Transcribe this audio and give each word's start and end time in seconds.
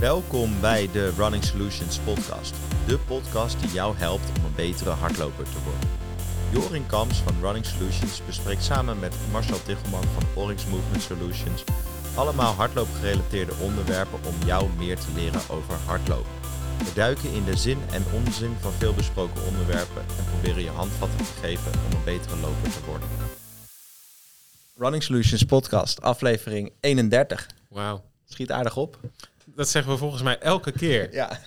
Welkom 0.00 0.60
bij 0.60 0.88
de 0.92 1.10
Running 1.10 1.44
Solutions 1.44 1.98
podcast. 1.98 2.54
De 2.86 2.98
podcast 2.98 3.60
die 3.60 3.70
jou 3.70 3.96
helpt 3.96 4.38
om 4.38 4.44
een 4.44 4.54
betere 4.54 4.90
hardloper 4.90 5.44
te 5.44 5.62
worden. 5.64 5.88
Jorin 6.52 6.86
Kams 6.86 7.18
van 7.18 7.34
Running 7.40 7.66
Solutions 7.66 8.24
bespreekt 8.26 8.62
samen 8.62 8.98
met 8.98 9.16
Marcel 9.32 9.62
Tichelman 9.62 10.02
van 10.02 10.42
Oryx 10.42 10.66
Movement 10.66 11.02
Solutions 11.02 11.64
allemaal 12.16 12.52
hardloopgerelateerde 12.52 13.52
onderwerpen 13.60 14.18
om 14.24 14.46
jou 14.46 14.68
meer 14.78 14.96
te 14.98 15.12
leren 15.14 15.40
over 15.50 15.74
hardlopen. 15.86 16.32
We 16.78 16.90
duiken 16.94 17.32
in 17.32 17.44
de 17.44 17.56
zin 17.56 17.78
en 17.90 18.04
onzin 18.12 18.56
van 18.60 18.72
veel 18.72 18.94
besproken 18.94 19.46
onderwerpen 19.46 20.02
en 20.18 20.24
proberen 20.30 20.62
je 20.62 20.70
handvatten 20.70 21.18
te 21.18 21.40
geven 21.40 21.72
om 21.72 21.96
een 21.96 22.04
betere 22.04 22.36
loper 22.36 22.70
te 22.70 22.84
worden. 22.86 23.08
Running 24.76 25.02
Solutions 25.02 25.42
podcast, 25.42 26.02
aflevering 26.02 26.72
31. 26.80 27.46
Wauw. 27.68 28.02
Schiet 28.24 28.50
aardig 28.50 28.76
op. 28.76 28.98
Dat 29.54 29.68
zeggen 29.68 29.92
we 29.92 29.98
volgens 29.98 30.22
mij 30.22 30.38
elke 30.38 30.72
keer. 30.72 31.12
Ja, 31.14 31.40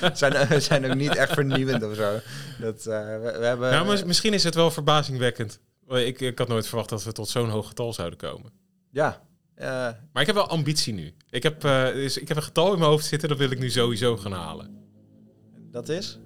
we 0.00 0.10
zijn, 0.14 0.48
we 0.48 0.60
zijn 0.60 0.86
ook 0.86 0.94
niet 0.94 1.16
echt 1.16 1.32
vernieuwend 1.32 1.82
of 1.82 1.94
zo. 1.94 2.18
Dat, 2.58 2.86
uh, 2.86 3.04
we, 3.04 3.36
we, 3.38 3.44
hebben, 3.44 3.70
nou, 3.70 4.06
misschien 4.06 4.34
is 4.34 4.44
het 4.44 4.54
wel 4.54 4.70
verbazingwekkend. 4.70 5.60
Ik, 5.88 6.20
ik 6.20 6.38
had 6.38 6.48
nooit 6.48 6.66
verwacht 6.66 6.88
dat 6.88 7.04
we 7.04 7.12
tot 7.12 7.28
zo'n 7.28 7.48
hoog 7.48 7.68
getal 7.68 7.92
zouden 7.92 8.18
komen. 8.18 8.52
Ja. 8.90 9.24
Uh, 9.58 9.64
maar 10.12 10.20
ik 10.20 10.26
heb 10.26 10.34
wel 10.34 10.48
ambitie 10.48 10.94
nu. 10.94 11.14
Ik 11.30 11.42
heb, 11.42 11.64
uh, 11.64 11.84
dus 11.84 12.18
ik 12.18 12.28
heb 12.28 12.36
een 12.36 12.42
getal 12.42 12.72
in 12.72 12.78
mijn 12.78 12.90
hoofd 12.90 13.04
zitten, 13.04 13.28
dat 13.28 13.38
wil 13.38 13.50
ik 13.50 13.58
nu 13.58 13.70
sowieso 13.70 14.16
gaan 14.16 14.32
halen. 14.32 14.88
Dat 15.70 15.88
is? 15.88 16.18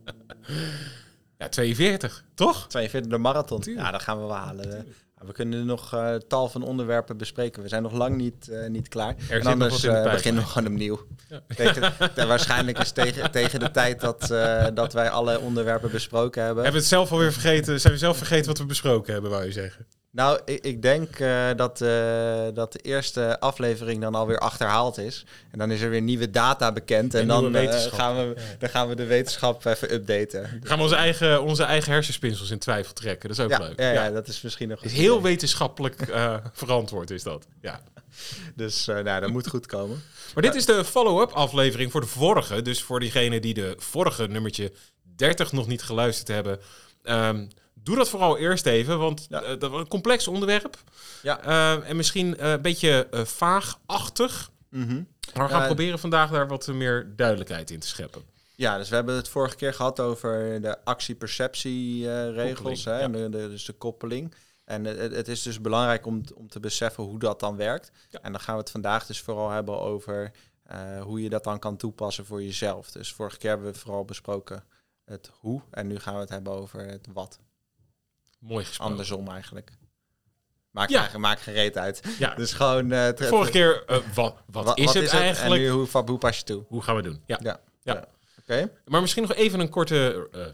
ja, 1.38 1.48
42, 1.48 2.24
toch? 2.34 2.66
42 2.68 3.10
de 3.10 3.18
marathon. 3.18 3.62
Ja, 3.64 3.90
dat 3.90 4.02
gaan 4.02 4.20
we 4.20 4.26
wel 4.26 4.36
halen. 4.36 4.86
We 5.26 5.32
kunnen 5.32 5.66
nog 5.66 5.94
uh, 5.94 6.14
tal 6.14 6.48
van 6.48 6.62
onderwerpen 6.62 7.16
bespreken. 7.16 7.62
We 7.62 7.68
zijn 7.68 7.82
nog 7.82 7.92
lang 7.92 8.16
niet, 8.16 8.48
uh, 8.50 8.68
niet 8.68 8.88
klaar. 8.88 9.14
Er 9.30 9.40
en 9.40 9.46
anders 9.46 9.84
uh, 9.84 10.02
beginnen 10.02 10.42
we 10.42 10.48
gewoon 10.48 10.72
opnieuw. 10.72 11.06
Ja. 11.28 11.40
Tegen, 11.56 11.92
waarschijnlijk 12.28 12.78
is 12.78 12.90
tegen, 12.90 13.30
tegen 13.30 13.60
de 13.60 13.70
tijd 13.70 14.00
dat, 14.00 14.34
dat 14.74 14.92
wij 14.92 15.10
alle 15.10 15.40
onderwerpen 15.40 15.90
besproken 15.90 16.42
hebben. 16.42 16.62
Hebben 16.62 16.80
we 16.80 16.86
het 16.86 16.96
zelf 16.96 17.12
alweer 17.12 17.32
vergeten? 17.32 17.80
Zijn 17.80 17.92
we 17.92 17.98
zelf 17.98 18.16
vergeten 18.16 18.46
wat 18.46 18.58
we 18.58 18.64
besproken 18.64 19.12
hebben, 19.12 19.30
wou 19.30 19.44
je 19.44 19.52
zeggen? 19.52 19.86
Nou, 20.10 20.40
ik, 20.44 20.64
ik 20.64 20.82
denk 20.82 21.18
uh, 21.18 21.48
dat, 21.56 21.80
uh, 21.80 22.46
dat 22.54 22.72
de 22.72 22.78
eerste 22.78 23.40
aflevering 23.40 24.00
dan 24.00 24.14
alweer 24.14 24.38
achterhaald 24.38 24.98
is. 24.98 25.24
En 25.50 25.58
dan 25.58 25.70
is 25.70 25.80
er 25.80 25.90
weer 25.90 26.02
nieuwe 26.02 26.30
data 26.30 26.72
bekend. 26.72 27.14
En, 27.14 27.20
en 27.20 27.26
dan, 27.28 27.56
uh, 27.56 27.72
gaan 27.72 28.16
we, 28.16 28.34
ja. 28.36 28.42
dan 28.58 28.68
gaan 28.68 28.88
we 28.88 28.94
de 28.94 29.04
wetenschap 29.04 29.64
even 29.64 29.92
updaten. 29.92 30.42
Dan 30.42 30.68
gaan 30.68 30.76
we 30.76 30.82
onze 30.82 30.94
eigen, 30.94 31.42
onze 31.42 31.62
eigen 31.62 31.92
hersenspinsels 31.92 32.50
in 32.50 32.58
twijfel 32.58 32.92
trekken. 32.92 33.28
Dat 33.28 33.38
is 33.38 33.44
ook 33.44 33.50
ja, 33.50 33.58
leuk. 33.58 33.80
Ja, 33.80 33.92
ja, 33.92 34.10
dat 34.10 34.28
is 34.28 34.40
misschien 34.40 34.68
nog 34.68 34.84
is 34.84 34.92
heel 34.92 35.18
idee. 35.18 35.22
wetenschappelijk 35.22 36.06
verantwoord, 36.52 37.10
is 37.10 37.22
dat. 37.22 37.46
Ja. 37.60 37.80
Dus 38.54 38.86
nou, 38.86 39.20
dat 39.20 39.30
moet 39.30 39.48
goed 39.48 39.66
komen. 39.66 40.02
Maar 40.34 40.42
dit 40.42 40.54
is 40.54 40.66
de 40.66 40.84
follow-up 40.84 41.30
aflevering 41.30 41.90
voor 41.90 42.00
de 42.00 42.06
vorige. 42.06 42.62
Dus 42.62 42.82
voor 42.82 43.00
diegenen 43.00 43.42
die 43.42 43.54
de 43.54 43.74
vorige 43.78 44.26
nummertje 44.26 44.72
30 45.16 45.52
nog 45.52 45.66
niet 45.66 45.82
geluisterd 45.82 46.28
hebben. 46.28 46.58
Um, 47.02 47.48
Doe 47.88 47.96
dat 47.96 48.08
vooral 48.08 48.38
eerst 48.38 48.66
even, 48.66 48.98
want 48.98 49.26
ja. 49.28 49.42
uh, 49.42 49.48
dat 49.58 49.70
was 49.70 49.80
een 49.80 49.88
complex 49.88 50.28
onderwerp. 50.28 50.76
Ja. 51.22 51.46
Uh, 51.46 51.88
en 51.88 51.96
misschien 51.96 52.36
uh, 52.40 52.50
een 52.50 52.62
beetje 52.62 53.08
vaagachtig. 53.12 54.50
Mm 54.70 54.88
-hmm. 54.88 55.08
Maar 55.34 55.46
we 55.46 55.52
gaan 55.52 55.66
proberen 55.66 55.98
vandaag 55.98 56.30
daar 56.30 56.48
wat 56.48 56.66
meer 56.66 57.12
duidelijkheid 57.16 57.70
in 57.70 57.80
te 57.80 57.86
scheppen. 57.86 58.22
Ja, 58.54 58.78
dus 58.78 58.88
we 58.88 58.94
hebben 58.94 59.14
het 59.14 59.28
vorige 59.28 59.56
keer 59.56 59.74
gehad 59.74 60.00
over 60.00 60.60
de 60.60 60.84
actie-perceptie-regels. 60.84 62.82
ja. 62.82 62.98
en 62.98 63.12
de, 63.12 63.28
de, 63.28 63.48
dus 63.48 63.64
de 63.64 63.72
koppeling. 63.72 64.34
En 64.64 64.84
het, 64.84 65.14
het, 65.14 65.28
is 65.28 65.42
dus 65.42 65.60
belangrijk 65.60 66.06
om, 66.06 66.22
om 66.34 66.48
te 66.48 66.60
beseffen 66.60 67.04
hoe 67.04 67.18
dat 67.18 67.40
dan 67.40 67.56
werkt. 67.56 67.90
Ja. 68.10 68.22
En 68.22 68.32
dan 68.32 68.40
gaan 68.40 68.54
we 68.54 68.60
het 68.60 68.70
vandaag 68.70 69.06
dus 69.06 69.20
vooral 69.20 69.50
hebben 69.50 69.80
over 69.80 70.30
hoe 71.00 71.22
je 71.22 71.28
dat 71.28 71.44
dan 71.44 71.58
kan 71.58 71.76
toepassen 71.76 72.26
voor 72.26 72.42
jezelf. 72.42 72.90
Dus 72.90 73.12
vorige 73.12 73.38
keer 73.38 73.50
hebben 73.50 73.72
we 73.72 73.78
vooral 73.78 74.04
besproken 74.04 74.64
het 75.04 75.30
hoe. 75.40 75.62
En 75.70 75.86
nu 75.86 75.98
gaan 75.98 76.14
we 76.14 76.20
het 76.20 76.28
hebben 76.28 76.52
over 76.52 76.80
het 76.80 77.06
wat. 77.12 77.38
Mooi 78.38 78.64
gesproken. 78.64 78.92
Andersom 78.92 79.28
eigenlijk. 79.28 79.70
Maakt, 80.70 80.90
Ja. 80.90 81.02
geen 81.40 81.54
reet 81.54 81.78
uit. 81.78 82.02
Ja. 82.18 82.34
Dus 82.40 82.52
gewoon... 82.52 82.92
eh, 82.92 83.28
Vorige 83.28 83.50
keer, 83.50 83.84
eh, 83.86 83.96
wat, 84.14 84.36
wat, 84.46 84.64
wat, 84.64 84.78
is 84.78 84.84
wat 84.84 84.94
het 84.94 85.02
is 85.02 85.10
het 85.12 85.20
eigenlijk? 85.20 85.60
en 85.60 85.66
nu 85.66 85.72
hoe, 85.72 85.86
pas 86.18 86.36
je 86.38 86.44
toe? 86.44 86.64
Hoe 86.68 86.82
gaan 86.82 86.96
we 86.96 87.02
doen? 87.02 87.22
Ja. 87.26 87.38
Ja. 87.42 87.60
Ja. 87.82 88.08
Oké. 88.40 88.72
Maar 88.84 89.00
misschien 89.00 89.22
nog 89.22 89.34
even 89.34 89.60
een 89.60 89.68
korte 89.68 90.28
eh, 90.32 90.46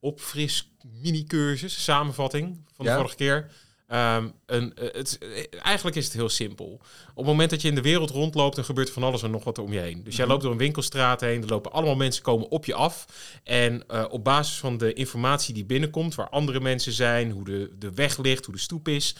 opfris 0.00 0.72
mini-cursus, 1.02 1.84
samenvatting 1.84 2.64
van 2.74 2.86
de 2.86 2.92
vorige 2.92 3.16
keer. 3.16 3.50
Ehm, 3.92 4.28
een, 4.46 4.74
eh, 4.74 4.84
het, 4.92 5.18
eh, 5.18 5.60
eigenlijk 5.62 5.96
is 5.96 6.04
het 6.04 6.14
heel 6.14 6.28
simpel. 6.28 6.66
Op 7.10 7.16
het 7.16 7.26
moment 7.26 7.50
dat 7.50 7.62
je 7.62 7.68
in 7.68 7.74
de 7.74 7.80
wereld 7.80 8.10
rondloopt, 8.10 8.56
dan 8.56 8.64
gebeurt 8.64 8.88
er 8.88 8.94
van 8.94 9.02
alles 9.02 9.22
en 9.22 9.30
nog 9.30 9.44
wat 9.44 9.58
om 9.58 9.72
je 9.72 9.78
heen. 9.78 10.04
Dus 10.04 10.14
jij 10.14 10.22
Mhm. 10.24 10.32
loopt 10.32 10.42
door 10.42 10.52
een 10.52 10.58
winkelstraat 10.58 11.20
heen, 11.20 11.42
er 11.42 11.48
lopen 11.48 11.72
allemaal 11.72 11.96
mensen 11.96 12.22
komen 12.22 12.48
op 12.48 12.64
je 12.64 12.74
af. 12.74 13.06
En 13.44 13.84
eh, 13.88 14.04
op 14.10 14.24
basis 14.24 14.58
van 14.58 14.78
de 14.78 14.92
informatie 14.92 15.54
die 15.54 15.64
binnenkomt, 15.64 16.14
waar 16.14 16.28
andere 16.28 16.60
mensen 16.60 16.92
zijn, 16.92 17.30
hoe 17.30 17.44
de, 17.44 17.70
de 17.78 17.94
weg 17.94 18.18
ligt, 18.18 18.44
hoe 18.44 18.54
de 18.54 18.60
stoep 18.60 18.88
is, 18.88 19.14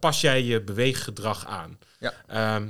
pas 0.00 0.20
jij 0.20 0.42
je 0.42 0.62
beweeggedrag 0.62 1.46
aan. 1.46 1.78
Ja. 2.00 2.12
Ehm, 2.26 2.68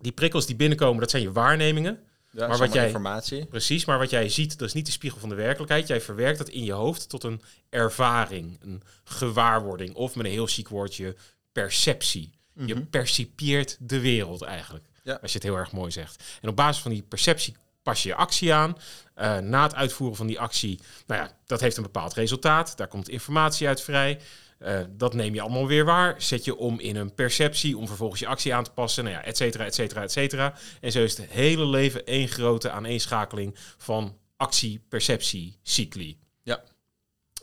die 0.00 0.12
prikkels 0.12 0.46
die 0.46 0.56
binnenkomen, 0.56 1.00
dat 1.00 1.10
zijn 1.10 1.22
je 1.22 1.32
waarnemingen. 1.32 1.98
Ja, 2.30 2.46
Maar 2.46 2.58
wat 2.58 2.72
jij- 2.72 2.86
informatie. 2.86 3.44
Precies, 3.46 3.84
maar 3.84 3.98
wat 3.98 4.10
jij 4.10 4.28
ziet, 4.28 4.58
dat 4.58 4.68
is 4.68 4.74
niet 4.74 4.86
de 4.86 4.92
spiegel 4.92 5.20
van 5.20 5.28
de 5.28 5.34
werkelijkheid. 5.34 5.86
Jij 5.88 6.00
verwerkt 6.00 6.38
dat 6.38 6.48
in 6.48 6.64
je 6.64 6.72
hoofd 6.72 7.08
tot 7.08 7.22
een 7.24 7.42
ervaring, 7.70 8.58
een 8.62 8.82
gewaarwording. 9.04 9.94
Of 9.94 10.14
met 10.14 10.26
een 10.26 10.32
heel 10.32 10.46
chic 10.46 10.68
woordje, 10.68 11.16
perceptie. 11.52 12.30
Je 12.66 12.74
Mhm. 12.74 12.84
percipieert 12.86 13.76
de 13.80 14.00
wereld 14.00 14.42
eigenlijk. 14.42 14.84
Ja. 15.02 15.18
Als 15.22 15.32
je 15.32 15.38
het 15.38 15.46
heel 15.46 15.56
erg 15.56 15.72
mooi 15.72 15.90
zegt. 15.90 16.22
En 16.40 16.48
op 16.48 16.56
basis 16.56 16.82
van 16.82 16.90
die 16.90 17.02
perceptie 17.02 17.56
pas 17.82 18.02
je 18.02 18.08
je 18.08 18.14
actie 18.14 18.52
aan. 18.54 18.76
Eh, 19.14 19.38
na 19.38 19.62
het 19.62 19.74
uitvoeren 19.74 20.16
van 20.16 20.26
die 20.26 20.40
actie, 20.40 20.80
nou 21.06 21.20
ja, 21.22 21.32
dat 21.46 21.60
heeft 21.60 21.76
een 21.76 21.82
bepaald 21.82 22.14
resultaat. 22.14 22.76
Daar 22.76 22.88
komt 22.88 23.08
informatie 23.08 23.66
uit 23.68 23.80
vrij. 23.82 24.20
Eh, 24.58 24.80
dat 24.90 25.14
neem 25.14 25.34
je 25.34 25.40
allemaal 25.40 25.66
weer 25.66 25.84
waar. 25.84 26.22
Zet 26.22 26.44
je 26.44 26.56
om 26.56 26.80
in 26.80 26.96
een 26.96 27.14
perceptie 27.14 27.78
om 27.78 27.86
vervolgens 27.86 28.20
je 28.20 28.26
actie 28.26 28.54
aan 28.54 28.64
te 28.64 28.70
passen. 28.70 29.04
Nou 29.04 29.16
ja, 29.16 29.24
et 29.24 29.36
cetera, 29.36 29.64
et 29.64 29.74
cetera, 29.74 30.02
et 30.02 30.12
cetera. 30.12 30.54
En 30.80 30.92
zo 30.92 31.02
is 31.02 31.16
het 31.16 31.30
hele 31.30 31.66
leven 31.66 32.06
één 32.06 32.28
grote 32.28 32.70
aaneenschakeling 32.70 33.54
van 33.76 34.16
actie-perceptie-cycli. 34.36 36.18
Ja. 36.42 36.62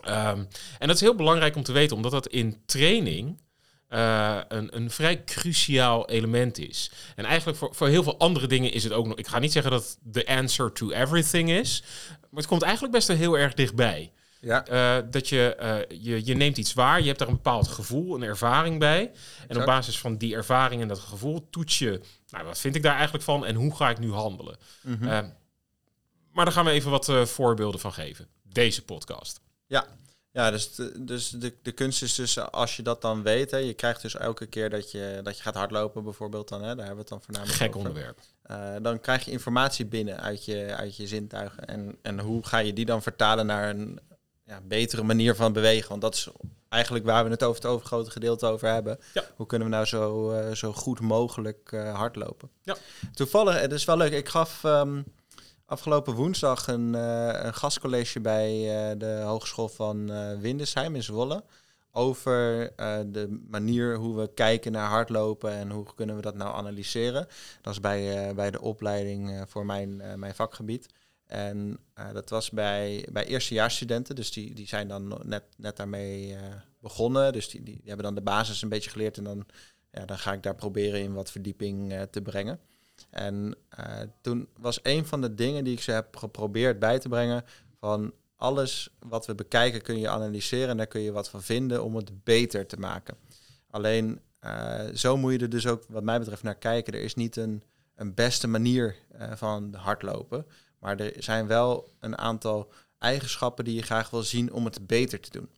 Ehm, 0.01 0.43
en 0.79 0.87
dat 0.87 0.95
is 0.95 1.01
heel 1.01 1.15
belangrijk 1.15 1.55
om 1.55 1.63
te 1.63 1.71
weten, 1.71 1.95
omdat 1.95 2.11
dat 2.11 2.27
in 2.27 2.61
training 2.65 3.43
eh, 3.87 4.39
een, 4.47 4.75
een 4.75 4.89
vrij 4.89 5.23
cruciaal 5.23 6.09
element 6.09 6.57
is. 6.57 6.91
En 7.15 7.25
eigenlijk 7.25 7.57
voor, 7.57 7.75
voor 7.75 7.87
heel 7.87 8.03
veel 8.03 8.19
andere 8.19 8.47
dingen 8.47 8.71
is 8.71 8.83
het 8.83 8.93
ook 8.93 9.07
nog... 9.07 9.17
Ik 9.17 9.27
ga 9.27 9.39
niet 9.39 9.51
zeggen 9.51 9.71
dat 9.71 9.83
het 9.83 10.13
the 10.13 10.27
answer 10.27 10.71
to 10.71 10.89
everything 10.89 11.49
is, 11.49 11.83
maar 12.09 12.39
het 12.39 12.47
komt 12.47 12.61
eigenlijk 12.61 12.93
best 12.93 13.07
wel 13.07 13.17
heel 13.17 13.37
erg 13.37 13.53
dichtbij. 13.53 14.11
Ja. 14.45 14.65
Eh, 14.65 15.03
dat 15.11 15.29
je, 15.29 15.55
eh, 15.55 15.99
je, 16.01 16.25
je 16.25 16.35
neemt 16.35 16.57
iets 16.57 16.73
waar, 16.73 16.99
je 16.99 17.07
hebt 17.07 17.19
daar 17.19 17.27
een 17.27 17.33
bepaald 17.33 17.67
gevoel, 17.67 18.15
een 18.15 18.23
ervaring 18.23 18.79
bij. 18.79 19.11
En 19.47 19.57
op 19.57 19.65
basis 19.65 19.99
van 19.99 20.17
die 20.17 20.35
ervaring 20.35 20.81
en 20.81 20.87
dat 20.87 20.99
gevoel 20.99 21.47
toets 21.49 21.79
je, 21.79 22.01
nou, 22.29 22.45
wat 22.45 22.59
vind 22.59 22.75
ik 22.75 22.83
daar 22.83 22.93
eigenlijk 22.93 23.23
van 23.23 23.45
en 23.45 23.55
hoe 23.55 23.75
ga 23.75 23.89
ik 23.89 23.99
nu 23.99 24.11
handelen? 24.11 24.57
Mhm. 24.81 25.03
Eh, 25.07 25.19
maar 26.31 26.45
daar 26.45 26.53
gaan 26.53 26.65
we 26.65 26.71
even 26.71 26.91
wat 26.91 27.11
voorbeelden 27.29 27.79
van 27.79 27.93
geven. 27.93 28.27
Deze 28.43 28.83
podcast. 28.83 29.41
Ja, 29.65 29.87
ja 30.31 30.51
dus, 30.51 30.75
de, 30.75 31.03
dus 31.03 31.29
de, 31.29 31.53
de 31.61 31.71
kunst 31.71 32.01
is 32.01 32.15
dus 32.15 32.39
als 32.39 32.75
je 32.75 32.81
dat 32.81 33.01
dan 33.01 33.23
weet, 33.23 33.51
hè, 33.51 33.57
je 33.57 33.73
krijgt 33.73 34.01
dus 34.01 34.15
elke 34.15 34.45
keer 34.45 34.69
dat 34.69 34.91
je, 34.91 35.19
dat 35.23 35.37
je 35.37 35.43
gaat 35.43 35.55
hardlopen 35.55 36.03
bijvoorbeeld 36.03 36.49
dan, 36.49 36.63
hè, 36.63 36.75
daar 36.75 36.85
hebben 36.85 36.95
we 36.95 36.99
het 36.99 37.09
dan 37.09 37.21
voornamelijk 37.21 37.57
Gek 37.57 37.75
over. 37.75 37.89
onderwerp. 37.89 38.19
Dan 38.83 38.99
krijg 38.99 39.25
je 39.25 39.31
informatie 39.31 39.85
binnen 39.85 40.19
uit 40.19 40.45
je, 40.45 40.75
uit 40.75 40.95
je 40.95 41.07
zintuigen. 41.07 41.67
En, 41.67 41.97
en 42.01 42.19
hoe 42.19 42.45
ga 42.45 42.57
je 42.57 42.73
die 42.73 42.85
dan 42.85 43.01
vertalen 43.01 43.45
naar 43.45 43.69
een 43.69 43.99
ja, 44.45 44.61
betere 44.63 45.03
manier 45.03 45.35
van 45.35 45.53
bewegen? 45.53 45.89
Want 45.89 46.01
dat 46.01 46.13
is 46.13 46.29
eigenlijk 46.69 47.05
waar 47.05 47.23
we 47.23 47.29
het 47.29 47.43
over 47.43 47.61
het 47.61 47.71
overgrote 47.71 48.11
gedeelte 48.11 48.45
over 48.45 48.67
hebben. 48.69 48.99
Ja. 49.13 49.23
Hoe 49.35 49.45
kunnen 49.45 49.67
we 49.67 49.73
nou 49.73 49.85
zo, 49.85 50.31
eh, 50.31 50.51
zo 50.53 50.73
goed 50.73 50.99
mogelijk 50.99 51.71
eh, 51.71 51.95
hardlopen? 51.95 52.49
Ja. 52.61 52.75
Toevallig, 53.13 53.59
het 53.59 53.71
is 53.71 53.85
wel 53.85 53.97
leuk, 53.97 54.11
ik 54.11 54.29
gaf 54.29 54.63
ehm, 54.63 55.01
afgelopen 55.65 56.13
woensdag 56.13 56.67
een, 56.67 56.95
eh, 56.95 57.43
een 57.43 57.53
gastcollege 57.53 58.19
bij 58.19 58.51
eh, 58.51 58.99
de 58.99 59.21
Hogeschool 59.25 59.69
van 59.69 60.11
eh, 60.11 60.37
Windesheim 60.39 60.95
in 60.95 61.03
Zwolle. 61.03 61.43
Over 61.91 62.71
eh, 62.75 62.97
de 63.05 63.43
manier 63.49 63.95
hoe 63.95 64.15
we 64.19 64.33
kijken 64.33 64.71
naar 64.71 64.89
hardlopen 64.89 65.51
en 65.51 65.71
hoe 65.71 65.85
kunnen 65.95 66.15
we 66.15 66.21
dat 66.21 66.35
nou 66.35 66.55
analyseren. 66.55 67.27
Dat 67.61 67.73
is 67.73 67.79
bij, 67.79 68.27
eh, 68.27 68.35
bij 68.35 68.51
de 68.51 68.61
opleiding 68.61 69.31
eh, 69.31 69.41
voor 69.47 69.65
mijn, 69.65 70.01
eh, 70.01 70.13
mijn 70.13 70.35
vakgebied. 70.35 70.87
En 71.25 71.79
eh, 71.93 72.13
dat 72.13 72.29
was 72.29 72.51
bij, 72.51 73.07
bij 73.11 73.25
eerstejaarsstudenten, 73.25 74.15
dus 74.15 74.31
die, 74.31 74.53
die 74.53 74.67
zijn 74.67 74.87
dan 74.87 75.21
net, 75.23 75.43
net 75.57 75.77
daarmee 75.77 76.35
eh, 76.35 76.41
begonnen. 76.79 77.33
Dus 77.33 77.49
die, 77.49 77.63
die, 77.63 77.81
hebben 77.85 78.05
dan 78.05 78.15
de 78.15 78.21
basis 78.21 78.61
een 78.61 78.69
beetje 78.69 78.89
geleerd 78.89 79.17
en 79.17 79.23
dan, 79.23 79.45
ja, 79.91 80.05
dan 80.05 80.17
ga 80.17 80.33
ik 80.33 80.43
daar 80.43 80.55
proberen 80.55 80.99
in 80.99 81.13
wat 81.13 81.31
verdieping 81.31 81.91
eh, 81.91 82.01
te 82.01 82.21
brengen. 82.21 82.59
En 83.09 83.55
toen 84.21 84.47
was 84.59 84.79
een 84.83 85.05
van 85.05 85.21
de 85.21 85.35
dingen 85.35 85.63
die 85.63 85.73
ik 85.73 85.81
ze 85.81 85.91
heb 85.91 86.17
geprobeerd 86.17 86.79
bij 86.79 86.99
te 86.99 87.09
brengen 87.09 87.43
van 87.79 88.13
alles 88.35 88.89
wat 88.99 89.25
we 89.25 89.35
bekijken 89.35 89.81
kun 89.81 89.99
je 89.99 90.09
analyseren 90.09 90.69
en 90.69 90.77
daar 90.77 90.87
kun 90.87 91.01
je 91.01 91.11
wat 91.11 91.29
van 91.29 91.41
vinden 91.41 91.83
om 91.83 91.95
het 91.95 92.23
beter 92.23 92.65
te 92.65 92.77
maken. 92.77 93.17
Alleen 93.69 94.19
zo 94.93 95.17
moet 95.17 95.31
je 95.31 95.39
er 95.39 95.49
dus 95.49 95.67
ook 95.67 95.83
wat 95.87 96.03
mij 96.03 96.19
betreft 96.19 96.43
naar 96.43 96.55
kijken. 96.57 96.93
Er 96.93 97.01
is 97.01 97.15
niet 97.15 97.35
een, 97.35 97.63
een 97.95 98.13
beste 98.13 98.47
manier 98.47 98.95
van 99.35 99.73
hardlopen. 99.73 100.45
Maar 100.85 100.99
er 100.99 101.13
zijn 101.17 101.47
wel 101.47 101.93
een 101.99 102.17
aantal 102.17 102.71
eigenschappen 102.99 103.65
die 103.65 103.75
je 103.75 103.81
graag 103.81 104.09
wil 104.09 104.23
zien 104.23 104.53
om 104.53 104.65
het 104.65 104.87
beter 104.87 105.19
te 105.19 105.29
doen. 105.31 105.49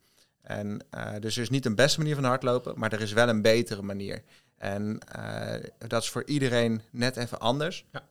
En 0.41 0.79
uh, 0.95 1.11
dus 1.19 1.35
er 1.35 1.41
is 1.41 1.49
niet 1.49 1.65
een 1.65 1.75
beste 1.75 1.99
manier 1.99 2.15
van 2.15 2.23
hardlopen, 2.23 2.79
maar 2.79 2.93
er 2.93 3.01
is 3.01 3.13
wel 3.13 3.29
een 3.29 3.41
betere 3.41 3.81
manier. 3.81 4.23
En 4.57 4.99
uh, 5.17 5.53
dat 5.87 6.01
is 6.01 6.09
voor 6.09 6.25
iedereen 6.25 6.81
net 6.91 7.17
even 7.17 7.39
anders. 7.39 7.85
Ja. 7.91 8.07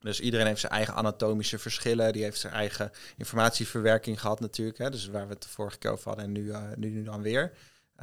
Dus 0.00 0.20
iedereen 0.20 0.46
heeft 0.46 0.60
zijn 0.60 0.72
eigen 0.72 0.94
anatomische 0.94 1.58
verschillen. 1.58 2.12
Die 2.12 2.22
heeft 2.22 2.40
zijn 2.40 2.52
eigen 2.52 2.90
informatieverwerking 3.16 4.20
gehad 4.20 4.40
natuurlijk. 4.40 4.78
Hè, 4.78 4.90
dus 4.90 5.06
waar 5.06 5.26
we 5.26 5.32
het 5.32 5.42
de 5.42 5.48
vorige 5.48 5.78
keer 5.78 5.90
over 5.90 6.06
hadden 6.06 6.24
en 6.24 6.32
nu, 6.32 6.42
uh, 6.42 6.62
nu, 6.76 6.90
nu 6.90 7.02
dan 7.02 7.22
weer. 7.22 7.52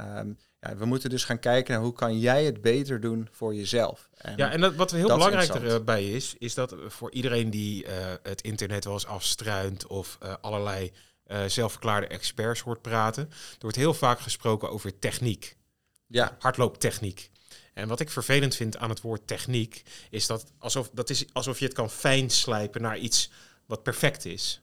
Um, 0.00 0.38
ja, 0.60 0.76
we 0.76 0.84
moeten 0.84 1.10
dus 1.10 1.24
gaan 1.24 1.38
kijken 1.38 1.74
naar 1.74 1.82
hoe 1.82 1.92
kan 1.92 2.18
jij 2.18 2.44
het 2.44 2.62
beter 2.62 3.00
doen 3.00 3.28
voor 3.32 3.54
jezelf. 3.54 4.08
En 4.16 4.36
ja, 4.36 4.50
en 4.50 4.60
dat, 4.60 4.74
wat 4.74 4.90
heel 4.90 5.06
belangrijk 5.06 5.54
erbij 5.54 6.10
is, 6.10 6.34
is 6.38 6.54
dat 6.54 6.74
voor 6.86 7.12
iedereen 7.12 7.50
die 7.50 7.84
uh, 7.84 7.90
het 8.22 8.40
internet 8.40 8.84
wel 8.84 8.92
eens 8.92 9.06
afstruint 9.06 9.86
of 9.86 10.18
uh, 10.22 10.34
allerlei 10.40 10.92
uh, 11.26 11.44
zelfverklaarde 11.46 12.06
experts 12.06 12.60
hoort 12.60 12.82
praten, 12.82 13.22
er 13.30 13.56
wordt 13.58 13.76
heel 13.76 13.94
vaak 13.94 14.20
gesproken 14.20 14.70
over 14.70 14.98
techniek. 14.98 15.56
Ja. 16.06 16.36
Hardlooptechniek. 16.38 17.30
En 17.74 17.88
wat 17.88 18.00
ik 18.00 18.10
vervelend 18.10 18.56
vind 18.56 18.76
aan 18.76 18.90
het 18.90 19.00
woord 19.00 19.26
techniek, 19.26 19.82
is 20.10 20.26
dat 20.26 20.52
alsof, 20.58 20.90
dat 20.92 21.10
is 21.10 21.24
alsof 21.32 21.58
je 21.58 21.64
het 21.64 21.74
kan 21.74 21.90
fijn 21.90 22.30
slijpen 22.30 22.82
naar 22.82 22.98
iets 22.98 23.30
wat 23.66 23.82
perfect 23.82 24.24
is. 24.24 24.61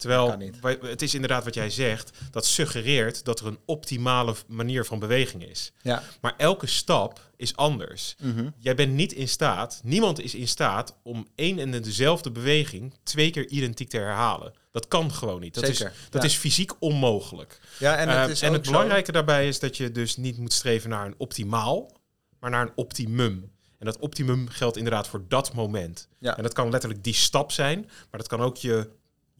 Terwijl 0.00 0.52
het 0.80 1.02
is 1.02 1.14
inderdaad 1.14 1.44
wat 1.44 1.54
jij 1.54 1.70
zegt, 1.70 2.18
dat 2.30 2.46
suggereert 2.46 3.24
dat 3.24 3.40
er 3.40 3.46
een 3.46 3.58
optimale 3.64 4.34
manier 4.46 4.84
van 4.84 4.98
beweging 4.98 5.48
is. 5.48 5.72
Ja. 5.82 6.02
Maar 6.20 6.34
elke 6.36 6.66
stap 6.66 7.30
is 7.36 7.56
anders. 7.56 8.16
Mhm. 8.18 8.48
Jij 8.58 8.74
bent 8.74 8.92
niet 8.92 9.12
in 9.12 9.28
staat, 9.28 9.80
niemand 9.84 10.20
is 10.20 10.34
in 10.34 10.48
staat 10.48 10.96
om 11.02 11.26
één 11.34 11.58
en 11.58 11.70
dezelfde 11.70 12.30
beweging 12.30 12.94
twee 13.02 13.30
keer 13.30 13.48
identiek 13.48 13.88
te 13.88 13.96
herhalen. 13.96 14.52
Dat 14.72 14.88
kan 14.88 15.12
gewoon 15.12 15.40
niet. 15.40 15.54
Dat, 15.54 15.64
Zeker, 15.64 15.86
is, 15.86 16.08
dat 16.10 16.24
is 16.24 16.34
fysiek 16.34 16.72
onmogelijk. 16.78 17.60
Ja, 17.78 17.96
en 17.96 18.08
het, 18.08 18.26
uh, 18.26 18.32
is 18.32 18.42
en 18.42 18.52
het 18.52 18.62
belangrijke 18.62 19.12
daarbij 19.12 19.48
is 19.48 19.58
dat 19.58 19.76
je 19.76 19.92
dus 19.92 20.16
niet 20.16 20.38
moet 20.38 20.52
streven 20.52 20.90
naar 20.90 21.06
een 21.06 21.14
optimaal, 21.18 21.92
maar 22.40 22.50
naar 22.50 22.62
een 22.62 22.72
optimum. 22.74 23.52
En 23.78 23.86
dat 23.86 23.98
optimum 23.98 24.48
geldt 24.48 24.76
inderdaad 24.76 25.08
voor 25.08 25.24
dat 25.28 25.54
moment. 25.54 26.08
Ja. 26.18 26.36
En 26.36 26.42
dat 26.42 26.52
kan 26.52 26.70
letterlijk 26.70 27.04
die 27.04 27.14
stap 27.14 27.52
zijn, 27.52 27.80
maar 27.80 28.20
dat 28.20 28.28
kan 28.28 28.40
ook 28.40 28.56
je 28.56 28.90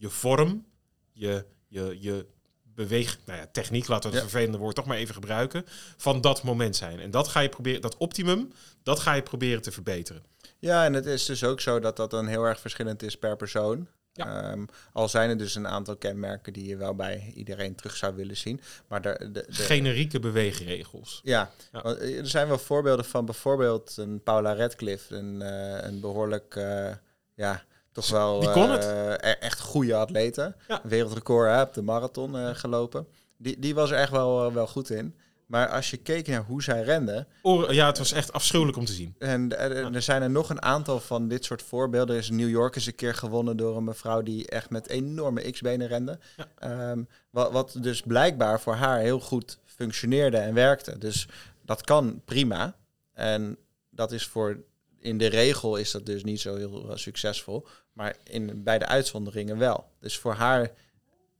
je 0.01 0.09
vorm, 0.09 0.65
je, 1.11 1.45
je, 1.67 1.97
je 1.99 2.25
beweeg, 2.63 3.17
nou 3.25 3.39
ja, 3.39 3.47
techniek, 3.51 3.87
laten 3.87 4.09
we 4.09 4.15
het 4.15 4.25
vervelende 4.25 4.57
woord 4.57 4.75
toch 4.75 4.85
maar 4.85 4.97
even 4.97 5.13
gebruiken, 5.13 5.63
van 5.97 6.21
dat 6.21 6.43
moment 6.43 6.75
zijn. 6.75 6.99
En 6.99 7.11
dat 7.11 7.27
ga 7.27 7.39
je 7.39 7.49
proberen, 7.49 7.81
dat 7.81 7.97
optimum, 7.97 8.51
dat 8.83 8.99
ga 8.99 9.13
je 9.13 9.21
proberen 9.21 9.61
te 9.61 9.71
verbeteren. 9.71 10.23
Ja, 10.59 10.85
en 10.85 10.93
het 10.93 11.05
is 11.05 11.25
dus 11.25 11.43
ook 11.43 11.61
zo 11.61 11.79
dat 11.79 11.97
dat 11.97 12.09
dan 12.11 12.27
heel 12.27 12.43
erg 12.43 12.59
verschillend 12.59 13.03
is 13.03 13.17
per 13.17 13.35
persoon. 13.35 13.87
Ja. 14.13 14.51
Um, 14.51 14.67
al 14.93 15.09
zijn 15.09 15.29
er 15.29 15.37
dus 15.37 15.55
een 15.55 15.67
aantal 15.67 15.95
kenmerken 15.95 16.53
die 16.53 16.67
je 16.67 16.77
wel 16.77 16.95
bij 16.95 17.31
iedereen 17.35 17.75
terug 17.75 17.95
zou 17.95 18.15
willen 18.15 18.37
zien. 18.37 18.61
Maar 18.87 19.01
de, 19.01 19.29
de, 19.31 19.45
de 19.47 19.53
Generieke 19.53 20.19
beweegregels. 20.19 21.21
Ja, 21.23 21.51
ja. 21.71 21.81
Want 21.81 21.99
er 21.99 22.27
zijn 22.27 22.47
wel 22.47 22.57
voorbeelden 22.57 23.05
van 23.05 23.25
bijvoorbeeld 23.25 23.97
een 23.97 24.23
Paula 24.23 24.55
Radcliffe, 24.55 25.15
een, 25.15 25.41
uh, 25.41 25.81
een 25.81 25.99
behoorlijk 25.99 26.55
uh, 26.55 26.91
ja, 27.33 27.63
toch 27.91 28.09
wel 28.09 28.39
die 28.39 28.51
kon 28.51 28.69
het. 28.69 28.85
Uh, 28.85 29.41
echt 29.41 29.59
goede 29.59 29.95
atleten. 29.95 30.55
Ja. 30.67 30.81
Wereldrecord 30.83 31.49
hè, 31.49 31.61
op 31.61 31.73
de 31.73 31.81
marathon 31.81 32.35
uh, 32.35 32.49
gelopen. 32.53 33.07
Die, 33.37 33.59
die 33.59 33.75
was 33.75 33.91
er 33.91 33.97
echt 33.97 34.11
wel, 34.11 34.47
uh, 34.47 34.53
wel 34.53 34.67
goed 34.67 34.89
in. 34.89 35.15
Maar 35.45 35.69
als 35.69 35.89
je 35.89 35.97
keek 35.97 36.27
naar 36.27 36.43
hoe 36.43 36.63
zij 36.63 36.83
rende... 36.83 37.27
ja, 37.69 37.85
het 37.85 37.97
was 37.97 38.11
echt 38.11 38.33
afschuwelijk 38.33 38.77
om 38.77 38.85
te 38.85 38.93
zien. 38.93 39.15
En, 39.19 39.57
en 39.57 39.95
er 39.95 40.01
zijn 40.01 40.21
er 40.21 40.29
nog 40.29 40.49
een 40.49 40.61
aantal 40.61 40.99
van 40.99 41.27
dit 41.27 41.45
soort 41.45 41.61
voorbeelden. 41.61 42.15
Er 42.15 42.21
is 42.21 42.29
New 42.29 42.49
York 42.49 42.75
eens 42.75 42.85
een 42.85 42.95
keer 42.95 43.15
gewonnen 43.15 43.57
door 43.57 43.77
een 43.77 43.83
mevrouw 43.83 44.21
die 44.21 44.47
echt 44.47 44.69
met 44.69 44.87
enorme 44.87 45.51
x-benen 45.51 45.87
rende. 45.87 46.19
Ja. 46.59 46.91
Um, 46.91 47.07
wat, 47.29 47.51
wat 47.51 47.77
dus 47.79 48.01
blijkbaar 48.01 48.61
voor 48.61 48.75
haar 48.75 48.99
heel 48.99 49.19
goed 49.19 49.57
functioneerde 49.65 50.37
en 50.37 50.53
werkte. 50.53 50.97
Dus 50.97 51.27
dat 51.65 51.81
kan 51.81 52.21
prima. 52.25 52.75
En 53.13 53.57
dat 53.89 54.11
is 54.11 54.27
voor 54.27 54.57
in 55.01 55.17
de 55.17 55.27
regel 55.27 55.75
is 55.75 55.91
dat 55.91 56.05
dus 56.05 56.23
niet 56.23 56.41
zo 56.41 56.55
heel 56.55 56.89
uh, 56.89 56.95
succesvol. 56.95 57.67
Maar 57.93 58.15
in, 58.23 58.63
bij 58.63 58.79
de 58.79 58.85
uitzonderingen 58.85 59.57
wel. 59.57 59.91
Dus 59.99 60.17
voor 60.17 60.33
haar 60.33 60.71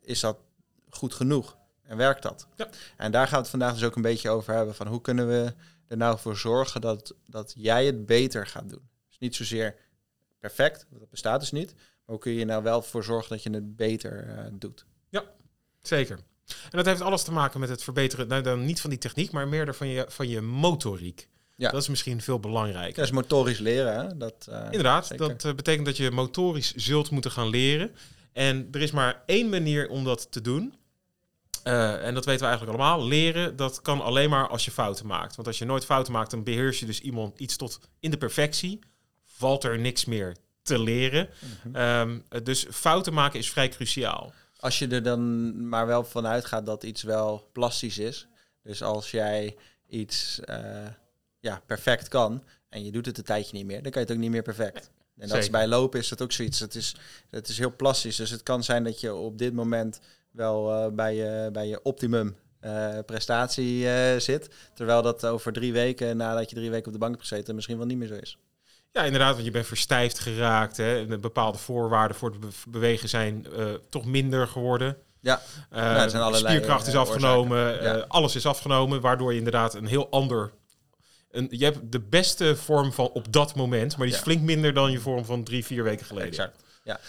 is 0.02 0.20
dat 0.20 0.38
goed 0.90 1.14
genoeg. 1.14 1.58
En 1.84 1.98
werkt 1.98 2.24
dat. 2.24 2.48
Ja. 2.56 2.70
En 2.98 3.12
daar 3.12 3.28
gaan 3.28 3.36
we 3.36 3.42
het 3.42 3.50
vandaag 3.50 3.74
dus 3.74 3.84
ook 3.84 3.96
een 3.96 4.02
beetje 4.02 4.30
over 4.30 4.54
hebben. 4.54 4.76
Van 4.76 4.88
hoe 4.88 5.02
kunnen 5.02 5.28
we 5.28 5.54
er 5.88 5.98
nou 5.98 6.20
voor 6.20 6.38
zorgen 6.38 6.82
dat, 6.82 7.16
dat 7.26 7.54
jij 7.56 7.86
het 7.86 8.06
beter 8.06 8.48
gaat 8.48 8.70
doen. 8.70 8.90
Dus 9.08 9.18
niet 9.20 9.36
zozeer 9.36 9.76
perfect, 10.40 10.86
dat 10.90 11.10
bestaat 11.10 11.40
dus 11.40 11.52
niet. 11.52 11.74
Maar 11.74 11.84
hoe 12.06 12.20
kun 12.20 12.32
je 12.32 12.46
nou 12.46 12.64
wel 12.64 12.82
voor 12.82 13.04
zorgen 13.04 13.30
dat 13.30 13.44
je 13.44 13.50
het 13.50 13.76
beter 13.76 14.28
uh, 14.28 14.46
doet. 14.54 14.86
Ja, 15.10 15.24
zeker. 15.82 16.20
En 16.48 16.78
dat 16.78 16.86
heeft 16.86 17.02
alles 17.02 17.24
te 17.24 17.32
maken 17.32 17.60
met 17.60 17.70
het 17.70 17.84
verbeteren, 17.84 18.28
nou 18.28 18.42
dan 18.42 18.66
niet 18.66 18.82
van 18.82 18.90
die 18.90 19.00
techniek, 19.00 19.32
maar 19.32 19.48
meer 19.48 19.76
van 19.76 19.88
je, 19.88 20.06
van 20.08 20.28
je 20.28 20.42
motoriek. 20.42 21.30
Ja. 21.62 21.72
Dat 21.72 21.82
is 21.82 21.88
misschien 21.88 22.22
veel 22.22 22.40
belangrijker. 22.40 22.96
Dat 22.96 23.06
is 23.06 23.12
motorisch 23.12 23.60
leren. 23.60 23.96
Hè? 23.96 24.18
Dat, 24.18 24.48
uh, 24.50 24.66
Inderdaad, 24.66 25.18
dat 25.18 25.44
uh, 25.44 25.54
betekent 25.54 25.86
dat 25.86 25.98
je 25.98 26.12
motorisch 26.12 26.74
zult 26.74 27.12
moeten 27.12 27.32
gaan 27.32 27.50
leren. 27.50 27.96
En 28.34 28.68
er 28.72 28.82
is 28.82 28.92
maar 28.92 29.24
één 29.26 29.50
manier 29.50 29.90
om 29.90 30.04
dat 30.04 30.32
te 30.32 30.42
doen. 30.42 30.74
Uh, 31.64 32.06
en 32.06 32.14
dat 32.14 32.26
weten 32.26 32.42
we 32.42 32.48
eigenlijk 32.48 32.78
allemaal. 32.78 33.08
Leren, 33.08 33.56
dat 33.56 33.82
kan 33.82 34.02
alleen 34.02 34.30
maar 34.30 34.48
als 34.48 34.66
je 34.66 34.72
fouten 34.72 35.08
maakt. 35.08 35.36
Want 35.36 35.48
als 35.48 35.58
je 35.58 35.66
nooit 35.66 35.86
fouten 35.86 36.14
maakt, 36.14 36.32
dan 36.32 36.44
beheers 36.44 36.80
je 36.80 36.86
dus 36.86 37.02
iemand 37.02 37.40
iets 37.40 37.56
tot 37.56 37.80
in 38.00 38.12
de 38.12 38.18
perfectie. 38.18 38.80
Valt 39.26 39.64
er 39.64 39.80
niks 39.80 40.06
meer 40.06 40.36
te 40.62 40.80
leren. 40.80 41.30
Mm 41.40 41.74
-hmm. 41.74 42.24
um, 42.30 42.44
dus 42.44 42.66
fouten 42.72 43.14
maken 43.14 43.40
is 43.40 43.52
vrij 43.52 43.70
cruciaal. 43.70 44.34
Als 44.60 44.80
je 44.80 44.88
er 44.88 45.04
dan 45.04 45.68
maar 45.70 45.88
wel 45.88 46.04
vanuit 46.04 46.46
gaat 46.46 46.66
dat 46.66 46.84
iets 46.84 47.04
wel 47.04 47.50
plastisch 47.54 47.98
is. 47.98 48.28
Dus 48.64 48.84
als 48.84 49.12
jij 49.12 49.56
iets 49.88 50.40
ja, 51.42 51.62
perfect 51.66 52.08
kan 52.08 52.44
en 52.70 52.86
je 52.86 52.92
doet 52.92 53.06
het 53.06 53.18
een 53.18 53.24
tijdje 53.24 53.58
niet 53.58 53.66
meer, 53.66 53.84
dan 53.84 53.92
kan 53.92 54.02
je 54.02 54.08
het 54.08 54.16
ook 54.16 54.24
niet 54.24 54.32
meer 54.32 54.42
perfect. 54.42 54.90
En 55.18 55.28
dat 55.28 55.38
is 55.38 55.50
bij 55.50 55.68
lopen 55.68 56.00
is 56.00 56.08
dat 56.08 56.22
ook 56.22 56.32
zoiets. 56.32 56.60
Het 56.60 56.76
is, 56.76 56.96
het 57.30 57.48
is 57.48 57.58
heel 57.58 57.76
plastisch. 57.76 58.16
Dus 58.16 58.30
het 58.30 58.44
kan 58.44 58.64
zijn 58.64 58.84
dat 58.84 59.00
je 59.00 59.14
op 59.14 59.38
dit 59.38 59.54
moment 59.54 60.00
wel 60.32 60.86
uh, 60.86 60.92
bij, 60.92 61.16
je, 61.16 61.50
bij 61.52 61.68
je 61.68 61.82
optimum 61.84 62.36
uh, 62.62 62.98
prestatie 63.06 63.84
uh, 63.84 64.18
zit. 64.18 64.50
Terwijl 64.74 65.02
dat 65.02 65.26
over 65.26 65.54
drie 65.54 65.74
weken, 65.74 66.18
nadat 66.18 66.50
je 66.50 66.56
drie 66.56 66.70
weken 66.70 66.86
op 66.86 66.94
de 66.94 67.00
bank 67.00 67.12
hebt 67.12 67.28
gezeten, 67.28 67.56
misschien 67.56 67.78
wel 67.78 67.86
niet 67.86 67.98
meer 67.98 68.08
zo 68.08 68.14
is. 68.14 68.38
Ja, 68.92 69.04
inderdaad, 69.04 69.34
want 69.34 69.46
je 69.46 69.52
bent 69.52 69.68
verstijfd 69.68 70.20
geraakt. 70.20 70.78
Hè. 70.78 71.06
Bepaalde 71.20 71.58
voorwaarden 71.58 72.18
voor 72.18 72.32
het 72.32 72.56
bewegen 72.68 73.10
zijn 73.10 73.46
toch 73.90 74.06
minder 74.06 74.48
geworden. 74.48 74.98
Ja, 75.20 75.42
ja 75.72 76.10
zijn 76.10 76.24
allerlei, 76.24 76.54
spierkracht 76.54 76.88
is 76.88 76.96
afgenomen, 76.96 77.84
ja. 77.84 78.06
alles 78.08 78.36
is 78.36 78.46
afgenomen, 78.46 79.02
waardoor 79.02 79.32
je 79.32 79.38
inderdaad 79.38 79.74
een 79.74 79.86
heel 79.86 80.10
ander 80.10 80.52
een, 81.32 81.48
je 81.50 81.64
hebt 81.64 81.92
de 81.92 82.00
beste 82.00 82.56
vorm 82.56 82.94
van 82.94 83.10
op 83.10 83.34
dat 83.34 83.56
moment, 83.56 83.98
maar 83.98 84.08
die 84.08 84.16
is 84.16 84.22
flink 84.22 84.42
minder 84.42 84.74
dan 84.74 84.92
je 84.92 85.00
vorm 85.00 85.26
van 85.26 85.44
drie, 85.44 85.66
vier 85.66 85.84
weken 85.84 86.06
geleden. 86.06 86.30
Exact. 86.30 86.64
Ja. 86.84 87.00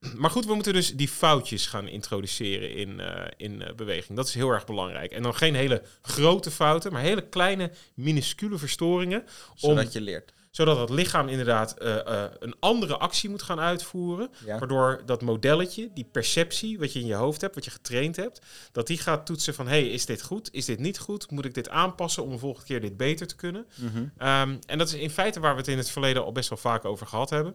Maar 0.14 0.30
goed, 0.30 0.46
we 0.46 0.54
moeten 0.54 0.72
dus 0.72 0.94
die 0.94 1.08
foutjes 1.08 1.66
gaan 1.66 1.88
introduceren 1.88 2.74
in, 2.74 3.00
uh, 3.00 3.24
in 3.36 3.60
uh, 3.60 3.74
beweging. 3.74 4.16
Dat 4.16 4.28
is 4.28 4.34
heel 4.34 4.50
erg 4.50 4.66
belangrijk. 4.66 5.12
En 5.12 5.22
dan 5.22 5.34
geen 5.34 5.54
hele 5.54 5.82
grote 6.02 6.50
fouten, 6.50 6.92
maar 6.92 7.02
hele 7.02 7.28
kleine, 7.28 7.70
minuscule 7.94 8.58
verstoringen. 8.58 9.24
Zodat 9.54 9.92
je 9.92 10.00
leert 10.00 10.32
zodat 10.56 10.78
het 10.78 10.90
lichaam 10.90 11.28
inderdaad 11.28 11.74
uh, 11.82 11.94
uh, 11.94 12.24
een 12.38 12.54
andere 12.60 12.96
actie 12.96 13.30
moet 13.30 13.42
gaan 13.42 13.60
uitvoeren. 13.60 14.30
Ja. 14.44 14.58
Waardoor 14.58 15.02
dat 15.06 15.22
modelletje, 15.22 15.90
die 15.94 16.08
perceptie 16.12 16.78
wat 16.78 16.92
je 16.92 17.00
in 17.00 17.06
je 17.06 17.14
hoofd 17.14 17.40
hebt, 17.40 17.54
wat 17.54 17.64
je 17.64 17.70
getraind 17.70 18.16
hebt, 18.16 18.40
dat 18.72 18.86
die 18.86 18.98
gaat 18.98 19.26
toetsen 19.26 19.54
van 19.54 19.68
hey, 19.68 19.86
is 19.88 20.06
dit 20.06 20.22
goed? 20.22 20.48
Is 20.52 20.64
dit 20.64 20.78
niet 20.78 20.98
goed? 20.98 21.30
Moet 21.30 21.44
ik 21.44 21.54
dit 21.54 21.68
aanpassen 21.68 22.22
om 22.22 22.30
de 22.30 22.38
volgende 22.38 22.66
keer 22.66 22.80
dit 22.80 22.96
beter 22.96 23.26
te 23.26 23.36
kunnen? 23.36 23.66
Mm 23.76 23.88
-hmm. 23.88 24.02
um, 24.28 24.58
en 24.66 24.78
dat 24.78 24.88
is 24.88 24.94
in 24.94 25.10
feite 25.10 25.40
waar 25.40 25.52
we 25.52 25.58
het 25.60 25.68
in 25.68 25.78
het 25.78 25.90
verleden 25.90 26.24
al 26.24 26.32
best 26.32 26.48
wel 26.48 26.58
vaak 26.58 26.84
over 26.84 27.06
gehad 27.06 27.30
hebben. 27.30 27.54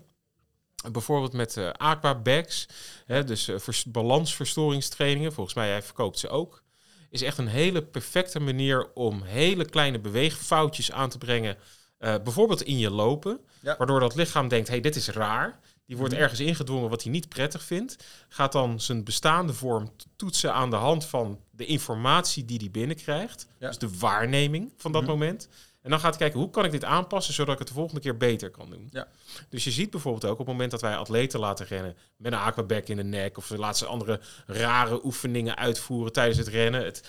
Bijvoorbeeld 0.92 1.34
met 1.34 1.58
uh, 1.58 1.70
aquabags, 1.70 2.68
hè, 3.06 3.24
dus 3.24 3.48
uh, 3.48 3.58
balansverstoringstrainingen. 3.88 5.34
Volgens 5.34 5.56
mij, 5.56 5.70
hij 5.70 5.82
verkoopt 5.82 6.20
ze 6.20 6.30
ook. 6.30 6.64
Is 7.10 7.22
echt 7.22 7.38
een 7.38 7.48
hele 7.48 7.84
perfecte 7.84 8.40
manier 8.40 8.94
om 8.94 9.22
hele 9.22 9.66
kleine 9.66 10.00
beweegfoutjes 10.00 10.92
aan 10.92 11.10
te 11.10 11.18
brengen 11.18 11.58
uh, 12.02 12.16
bijvoorbeeld 12.24 12.62
in 12.62 12.78
je 12.78 12.90
lopen, 12.90 13.40
ja. 13.60 13.78
waardoor 13.78 14.00
dat 14.00 14.16
lichaam 14.16 14.48
denkt, 14.48 14.68
hey, 14.68 14.82
dit 14.82 14.96
is 14.96 15.10
raar. 15.10 15.60
Die 15.86 15.98
wordt 15.98 16.14
mm. 16.14 16.20
ergens 16.20 16.40
ingedwongen 16.40 16.90
wat 16.90 17.04
hij 17.04 17.12
niet 17.12 17.30
prettig 17.30 17.64
vindt. 17.64 17.96
Gaat 18.30 18.52
dan 18.52 18.80
zijn 18.80 19.04
bestaande 19.04 19.54
vorm 19.54 19.92
toetsen 20.16 20.54
aan 20.54 20.70
de 20.70 20.76
hand 20.76 21.06
van 21.06 21.40
de 21.52 21.66
informatie 21.66 22.46
die 22.46 22.58
hij 22.58 22.72
binnenkrijgt. 22.72 23.48
Ja. 23.60 23.68
Dus 23.68 23.78
de 23.78 23.98
waarneming 23.98 24.74
van 24.78 24.92
dat 24.92 25.02
mm. 25.02 25.08
moment. 25.08 25.48
En 25.82 25.90
dan 25.90 26.00
gaat 26.00 26.18
kijken, 26.18 26.40
hoe 26.40 26.50
kan 26.50 26.66
ik 26.66 26.72
dit 26.72 26.84
aanpassen 26.84 27.34
zodat 27.34 27.54
ik 27.54 27.60
het 27.60 27.68
de 27.68 27.74
volgende 27.74 28.02
keer 28.02 28.18
beter 28.18 28.50
kan 28.50 28.70
doen. 28.70 28.88
Ja. 28.92 29.08
Dus 29.50 29.64
je 29.64 29.72
ziet 29.72 29.90
bijvoorbeeld 29.90 30.26
ook 30.26 30.32
op 30.32 30.38
het 30.38 30.48
moment 30.48 30.72
dat 30.72 30.82
wij 30.82 30.96
atleten 30.96 31.40
laten 31.40 31.66
rennen 31.66 31.96
met 32.18 32.32
een 32.32 32.38
aquaback 32.40 32.88
in 32.88 32.96
de 32.96 33.04
nek 33.04 33.38
of 33.38 33.46
ze 33.46 33.58
laten 33.58 33.78
ze 33.78 33.86
andere 33.86 34.20
rare 34.46 35.06
oefeningen 35.06 35.58
uitvoeren 35.58 36.14
tijdens 36.14 36.38
het 36.38 36.48
rennen. 36.48 36.84
Het, 36.84 37.04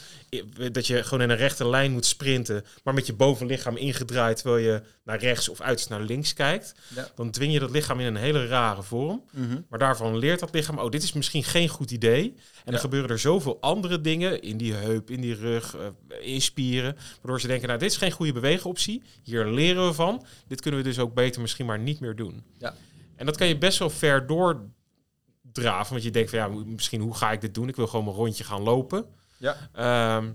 dat 0.72 0.86
je 0.86 1.02
gewoon 1.02 1.22
in 1.24 1.30
een 1.30 1.36
rechte 1.36 1.68
lijn 1.68 1.92
moet 1.92 2.06
sprinten, 2.06 2.64
maar 2.84 2.94
met 2.94 3.06
je 3.06 3.12
bovenlichaam 3.12 3.76
ingedraaid 3.76 4.36
terwijl 4.36 4.64
je 4.64 4.82
naar 5.04 5.18
rechts 5.18 5.48
of 5.48 5.60
uit 5.60 5.88
naar 5.88 6.00
links 6.00 6.32
kijkt. 6.32 6.74
Ja. 6.94 7.08
Dan 7.14 7.30
dwing 7.30 7.52
je 7.52 7.58
dat 7.58 7.70
lichaam 7.70 8.00
in 8.00 8.06
een 8.06 8.16
hele 8.16 8.46
rare 8.46 8.82
vorm. 8.82 9.24
Mhm. 9.30 9.60
Maar 9.68 9.78
daarvan 9.78 10.16
leert 10.18 10.40
dat 10.40 10.54
lichaam, 10.54 10.78
oh, 10.78 10.90
dit 10.90 11.02
is 11.02 11.12
misschien 11.12 11.44
geen 11.44 11.68
goed 11.68 11.90
idee. 11.90 12.22
En 12.64 12.70
Ja. 12.70 12.72
er 12.72 12.78
gebeuren 12.78 13.10
er 13.10 13.18
zoveel 13.18 13.58
andere 13.60 14.00
dingen 14.00 14.42
in 14.42 14.56
die 14.56 14.74
heup, 14.74 15.10
in 15.10 15.20
die 15.20 15.34
rug, 15.34 15.76
eh, 15.76 16.34
in 16.34 16.40
spieren. 16.40 16.96
Waardoor 17.20 17.40
ze 17.40 17.46
denken, 17.46 17.66
nou, 17.68 17.78
dit 17.78 17.90
is 17.90 17.96
geen 17.96 18.10
goede 18.10 18.32
beweegoptie. 18.62 19.02
Hier 19.22 19.46
leren 19.46 19.86
we 19.86 19.92
van. 19.92 20.24
Dit 20.46 20.60
kunnen 20.60 20.80
we 20.82 20.86
dus 20.86 20.98
ook 20.98 21.14
beter 21.14 21.40
misschien 21.40 21.66
maar 21.66 21.78
niet 21.78 22.00
meer 22.00 22.16
doen. 22.16 22.42
Ja. 22.58 22.74
En 23.16 23.26
dat 23.26 23.36
kan 23.36 23.46
je 23.46 23.58
best 23.58 23.78
wel 23.78 23.90
ver 23.90 24.26
doordraven. 24.26 25.90
Want 25.92 26.02
je 26.02 26.10
denkt 26.10 26.30
van, 26.30 26.38
ja, 26.38 26.48
misschien 26.48 27.00
hoe 27.00 27.14
ga 27.14 27.32
ik 27.32 27.40
dit 27.40 27.54
doen? 27.54 27.68
Ik 27.68 27.76
wil 27.76 27.86
gewoon 27.86 28.04
mijn 28.04 28.16
rondje 28.16 28.44
gaan 28.44 28.62
lopen. 28.62 29.06
Ja. 29.36 29.56
Ehm, 29.72 30.30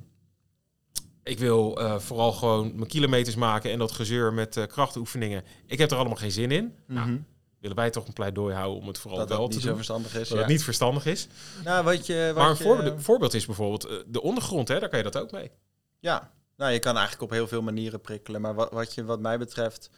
ik 1.23 1.39
wil 1.39 1.77
eh, 1.79 1.99
vooral 1.99 2.31
gewoon 2.31 2.75
mijn 2.75 2.87
kilometers 2.87 3.35
maken 3.35 3.71
en 3.71 3.79
dat 3.79 3.91
gezeur 3.91 4.33
met 4.33 4.57
eh, 4.57 4.65
krachtoefeningen. 4.65 5.43
Ik 5.65 5.77
heb 5.77 5.91
er 5.91 5.97
allemaal 5.97 6.15
geen 6.17 6.31
zin 6.31 6.51
in. 6.51 6.73
Nou, 6.87 7.09
Mhm. 7.09 7.19
willen 7.59 7.75
wij 7.75 7.89
toch 7.89 8.07
een 8.07 8.13
pleidooi 8.13 8.55
houden 8.55 8.81
om 8.81 8.87
het 8.87 8.97
vooral 8.97 9.19
dat 9.19 9.29
wel 9.29 9.37
dat 9.39 9.49
te 9.49 9.55
niet 9.55 9.61
doen. 9.65 9.71
zo 9.71 9.77
verstandig 9.77 10.11
is. 10.15 10.27
Dat 10.27 10.37
ja. 10.37 10.43
het 10.43 10.47
niet 10.47 10.63
verstandig 10.63 11.05
is. 11.05 11.27
Nou, 11.63 11.83
wat 11.83 12.05
je, 12.05 12.25
wat 12.25 12.35
maar 12.35 12.49
een 12.51 12.57
je- 12.57 12.63
voorbeeld, 12.63 13.03
voorbeeld 13.03 13.33
is 13.33 13.45
bijvoorbeeld 13.45 13.85
eh, 13.85 13.95
de 14.07 14.21
ondergrond, 14.21 14.67
hè, 14.67 14.79
daar 14.79 14.89
kan 14.89 14.97
je 14.97 15.03
dat 15.03 15.17
ook 15.17 15.31
mee. 15.31 15.51
Ja, 15.99 16.31
nou, 16.57 16.71
je 16.71 16.79
kan 16.79 16.95
eigenlijk 16.95 17.23
op 17.23 17.29
heel 17.29 17.47
veel 17.47 17.61
manieren 17.61 18.01
prikkelen. 18.01 18.41
Maar 18.41 18.53
wat, 18.53 18.71
wat 18.71 18.93
je 18.93 19.03
wat 19.03 19.19
mij 19.19 19.37
betreft 19.37 19.89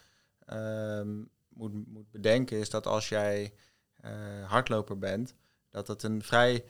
ehm, 0.45 1.17
moet, 1.49 1.87
moet 1.87 2.11
bedenken 2.11 2.57
is 2.57 2.69
dat 2.69 2.87
als 2.87 3.09
jij 3.09 3.53
eh, 3.95 4.11
hardloper 4.45 4.97
bent, 4.97 5.33
dat 5.69 5.87
het 5.87 6.03
een 6.03 6.23
vrij 6.23 6.65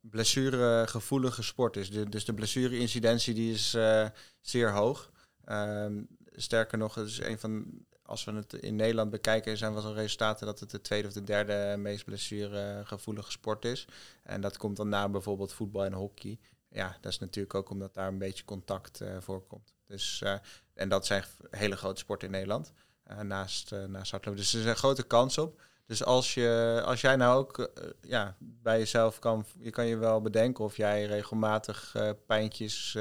blessuregevoelige 0.00 1.42
sport 1.42 1.76
is. 1.76 1.90
Dus 1.90 2.24
de 2.24 2.34
blessureincidentie 2.34 3.34
die 3.34 3.52
is 3.52 3.74
eh, 3.74 4.06
zeer 4.40 4.72
hoog. 4.72 5.10
Ehm, 5.44 6.02
sterker 6.32 6.78
nog, 6.78 6.94
het 6.94 7.08
is 7.08 7.20
een 7.20 7.38
van, 7.38 7.84
als 8.02 8.24
we 8.24 8.32
het 8.32 8.52
in 8.52 8.76
Nederland 8.76 9.10
bekijken, 9.10 9.56
zijn 9.56 9.74
wel 9.74 9.94
resultaten 9.94 10.46
dat 10.46 10.60
het 10.60 10.70
de 10.70 10.80
tweede 10.80 11.08
of 11.08 11.14
de 11.14 11.24
derde 11.24 11.74
meest 11.78 12.04
blessuregevoelige 12.04 13.30
sport 13.30 13.64
is. 13.64 13.86
En 14.22 14.40
dat 14.40 14.56
komt 14.56 14.76
dan 14.76 14.88
na 14.88 15.08
bijvoorbeeld 15.08 15.52
voetbal 15.52 15.84
en 15.84 15.92
hockey. 15.92 16.38
Ja, 16.72 16.96
dat 17.00 17.12
is 17.12 17.18
natuurlijk 17.18 17.54
ook 17.54 17.70
omdat 17.70 17.94
daar 17.94 18.08
een 18.08 18.18
beetje 18.18 18.44
contact 18.44 19.00
eh, 19.00 19.16
voorkomt. 19.20 19.74
Dus, 19.86 20.22
eh, 20.22 20.34
en 20.74 20.88
dat 20.88 21.06
zijn 21.06 21.24
hele 21.50 21.76
grote 21.76 22.00
sporten 22.00 22.28
in 22.28 22.34
Nederland. 22.34 22.72
eh, 23.02 23.20
naast, 23.20 23.70
naast 23.70 24.10
hardlopen. 24.10 24.40
Dus 24.40 24.52
er 24.52 24.60
is 24.60 24.66
een 24.66 24.76
grote 24.76 25.02
kans 25.02 25.38
op. 25.38 25.60
Dus 25.86 26.04
als, 26.04 26.34
je, 26.34 26.82
als 26.84 27.00
jij 27.00 27.16
nou 27.16 27.38
ook 27.38 27.70
ja, 28.00 28.36
bij 28.38 28.78
jezelf 28.78 29.18
kan, 29.18 29.44
je 29.58 29.70
kan 29.70 29.86
je 29.86 29.96
wel 29.96 30.20
bedenken 30.20 30.64
of 30.64 30.76
jij 30.76 31.04
regelmatig 31.04 31.96
pijntjes 32.26 32.98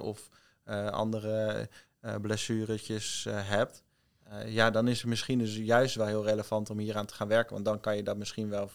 of 0.00 0.28
andere 0.90 1.68
blessuretjes 2.20 3.26
hebt. 3.30 3.82
Ja, 4.46 4.70
dan 4.70 4.88
is 4.88 4.98
het 4.98 5.06
misschien 5.06 5.38
dus 5.38 5.56
juist 5.56 5.94
wel 5.94 6.06
heel 6.06 6.24
relevant 6.24 6.70
om 6.70 6.78
hier 6.78 6.96
aan 6.96 7.06
te 7.06 7.14
gaan 7.14 7.28
werken. 7.28 7.52
Want 7.52 7.64
dan 7.64 7.80
kan 7.80 7.96
je 7.96 8.02
dat 8.02 8.16
misschien 8.16 8.48
wel 8.48 8.70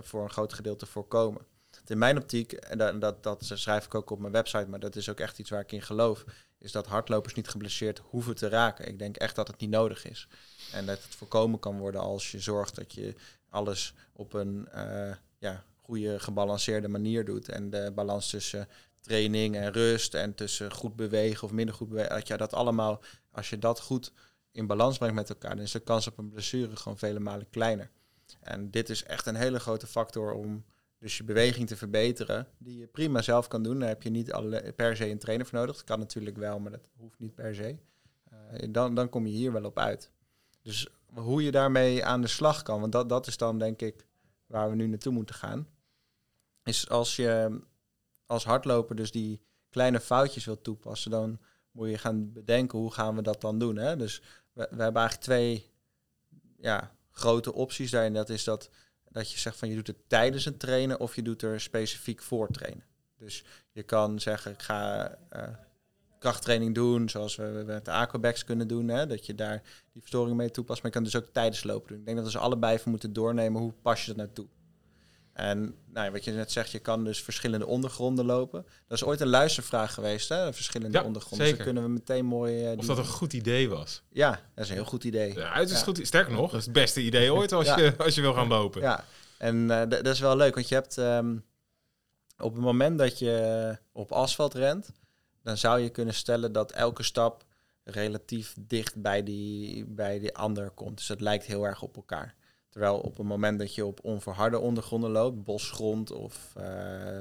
voor 0.00 0.22
een 0.22 0.30
groot 0.30 0.52
gedeelte 0.52 0.86
voorkomen. 0.86 1.46
In 1.90 1.98
mijn 1.98 2.16
optiek, 2.16 2.52
en 2.52 2.78
dat, 2.78 3.00
dat, 3.00 3.22
dat 3.22 3.44
schrijf 3.44 3.84
ik 3.84 3.94
ook 3.94 4.10
op 4.10 4.18
mijn 4.18 4.32
website, 4.32 4.66
maar 4.68 4.80
dat 4.80 4.96
is 4.96 5.08
ook 5.08 5.20
echt 5.20 5.38
iets 5.38 5.50
waar 5.50 5.60
ik 5.60 5.72
in 5.72 5.82
geloof, 5.82 6.24
is 6.58 6.72
dat 6.72 6.86
hardlopers 6.86 7.34
niet 7.34 7.48
geblesseerd 7.48 7.98
hoeven 7.98 8.34
te 8.34 8.48
raken. 8.48 8.88
Ik 8.88 8.98
denk 8.98 9.16
echt 9.16 9.34
dat 9.34 9.48
het 9.48 9.60
niet 9.60 9.70
nodig 9.70 10.06
is. 10.08 10.28
En 10.72 10.86
dat 10.86 11.02
het 11.02 11.14
voorkomen 11.14 11.58
kan 11.58 11.78
worden 11.78 12.00
als 12.00 12.30
je 12.30 12.40
zorgt 12.40 12.74
dat 12.74 12.92
je 12.92 13.14
alles 13.48 13.94
op 14.12 14.32
een 14.32 14.68
eh, 14.68 15.14
ja, 15.38 15.64
goede, 15.82 16.20
gebalanceerde 16.20 16.88
manier 16.88 17.24
doet. 17.24 17.48
En 17.48 17.70
de 17.70 17.92
balans 17.94 18.30
tussen 18.30 18.68
training 19.00 19.56
en 19.56 19.72
rust 19.72 20.14
en 20.14 20.34
tussen 20.34 20.72
goed 20.72 20.96
bewegen 20.96 21.44
of 21.44 21.52
minder 21.52 21.74
goed 21.74 21.88
bewegen, 21.88 22.14
dat 22.14 22.28
je 22.28 22.36
dat 22.36 22.54
allemaal, 22.54 23.02
als 23.30 23.50
je 23.50 23.58
dat 23.58 23.80
goed 23.80 24.12
in 24.52 24.66
balans 24.66 24.98
brengt 24.98 25.14
met 25.14 25.28
elkaar, 25.28 25.54
dan 25.56 25.64
is 25.64 25.72
de 25.72 25.80
kans 25.80 26.06
op 26.06 26.18
een 26.18 26.28
blessure 26.28 26.76
gewoon 26.76 26.98
vele 26.98 27.20
malen 27.20 27.50
kleiner. 27.50 27.90
En 28.40 28.70
dit 28.70 28.88
is 28.88 29.04
echt 29.04 29.26
een 29.26 29.34
hele 29.34 29.60
grote 29.60 29.86
factor 29.86 30.32
om 30.32 30.64
dus 30.98 31.16
je 31.16 31.24
beweging 31.24 31.68
te 31.68 31.76
verbeteren, 31.76 32.48
die 32.58 32.78
je 32.78 32.86
prima 32.86 33.22
zelf 33.22 33.48
kan 33.48 33.62
doen. 33.62 33.78
Daar 33.78 33.88
heb 33.88 34.02
je 34.02 34.10
niet 34.10 34.32
alle, 34.32 34.72
per 34.76 34.96
se 34.96 35.10
een 35.10 35.18
trainer 35.18 35.46
voor 35.46 35.58
nodig. 35.58 35.74
Dat 35.76 35.84
kan 35.84 35.98
natuurlijk 35.98 36.36
wel, 36.36 36.58
maar 36.58 36.70
dat 36.70 36.88
hoeft 36.96 37.18
niet 37.18 37.34
per 37.34 37.54
se. 37.54 37.76
Uh, 38.32 38.68
dan, 38.70 38.94
dan 38.94 39.08
kom 39.08 39.26
je 39.26 39.32
hier 39.32 39.52
wel 39.52 39.64
op 39.64 39.78
uit. 39.78 40.10
Dus 40.62 40.88
hoe 41.14 41.42
je 41.42 41.50
daarmee 41.50 42.04
aan 42.04 42.20
de 42.20 42.26
slag 42.26 42.62
kan, 42.62 42.80
want 42.80 42.92
dat, 42.92 43.08
dat 43.08 43.26
is 43.26 43.36
dan 43.36 43.58
denk 43.58 43.82
ik 43.82 44.06
waar 44.46 44.70
we 44.70 44.76
nu 44.76 44.86
naartoe 44.86 45.12
moeten 45.12 45.34
gaan, 45.34 45.68
is 46.64 46.88
als 46.88 47.16
je 47.16 47.60
als 48.26 48.44
hardloper 48.44 48.96
dus 48.96 49.10
die 49.10 49.40
kleine 49.70 50.00
foutjes 50.00 50.44
wilt 50.44 50.64
toepassen, 50.64 51.10
dan 51.10 51.38
moet 51.70 51.88
je 51.88 51.98
gaan 51.98 52.32
bedenken 52.32 52.78
hoe 52.78 52.92
gaan 52.92 53.14
we 53.16 53.22
dat 53.22 53.40
dan 53.40 53.58
doen. 53.58 53.76
Hè? 53.76 53.96
Dus 53.96 54.22
we, 54.52 54.68
we 54.70 54.82
hebben 54.82 55.02
eigenlijk 55.02 55.20
twee 55.20 55.70
ja, 56.58 56.96
grote 57.10 57.52
opties 57.52 57.90
daarin. 57.90 58.12
Dat 58.12 58.28
is 58.28 58.44
dat, 58.44 58.70
dat 59.16 59.32
je 59.32 59.38
zegt 59.38 59.56
van 59.56 59.68
je 59.68 59.74
doet 59.74 59.86
het 59.86 59.96
tijdens 60.06 60.44
het 60.44 60.58
trainen 60.58 61.00
of 61.00 61.14
je 61.14 61.22
doet 61.22 61.42
er 61.42 61.60
specifiek 61.60 62.22
voor 62.22 62.48
trainen. 62.48 62.84
Dus 63.18 63.44
je 63.72 63.82
kan 63.82 64.20
zeggen, 64.20 64.52
ik 64.52 64.62
ga 64.62 65.10
uh, 65.36 65.42
krachttraining 66.18 66.74
doen, 66.74 67.08
zoals 67.08 67.36
we 67.36 67.62
met 67.66 67.88
aquabacks 67.88 68.44
kunnen 68.44 68.68
doen. 68.68 68.88
Hè? 68.88 69.06
Dat 69.06 69.26
je 69.26 69.34
daar 69.34 69.62
die 69.92 70.00
verstoring 70.00 70.36
mee 70.36 70.50
toepast. 70.50 70.82
Maar 70.82 70.90
je 70.90 70.96
kan 70.96 71.04
dus 71.04 71.16
ook 71.16 71.28
tijdens 71.32 71.64
lopen 71.64 71.88
doen. 71.88 71.98
Ik 71.98 72.04
denk 72.04 72.16
dat 72.16 72.26
we 72.26 72.32
ze 72.32 72.38
allebei 72.38 72.74
even 72.74 72.90
moeten 72.90 73.12
doornemen. 73.12 73.60
Hoe 73.60 73.72
pas 73.82 74.00
je 74.00 74.06
dat 74.06 74.16
nou 74.16 74.28
toe? 74.32 74.46
En 75.36 75.74
nou, 75.86 76.10
wat 76.10 76.24
je 76.24 76.32
net 76.32 76.52
zegt, 76.52 76.70
je 76.70 76.78
kan 76.78 77.04
dus 77.04 77.22
verschillende 77.22 77.66
ondergronden 77.66 78.24
lopen. 78.24 78.62
Dat 78.62 78.98
is 78.98 79.04
ooit 79.04 79.20
een 79.20 79.28
luistervraag 79.28 79.94
geweest, 79.94 80.28
hè? 80.28 80.52
Verschillende 80.52 80.98
ja, 80.98 81.04
ondergronden. 81.04 81.46
Zeker. 81.46 81.64
Dus 81.64 81.74
dan 81.74 81.74
kunnen 81.74 81.94
we 81.94 82.00
meteen 82.00 82.24
mooi... 82.24 82.72
Uh, 82.72 82.78
of 82.78 82.86
dat 82.86 82.98
een 82.98 83.06
goed 83.06 83.32
idee 83.32 83.68
was. 83.68 84.02
Ja, 84.10 84.30
dat 84.30 84.64
is 84.64 84.70
een 84.70 84.76
heel 84.76 84.84
goed 84.84 85.04
idee. 85.04 85.34
Ja, 85.34 85.52
het 85.52 85.70
is 85.70 85.78
ja. 85.78 85.84
goed. 85.84 86.06
Sterker 86.06 86.32
nog, 86.32 86.50
dat 86.50 86.60
is 86.60 86.64
het 86.64 86.74
beste 86.74 87.00
idee 87.00 87.32
ooit 87.32 87.52
als, 87.52 87.66
ja. 87.66 87.78
je, 87.78 87.94
als 87.96 88.14
je 88.14 88.20
wil 88.20 88.32
gaan 88.32 88.48
lopen. 88.48 88.80
Ja, 88.80 89.04
en 89.38 89.56
uh, 89.56 89.82
dat 89.88 90.06
is 90.06 90.20
wel 90.20 90.36
leuk, 90.36 90.54
want 90.54 90.68
je 90.68 90.74
hebt 90.74 90.96
um, 90.96 91.44
op 92.38 92.54
het 92.54 92.62
moment 92.62 92.98
dat 92.98 93.18
je 93.18 93.78
op 93.92 94.12
asfalt 94.12 94.54
rent, 94.54 94.92
dan 95.42 95.56
zou 95.56 95.80
je 95.80 95.88
kunnen 95.88 96.14
stellen 96.14 96.52
dat 96.52 96.72
elke 96.72 97.02
stap 97.02 97.44
relatief 97.84 98.54
dicht 98.60 99.02
bij 99.02 99.22
die, 99.22 99.84
bij 99.84 100.18
die 100.18 100.34
ander 100.34 100.70
komt. 100.70 100.96
Dus 100.96 101.08
het 101.08 101.20
lijkt 101.20 101.44
heel 101.44 101.64
erg 101.66 101.82
op 101.82 101.96
elkaar. 101.96 102.34
Terwijl 102.76 102.98
op 102.98 103.16
het 103.16 103.26
moment 103.26 103.58
dat 103.58 103.74
je 103.74 103.86
op 103.86 103.98
onverharde 104.02 104.58
ondergronden 104.58 105.10
loopt, 105.10 105.44
bosgrond 105.44 106.12
of 106.12 106.52
uh, 106.58 106.64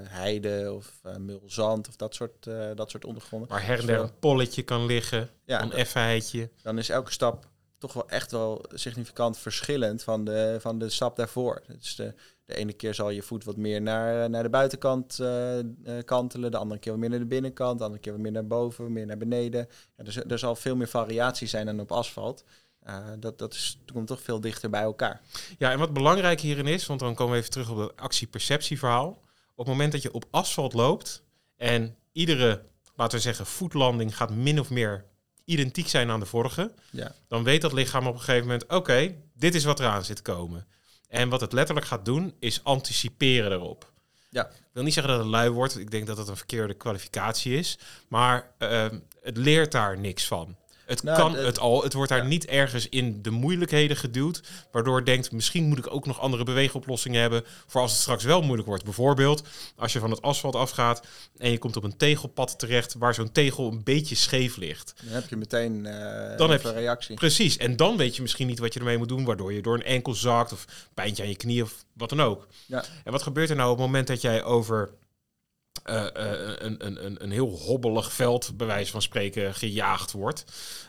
heide 0.04 0.74
of 0.74 1.02
uh, 1.06 1.16
mulzand 1.16 1.88
of 1.88 1.96
dat 1.96 2.16
soort, 2.16 2.46
uh, 2.46 2.70
dat 2.76 2.90
soort 2.90 3.06
ondergronden. 3.06 3.50
Waar 3.50 3.66
her 3.66 3.80
en 3.80 3.86
der 3.86 4.00
een 4.00 4.20
polletje 4.20 4.64
kan 4.64 4.86
liggen, 4.86 5.30
ja, 5.46 5.62
een 5.62 5.72
effenheidje. 5.72 6.50
Dan 6.62 6.78
is 6.78 6.90
elke 6.90 7.12
stap 7.12 7.48
toch 7.78 7.94
wel 7.94 8.10
echt 8.10 8.32
wel 8.32 8.66
significant 8.74 9.38
verschillend 9.38 10.04
van 10.04 10.24
de, 10.24 10.58
van 10.60 10.80
de 10.80 10.90
stap 10.90 11.16
daarvoor. 11.16 11.62
Dus 11.68 11.96
de, 11.96 12.14
de 12.46 12.56
ene 12.56 12.74
keer 12.74 12.94
zal 12.94 13.10
je 13.10 13.22
voet 13.22 13.44
wat 13.44 13.58
meer 13.58 13.82
naar, 13.82 14.30
naar 14.30 14.44
de 14.44 14.50
buitenkant 14.50 15.20
kantelen, 16.06 16.52
de 16.52 16.58
andere 16.58 16.80
keer 16.80 16.92
wat 16.92 17.02
meer 17.02 17.10
naar 17.10 17.20
de 17.20 17.26
binnenkant, 17.26 17.78
de 17.78 17.84
andere 17.84 18.02
keer 18.02 18.14
wat 18.14 18.22
meer 18.22 18.32
naar 18.32 18.48
boven, 18.48 18.94
meer 18.94 19.06
naar 19.06 19.18
beneden. 19.18 19.68
Ja, 19.98 20.04
dus 20.04 20.16
er 20.16 20.40
zal 20.40 20.56
veel 20.56 20.76
meer 20.76 20.88
variatie 20.88 21.48
zijn 21.48 21.66
dan 21.66 21.80
op 21.80 21.92
asfalt. 21.92 22.44
Uh, 22.88 23.06
dat, 23.20 23.38
dat 23.40 23.54
is, 23.54 23.80
komt 23.94 24.08
toch 24.08 24.22
veel 24.22 24.40
dichter 24.40 24.70
bij 24.70 24.82
elkaar. 24.82 25.22
Ja, 25.58 25.72
en 25.72 25.80
wat 25.80 25.94
belangrijk 25.94 26.40
hierin 26.40 26.68
is, 26.68 26.86
want 26.86 27.00
dan 27.00 27.16
komen 27.16 27.34
we 27.34 27.40
even 27.40 27.52
terug 27.52 27.70
op 27.70 27.78
dat 27.78 27.98
actie-perceptie-verhaal. 27.98 29.08
Op 29.56 29.66
het 29.66 29.68
moment 29.68 29.92
dat 29.92 30.02
je 30.02 30.14
op 30.14 30.26
asfalt 30.32 30.74
loopt 30.74 31.24
en 31.56 31.96
iedere, 32.12 32.64
laten 32.96 33.18
we 33.18 33.24
zeggen, 33.24 33.46
voetlanding 33.46 34.18
gaat 34.18 34.30
min 34.30 34.60
of 34.60 34.70
meer 34.70 35.06
identiek 35.46 35.88
zijn 35.88 36.10
aan 36.10 36.20
de 36.20 36.26
vorige, 36.26 36.74
ja. 36.92 37.12
dan 37.28 37.44
weet 37.44 37.62
dat 37.62 37.74
lichaam 37.74 38.08
op 38.08 38.14
een 38.14 38.20
gegeven 38.20 38.42
moment, 38.42 38.64
oké, 38.64 38.76
okay, 38.76 39.22
dit 39.34 39.56
is 39.56 39.64
wat 39.64 39.80
eraan 39.80 40.04
zit 40.04 40.22
komen. 40.22 40.68
En 41.08 41.30
wat 41.30 41.42
het 41.42 41.54
letterlijk 41.54 41.88
gaat 41.88 42.06
doen, 42.06 42.34
is 42.40 42.64
anticiperen 42.64 43.52
erop. 43.52 43.92
Ja. 44.30 44.46
Ik 44.46 44.72
wil 44.74 44.84
niet 44.84 44.94
zeggen 44.94 45.14
dat 45.14 45.22
het 45.22 45.32
lui 45.32 45.50
wordt, 45.50 45.80
ik 45.80 45.92
denk 45.92 46.08
dat 46.08 46.18
dat 46.18 46.28
een 46.28 46.38
verkeerde 46.38 46.74
kwalificatie 46.74 47.58
is, 47.58 47.78
maar 48.08 48.52
uh, 48.60 48.86
het 49.22 49.38
leert 49.38 49.72
daar 49.72 50.00
niks 50.00 50.28
van. 50.28 50.56
Het 50.86 51.04
nou, 51.04 51.18
kan 51.18 51.36
het 51.36 51.60
al. 51.60 51.84
Het 51.84 51.94
wordt 51.94 52.10
daar 52.10 52.22
ja. 52.22 52.28
niet 52.28 52.46
ergens 52.46 52.90
in 52.90 53.22
de 53.22 53.30
moeilijkheden 53.30 53.98
geduwd. 53.98 54.42
Waardoor 54.72 54.96
het 54.96 55.06
denkt, 55.06 55.32
misschien 55.32 55.64
moet 55.68 55.78
ik 55.78 55.94
ook 55.94 56.06
nog 56.06 56.20
andere 56.20 56.44
beweegoplossingen 56.44 57.22
hebben. 57.22 57.44
Voor 57.68 57.82
als 57.82 57.92
het 57.92 58.02
straks 58.02 58.24
wel 58.24 58.42
moeilijk 58.42 58.68
wordt. 58.68 58.84
Bijvoorbeeld, 58.84 59.44
als 59.76 59.94
je 59.94 60.00
van 60.00 60.10
het 60.10 60.22
asfalt 60.22 60.56
afgaat. 60.56 61.06
en 61.38 61.52
je 61.52 61.58
komt 61.58 61.76
op 61.76 61.84
een 61.84 61.98
tegelpad 61.98 62.60
terecht. 62.60 62.96
waar 62.98 63.14
zo'n 63.14 63.32
tegel 63.32 63.72
een 63.72 63.84
beetje 63.84 64.16
scheef 64.16 64.58
ligt. 64.58 64.94
Dan 65.04 65.14
heb 65.14 65.30
je 65.30 65.36
meteen 65.36 65.86
uh, 65.86 66.38
dan 66.38 66.50
heb 66.50 66.62
je, 66.62 66.68
een 66.68 66.74
reactie. 66.74 67.16
Precies. 67.16 67.58
En 67.58 67.76
dan 67.76 67.98
weet 67.98 68.16
je 68.16 68.22
misschien 68.22 68.48
niet 68.48 68.60
wat 68.60 68.74
je 68.74 68.80
ermee 68.80 68.98
moet 68.98 69.10
doen. 69.10 69.26
waardoor 69.26 69.54
je 69.54 69.62
door 69.62 69.76
een 69.76 69.84
enkel 69.84 70.14
zakt. 70.14 70.52
of 70.52 70.66
pijntje 70.94 71.24
aan 71.24 71.30
je 71.30 71.36
knie 71.36 71.64
of 71.64 71.86
wat 71.94 72.10
dan 72.10 72.22
ook. 72.22 72.48
Ja. 72.66 72.84
En 73.04 73.12
wat 73.12 73.24
gebeurt 73.24 73.50
er 73.50 73.56
nou 73.56 73.72
op 73.72 73.78
het 73.78 73.86
moment 73.86 74.08
dat 74.08 74.22
jij 74.22 74.44
over 74.44 74.90
eh, 75.84 76.06
eh, 76.06 76.56
een, 76.58 76.86
een, 76.86 77.06
een, 77.06 77.24
een 77.24 77.32
heel 77.32 77.50
hobbelig 77.50 78.14
veld, 78.14 78.58
bij 78.58 78.68
wijze 78.68 78.92
van 78.92 79.02
spreken, 79.02 79.54
gejaagd 79.54 80.12
wordt, 80.12 80.46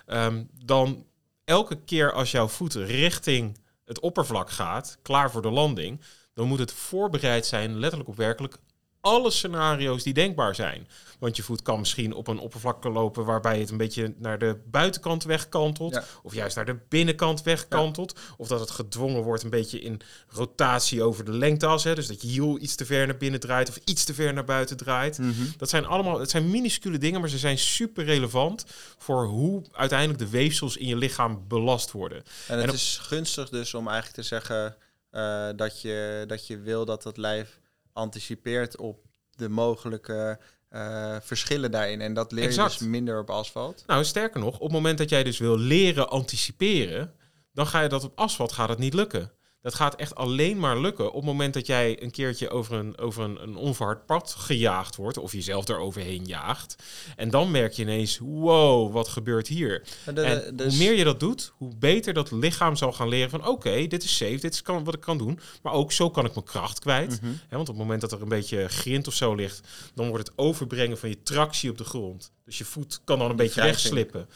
ehm, 0.06 0.44
dan 0.64 1.06
elke 1.44 1.84
keer 1.84 2.12
als 2.12 2.30
jouw 2.30 2.48
voet 2.48 2.74
richting 2.74 3.58
het 3.84 4.00
oppervlak 4.00 4.50
gaat, 4.50 4.98
klaar 5.02 5.30
voor 5.30 5.42
de 5.42 5.50
landing, 5.50 6.00
dan 6.34 6.48
moet 6.48 6.58
het 6.58 6.72
voorbereid 6.72 7.46
zijn, 7.46 7.78
letterlijk 7.78 8.08
op 8.10 8.16
werkelijk 8.16 8.58
alle 9.06 9.30
scenario's 9.30 10.02
die 10.02 10.14
denkbaar 10.14 10.54
zijn. 10.54 10.88
Want 11.18 11.36
je 11.36 11.42
voet 11.42 11.62
kan 11.62 11.78
misschien 11.78 12.14
op 12.14 12.26
een 12.26 12.38
oppervlakte 12.38 12.88
lopen 12.88 13.24
waarbij 13.24 13.60
het 13.60 13.70
een 13.70 13.76
beetje 13.76 14.14
naar 14.18 14.38
de 14.38 14.56
buitenkant 14.70 15.24
wegkantelt. 15.24 16.00
Of 16.22 16.34
juist 16.34 16.56
naar 16.56 16.64
de 16.64 16.78
binnenkant 16.88 17.42
wegkantelt. 17.42 18.18
Of 18.36 18.48
dat 18.48 18.60
het 18.60 18.70
gedwongen 18.70 19.22
wordt 19.22 19.42
een 19.42 19.50
beetje 19.50 19.80
in 19.80 20.00
rotatie 20.28 21.02
over 21.02 21.24
de 21.24 21.32
lengteas. 21.32 21.84
Hè? 21.84 21.94
Dus 21.94 22.06
dat 22.06 22.22
je 22.22 22.28
hiel 22.28 22.58
iets 22.58 22.74
te 22.74 22.86
ver 22.86 23.06
naar 23.06 23.16
binnen 23.16 23.40
draait 23.40 23.68
of 23.68 23.78
iets 23.84 24.04
te 24.04 24.14
ver 24.14 24.32
naar 24.32 24.44
buiten 24.44 24.76
draait. 24.76 25.18
Mhm. 25.18 25.32
Dat 25.56 25.68
zijn 25.68 25.86
allemaal, 25.86 26.20
het 26.20 26.30
zijn 26.30 26.50
minuscule 26.50 26.98
dingen, 26.98 27.20
maar 27.20 27.28
ze 27.28 27.38
zijn 27.38 27.58
super 27.58 28.04
relevant 28.04 28.64
voor 28.98 29.24
hoe 29.24 29.62
uiteindelijk 29.72 30.18
de 30.18 30.28
weefsels 30.28 30.76
in 30.76 30.86
je 30.86 30.96
lichaam 30.96 31.44
belast 31.48 31.92
worden. 31.92 32.22
En 32.48 32.58
het 32.58 32.72
is 32.72 32.98
gunstig 33.02 33.48
dus 33.48 33.74
om 33.74 33.88
eigenlijk 33.88 34.16
te 34.16 34.22
zeggen 34.22 34.76
uh, 35.12 35.48
dat, 35.56 35.80
je, 35.80 36.24
dat 36.26 36.46
je 36.46 36.58
wil 36.58 36.84
dat 36.84 37.04
het 37.04 37.16
lijf 37.16 37.60
anticipeert 37.96 38.76
op 38.76 39.04
de 39.30 39.48
mogelijke 39.48 40.38
uh, 40.70 41.16
verschillen 41.20 41.70
daarin. 41.70 42.00
En 42.00 42.14
dat 42.14 42.32
leer 42.32 42.44
exact. 42.44 42.72
je 42.72 42.78
dus 42.78 42.88
minder 42.88 43.18
op 43.18 43.30
asfalt. 43.30 43.84
Nou, 43.86 44.04
sterker 44.04 44.40
nog, 44.40 44.54
op 44.54 44.62
het 44.62 44.72
moment 44.72 44.98
dat 44.98 45.08
jij 45.08 45.24
dus 45.24 45.38
wil 45.38 45.58
leren 45.58 46.08
anticiperen, 46.08 47.14
dan 47.52 47.66
ga 47.66 47.80
je 47.80 47.88
dat 47.88 48.04
op 48.04 48.18
asfalt 48.18 48.52
gaat 48.52 48.68
het 48.68 48.78
niet 48.78 48.94
lukken. 48.94 49.32
Dat 49.66 49.74
gaat 49.74 49.94
echt 49.94 50.14
alleen 50.14 50.58
maar 50.58 50.78
lukken 50.78 51.08
op 51.08 51.14
het 51.14 51.24
moment 51.24 51.54
dat 51.54 51.66
jij 51.66 52.02
een 52.02 52.10
keertje 52.10 52.50
over 52.50 52.76
een, 52.76 52.98
over 52.98 53.24
een, 53.24 53.42
een 53.42 53.56
onverhard 53.56 54.06
pad 54.06 54.34
gejaagd 54.38 54.96
wordt. 54.96 55.18
Of 55.18 55.32
jezelf 55.32 55.68
eroverheen 55.68 56.24
jaagt. 56.24 56.76
En 57.16 57.30
dan 57.30 57.50
merk 57.50 57.72
je 57.72 57.82
ineens, 57.82 58.18
wow, 58.18 58.92
wat 58.92 59.08
gebeurt 59.08 59.48
hier? 59.48 59.82
De, 60.14 60.22
en 60.22 60.56
dus... 60.56 60.76
hoe 60.76 60.84
meer 60.84 60.96
je 60.96 61.04
dat 61.04 61.20
doet, 61.20 61.52
hoe 61.56 61.76
beter 61.76 62.14
dat 62.14 62.30
lichaam 62.30 62.76
zal 62.76 62.92
gaan 62.92 63.08
leren 63.08 63.30
van 63.30 63.46
oké, 63.46 63.86
dit 63.86 64.02
is 64.02 64.16
safe, 64.16 64.38
dit 64.38 64.54
is 64.54 64.62
kan, 64.62 64.84
wat 64.84 64.94
ik 64.94 65.00
kan 65.00 65.18
doen. 65.18 65.38
Maar 65.62 65.72
ook 65.72 65.92
zo 65.92 66.10
kan 66.10 66.24
ik 66.24 66.34
mijn 66.34 66.46
kracht 66.46 66.78
kwijt. 66.78 67.20
Mm 67.22 67.38
want 67.48 67.68
op 67.68 67.74
het 67.74 67.84
moment 67.84 68.00
dat 68.00 68.12
er 68.12 68.22
een 68.22 68.28
beetje 68.28 68.68
grind 68.68 69.06
of 69.06 69.14
zo 69.14 69.34
ligt, 69.34 69.68
dan 69.94 70.08
wordt 70.08 70.26
het 70.26 70.38
overbrengen 70.38 70.98
van 70.98 71.08
je 71.08 71.22
tractie 71.22 71.70
op 71.70 71.78
de 71.78 71.84
grond. 71.84 72.32
Dus 72.44 72.58
je 72.58 72.64
voet 72.64 73.00
kan 73.04 73.18
dan 73.18 73.30
een 73.30 73.36
beetje 73.36 73.62
wegslippen. 73.62 74.28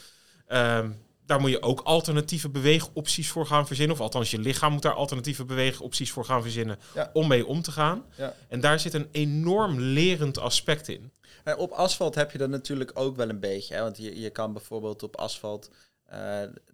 Um, 0.49 0.97
daar 1.31 1.41
moet 1.41 1.51
je 1.51 1.63
ook 1.63 1.81
alternatieve 1.81 2.49
beweegopties 2.49 3.31
voor 3.31 3.47
gaan 3.47 3.67
verzinnen. 3.67 3.97
Of 3.97 4.03
althans, 4.03 4.31
je 4.31 4.39
lichaam 4.39 4.73
moet 4.73 4.83
daar 4.83 4.95
alternatieve 4.95 5.45
beweegopties 5.45 6.11
voor 6.11 6.25
gaan 6.25 6.43
verzinnen 6.43 6.79
om 7.13 7.29
mee 7.29 7.47
om 7.47 7.63
te 7.63 7.73
gaan. 7.73 8.05
Ja. 8.17 8.35
En 8.49 8.61
daar 8.61 8.81
zit 8.81 8.95
een 8.95 9.09
enorm 9.13 9.81
lerend 9.81 10.39
aspect 10.39 10.89
in. 10.89 11.13
En 11.45 11.57
op 11.57 11.71
asfalt 11.71 12.15
heb 12.15 12.31
je 12.31 12.39
dat 12.39 12.49
natuurlijk 12.49 12.91
ook 12.95 13.17
wel 13.17 13.29
een 13.29 13.41
beetje. 13.41 13.75
Hè? 13.75 13.81
Want 13.81 13.97
je, 13.97 14.21
je 14.21 14.31
kan 14.31 14.53
bijvoorbeeld 14.53 15.03
op 15.03 15.17
asfalt, 15.17 15.71
uh, 16.13 16.17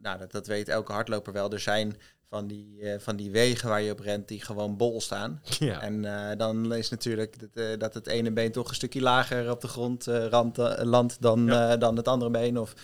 nou 0.00 0.18
dat, 0.18 0.32
dat 0.32 0.46
weet 0.46 0.68
elke 0.68 0.92
hardloper 0.92 1.32
wel, 1.32 1.52
er 1.52 1.60
zijn 1.60 1.96
van 2.28 2.46
die, 2.46 2.78
uh, 2.80 2.94
van 2.98 3.16
die 3.16 3.30
wegen 3.30 3.68
waar 3.68 3.82
je 3.82 3.92
op 3.92 3.98
rent 3.98 4.28
die 4.28 4.40
gewoon 4.40 4.76
bol 4.76 5.00
staan. 5.00 5.40
Ja. 5.58 5.80
En 5.80 6.04
uh, 6.04 6.30
dan 6.36 6.74
is 6.74 6.88
natuurlijk 6.88 7.40
dat, 7.40 7.48
uh, 7.54 7.78
dat 7.78 7.94
het 7.94 8.06
ene 8.06 8.32
been 8.32 8.52
toch 8.52 8.68
een 8.68 8.74
stukje 8.74 9.00
lager 9.00 9.50
op 9.50 9.60
de 9.60 9.68
grond 9.68 10.06
rand, 10.06 10.56
landt 10.82 11.16
dan, 11.20 11.46
ja. 11.46 11.76
dan 11.76 11.96
het 11.96 12.08
andere 12.08 12.30
been. 12.30 12.58
Of 12.58 12.74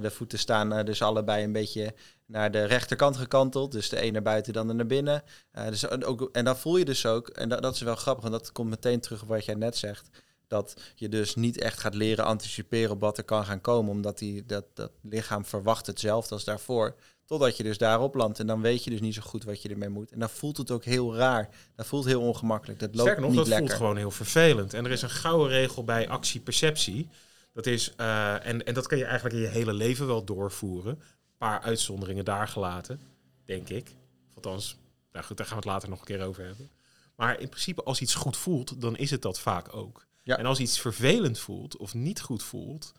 de 0.00 0.10
voeten 0.10 0.38
staan 0.38 0.84
dus 0.84 1.02
allebei 1.02 1.44
een 1.44 1.52
beetje 1.52 1.94
naar 2.26 2.50
de 2.50 2.64
rechterkant 2.64 3.16
gekanteld. 3.16 3.72
Dus 3.72 3.88
de 3.88 4.04
een 4.04 4.12
naar 4.12 4.22
buiten, 4.22 4.52
dan 4.52 4.76
naar 4.76 4.86
binnen. 4.86 5.22
dus 5.68 5.88
ook, 5.88 6.28
en 6.32 6.44
dan 6.44 6.56
voel 6.56 6.76
je 6.76 6.84
dus 6.84 7.06
ook, 7.06 7.28
en 7.28 7.48
dat, 7.48 7.62
dat 7.62 7.74
is 7.74 7.80
wel 7.80 7.96
grappig, 7.96 8.22
want 8.28 8.42
dat 8.42 8.52
komt 8.52 8.70
meteen 8.70 9.00
terug 9.00 9.22
op 9.22 9.28
wat 9.28 9.44
jij 9.44 9.54
net 9.54 9.76
zegt 9.76 10.08
dat 10.50 10.74
je 10.94 11.08
dus 11.08 11.34
niet 11.34 11.58
echt 11.58 11.78
gaat 11.78 11.94
leren 11.94 12.24
anticiperen 12.24 12.90
op 12.90 13.00
wat 13.00 13.18
er 13.18 13.24
kan 13.24 13.44
gaan 13.44 13.60
komen, 13.60 13.90
omdat 13.90 14.18
die, 14.18 14.46
dat, 14.46 14.64
dat 14.74 14.90
lichaam 15.02 15.44
verwacht 15.44 15.86
hetzelfde 15.86 16.34
als 16.34 16.44
daarvoor. 16.44 16.94
Totdat 17.30 17.56
je 17.56 17.62
dus 17.62 17.78
daarop 17.78 18.14
landt. 18.14 18.38
En 18.38 18.46
dan 18.46 18.60
weet 18.60 18.84
je 18.84 18.90
dus 18.90 19.00
niet 19.00 19.14
zo 19.14 19.22
goed 19.22 19.44
wat 19.44 19.62
je 19.62 19.68
ermee 19.68 19.88
moet. 19.88 20.12
En 20.12 20.18
dan 20.18 20.30
voelt 20.30 20.56
het 20.56 20.70
ook 20.70 20.84
heel 20.84 21.16
raar. 21.16 21.48
Dat 21.76 21.86
voelt 21.86 22.04
heel 22.04 22.20
ongemakkelijk. 22.20 22.78
Dat 22.78 22.88
loopt 22.88 23.00
Sterker 23.00 23.22
nog, 23.22 23.30
niet 23.30 23.38
dat 23.38 23.48
lekker. 23.48 23.66
voelt 23.66 23.78
gewoon 23.80 23.96
heel 23.96 24.10
vervelend. 24.10 24.74
En 24.74 24.84
er 24.84 24.90
is 24.90 25.02
een 25.02 25.10
gouden 25.10 25.48
regel 25.48 25.84
bij 25.84 26.08
actie-perceptie. 26.08 27.08
Dat 27.52 27.66
is, 27.66 27.92
uh, 28.00 28.46
en, 28.46 28.66
en 28.66 28.74
dat 28.74 28.86
kan 28.86 28.98
je 28.98 29.04
eigenlijk 29.04 29.34
in 29.34 29.40
je 29.40 29.46
hele 29.46 29.72
leven 29.72 30.06
wel 30.06 30.24
doorvoeren. 30.24 30.92
Een 30.92 31.36
paar 31.38 31.60
uitzonderingen 31.60 32.24
daar 32.24 32.48
gelaten, 32.48 33.00
denk 33.44 33.68
ik. 33.68 33.94
Althans, 34.34 34.76
nou 35.12 35.24
goed, 35.24 35.36
daar 35.36 35.46
gaan 35.46 35.56
we 35.56 35.62
het 35.62 35.72
later 35.72 35.88
nog 35.88 35.98
een 35.98 36.04
keer 36.04 36.24
over 36.24 36.44
hebben. 36.44 36.70
Maar 37.16 37.40
in 37.40 37.48
principe, 37.48 37.82
als 37.82 38.00
iets 38.00 38.14
goed 38.14 38.36
voelt, 38.36 38.80
dan 38.80 38.96
is 38.96 39.10
het 39.10 39.22
dat 39.22 39.40
vaak 39.40 39.74
ook. 39.74 40.06
Ja. 40.22 40.38
En 40.38 40.46
als 40.46 40.60
iets 40.60 40.80
vervelend 40.80 41.38
voelt 41.38 41.76
of 41.76 41.94
niet 41.94 42.20
goed 42.20 42.42
voelt, 42.42 42.92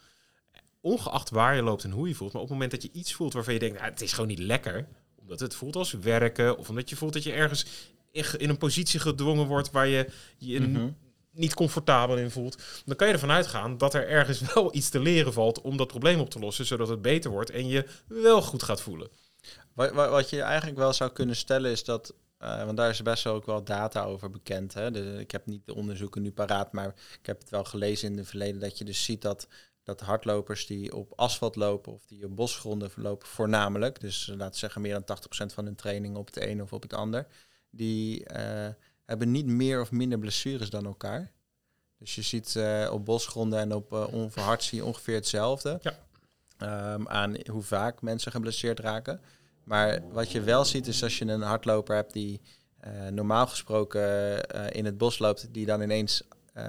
ongeacht 0.82 1.30
waar 1.30 1.56
je 1.56 1.62
loopt 1.62 1.84
en 1.84 1.92
hoe 1.92 2.08
je 2.08 2.16
voelt, 2.16 2.34
maar 2.34 2.42
op 2.42 2.48
het 2.48 2.58
moment 2.58 2.82
dat 2.82 2.84
je 2.84 3.00
iets 3.00 3.14
voelt 3.14 3.34
waarvan 3.34 3.54
je 3.54 3.60
denkt, 3.60 3.80
ah, 3.80 3.86
het 3.86 4.02
is 4.02 4.14
gewoon 4.14 4.30
niet 4.30 4.40
lekker, 4.40 4.88
omdat 5.16 5.40
het 5.40 5.56
voelt 5.56 5.76
als 5.76 5.92
werken, 5.92 6.58
of 6.58 6.70
omdat 6.70 6.90
je 6.90 6.96
voelt 6.96 7.14
dat 7.14 7.24
je 7.24 7.32
ergens 7.32 7.66
in, 8.12 8.50
een 8.50 8.58
positie 8.58 9.00
gedwongen 9.00 9.48
wordt 9.48 9.72
waar 9.72 9.88
je 9.88 10.08
je 10.38 10.60
mm 10.60 10.76
-hmm. 10.76 10.98
niet 11.32 11.54
comfortabel 11.54 12.18
in 12.18 12.32
voelt, 12.32 12.64
dan 12.86 12.96
kan 12.96 13.08
je 13.08 13.14
ervan 13.14 13.32
uitgaan 13.32 13.78
dat 13.78 13.94
er 13.94 14.08
ergens 14.08 14.40
wel 14.54 14.76
iets 14.76 14.90
te 14.90 15.00
leren 15.00 15.34
valt 15.34 15.62
om 15.62 15.78
dat 15.78 15.88
probleem 15.88 16.20
op 16.20 16.30
te 16.30 16.40
lossen, 16.40 16.66
zodat 16.66 16.88
het 16.88 17.02
beter 17.02 17.32
wordt 17.32 17.50
en 17.50 17.68
je 17.68 17.86
wel 18.08 18.42
goed 18.42 18.64
gaat 18.64 18.82
voelen. 18.82 19.10
Wat, 19.74 19.92
wat 19.94 20.30
je 20.30 20.42
eigenlijk 20.42 20.78
wel 20.78 20.94
zou 20.94 21.12
kunnen 21.12 21.36
stellen 21.36 21.72
is 21.72 21.84
dat 21.84 22.14
uh, 22.42 22.64
want 22.66 22.78
daar 22.78 22.90
is 22.90 23.02
best 23.02 23.24
wel 23.24 23.34
ook 23.34 23.46
wel 23.46 23.64
data 23.64 24.04
over 24.04 24.30
bekend. 24.30 24.74
Hè? 24.74 24.92
De, 24.92 25.16
ik 25.20 25.32
heb 25.32 25.46
niet 25.46 25.66
de 25.66 25.76
onderzoeken 25.76 26.22
nu 26.22 26.32
paraat, 26.32 26.74
maar 26.74 26.88
ik 27.20 27.26
heb 27.26 27.40
het 27.40 27.50
wel 27.50 27.64
gelezen 27.64 28.12
in 28.12 28.18
het 28.18 28.28
verleden 28.28 28.60
dat 28.60 28.78
je 28.78 28.84
dus 28.84 29.04
ziet 29.04 29.22
dat, 29.22 29.48
dat 29.98 30.08
hardlopers 30.08 30.66
die 30.66 30.96
op 30.96 31.14
asfalt 31.16 31.56
lopen 31.56 31.94
of 31.94 32.06
die 32.06 32.26
op 32.26 32.36
bosgronden 32.36 32.92
lopen 32.96 33.28
voornamelijk, 33.28 34.00
dus 34.00 34.28
uh, 34.28 34.36
laten 34.36 34.54
we 34.54 34.58
zeggen 34.58 34.82
meer 34.82 35.04
dan 35.06 35.18
80% 35.18 35.54
van 35.54 35.66
hun 35.66 35.76
training 35.76 36.16
op 36.16 36.26
het 36.26 36.42
een 36.42 36.62
of 36.62 36.74
op 36.74 36.82
het 36.82 36.94
ander, 36.94 37.28
die 37.70 38.20
uh, 38.20 38.68
hebben 39.06 39.32
niet 39.32 39.46
meer 39.46 39.82
of 39.82 39.92
minder 39.92 40.20
blessures 40.20 40.70
dan 40.70 40.86
elkaar. 40.86 41.32
Dus 41.98 42.16
je 42.16 42.22
ziet 42.22 42.60
op 42.92 43.06
bosgronden 43.06 43.60
en 43.60 43.74
op 43.74 43.92
onverhard 43.92 44.64
zie 44.64 44.78
je 44.78 44.86
ongeveer 44.86 45.16
hetzelfde 45.16 45.80
ja. 45.82 46.94
um, 46.94 47.08
aan 47.08 47.36
hoe 47.50 47.62
vaak 47.62 48.02
mensen 48.02 48.32
geblesseerd 48.32 48.80
raken. 48.80 49.22
Maar 49.64 50.02
wat 50.12 50.32
je 50.32 50.42
wel 50.42 50.66
ziet 50.66 50.88
is 50.88 51.04
als 51.04 51.18
je 51.18 51.26
een 51.26 51.42
hardloper 51.42 51.96
hebt 51.96 52.14
die 52.14 52.42
uh, 52.88 53.08
normaal 53.08 53.48
gesproken 53.48 54.02
uh, 54.02 54.66
in 54.70 54.86
het 54.86 54.98
bos 54.98 55.20
loopt, 55.20 55.54
die 55.54 55.66
dan 55.66 55.82
ineens 55.82 56.22
uh, 56.58 56.66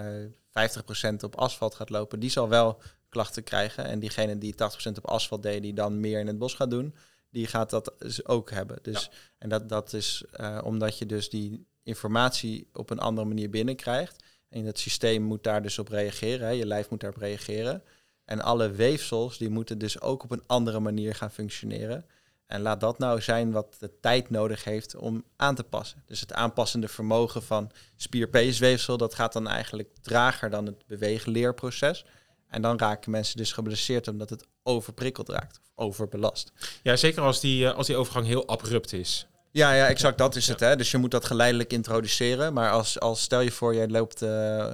50% 1.13 1.15
op 1.21 1.37
asfalt 1.37 1.75
gaat 1.75 1.91
lopen, 1.91 2.21
die 2.21 2.31
zal 2.31 2.49
wel 2.49 2.81
klachten 3.12 3.42
krijgen. 3.42 3.85
En 3.85 3.98
diegene 3.98 4.38
die 4.38 4.55
80% 4.55 4.57
op 4.96 5.07
asfalt 5.07 5.42
deed, 5.42 5.62
die 5.62 5.75
dan 5.75 6.01
meer 6.01 6.20
in 6.20 6.27
het 6.27 6.38
bos 6.38 6.55
gaat 6.55 6.70
doen, 6.70 6.94
die 7.31 7.46
gaat 7.46 7.70
dat 7.70 7.92
ook 8.29 8.51
hebben. 8.51 8.79
Dus, 8.83 9.03
ja. 9.03 9.18
En 9.38 9.48
dat, 9.48 9.68
dat 9.68 9.92
is 9.92 10.25
omdat 10.62 10.98
je 10.98 11.07
dus 11.07 11.31
die 11.31 11.66
informatie 11.83 12.68
op 12.72 12.90
een 12.90 12.98
andere 12.98 13.27
manier 13.27 13.51
binnenkrijgt. 13.51 14.25
En 14.48 14.64
het 14.64 14.79
systeem 14.79 15.22
moet 15.22 15.44
daar 15.44 15.62
dus 15.62 15.79
op 15.79 15.88
reageren, 15.88 16.46
hè. 16.46 16.53
je 16.53 16.66
lijf 16.66 16.90
moet 16.90 17.01
daarop 17.01 17.20
reageren. 17.20 17.83
En 18.25 18.40
alle 18.40 18.70
weefsels 18.70 19.38
die 19.38 19.51
moeten 19.51 19.79
dus 19.79 20.01
ook 20.01 20.25
op 20.25 20.31
een 20.31 20.46
andere 20.46 20.81
manier 20.81 21.14
gaan 21.14 21.31
functioneren. 21.31 22.07
En 22.46 22.61
laat 22.61 22.81
dat 22.81 22.98
nou 22.98 23.20
zijn 23.20 23.53
wat 23.53 23.77
de 23.79 24.01
tijd 24.01 24.31
nodig 24.31 24.64
heeft 24.64 24.94
om 24.94 25.25
aan 25.37 25.55
te 25.55 25.64
passen. 25.64 26.03
Dus 26.07 26.20
het 26.20 26.33
aanpassende 26.33 26.88
vermogen 26.88 27.42
van 27.42 27.70
spierpeesweefsel, 27.96 28.96
dat 28.96 29.14
gaat 29.14 29.33
dan 29.33 29.48
eigenlijk 29.48 29.94
trager 30.01 30.51
dan 30.51 30.66
het 30.66 30.87
beweegleerproces. 30.87 32.05
En 32.53 32.62
dan 32.62 32.79
raken 32.79 33.11
mensen 33.11 33.37
dus 33.37 33.53
geblesseerd 33.53 34.09
omdat 34.09 34.31
het 34.31 34.45
overprikkeld 34.62 35.29
raakt 35.29 35.61
of 35.62 35.85
overbelast. 35.85 36.53
Ja, 36.83 36.97
zeker 36.97 37.23
als 37.23 37.41
die, 37.41 37.69
als 37.69 37.87
die 37.87 37.97
overgang 37.97 38.27
heel 38.27 38.49
abrupt 38.49 38.93
is. 38.93 39.27
Ja, 39.51 39.73
ja, 39.73 39.87
exact. 39.87 40.19
Dat 40.19 40.37
is 40.37 40.49
het. 40.49 40.61
Hè? 40.61 40.77
Dus 40.77 40.91
je 40.91 40.99
moet 40.99 41.11
dat 41.11 41.25
geleidelijk 41.25 41.73
introduceren. 41.73 42.53
Maar 42.53 42.71
als, 42.71 43.01
als 43.01 43.23
stel 43.23 43.41
je 43.41 43.51
voor, 43.51 43.75
jij 43.75 43.88
loopt 43.88 44.23
uh, 44.23 44.29
uh, 44.29 44.73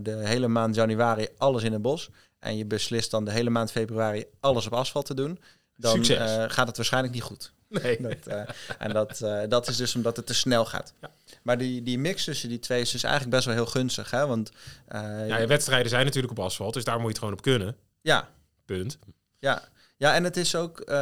de 0.00 0.16
hele 0.26 0.48
maand 0.48 0.74
januari 0.74 1.28
alles 1.38 1.62
in 1.62 1.72
het 1.72 1.82
bos. 1.82 2.10
En 2.38 2.56
je 2.56 2.66
beslist 2.66 3.10
dan 3.10 3.24
de 3.24 3.30
hele 3.30 3.50
maand 3.50 3.70
februari 3.70 4.24
alles 4.40 4.66
op 4.66 4.72
asfalt 4.72 5.06
te 5.06 5.14
doen 5.14 5.38
dan 5.80 6.10
uh, 6.10 6.44
gaat 6.48 6.66
het 6.66 6.76
waarschijnlijk 6.76 7.14
niet 7.14 7.22
goed. 7.22 7.52
Nee. 7.82 8.00
Dat, 8.08 8.28
uh, 8.28 8.42
en 8.78 8.92
dat, 8.92 9.20
uh, 9.20 9.42
dat 9.48 9.68
is 9.68 9.76
dus 9.76 9.94
omdat 9.94 10.16
het 10.16 10.26
te 10.26 10.34
snel 10.34 10.64
gaat. 10.64 10.94
Ja. 11.00 11.10
Maar 11.42 11.58
die, 11.58 11.82
die 11.82 11.98
mix 11.98 12.24
tussen 12.24 12.48
die 12.48 12.58
twee 12.58 12.80
is 12.80 12.90
dus 12.90 13.02
eigenlijk 13.02 13.34
best 13.34 13.46
wel 13.46 13.54
heel 13.54 13.66
gunstig. 13.66 14.10
Hè? 14.10 14.26
Want, 14.26 14.50
ja, 14.88 15.38
je 15.38 15.46
wedstrijden 15.46 15.90
zijn 15.90 16.04
natuurlijk 16.04 16.32
op 16.38 16.44
asfalt, 16.44 16.74
dus 16.74 16.84
daar 16.84 16.94
moet 16.94 17.02
je 17.02 17.08
het 17.08 17.18
gewoon 17.18 17.34
op 17.34 17.42
kunnen. 17.42 17.76
Ja. 18.00 18.28
Punt. 18.64 18.98
Ja, 19.38 19.68
ja 19.96 20.14
en 20.14 20.24
het 20.24 20.36
is 20.36 20.54
ook 20.54 20.92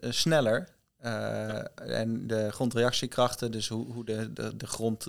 sneller. 0.00 0.68
en 1.76 2.26
de 2.26 2.48
grondreactiekrachten, 2.50 3.50
dus 3.50 3.68
hoe, 3.68 3.92
hoe 3.92 4.04
de, 4.04 4.32
de, 4.32 4.56
de 4.56 4.66
grond 4.66 5.06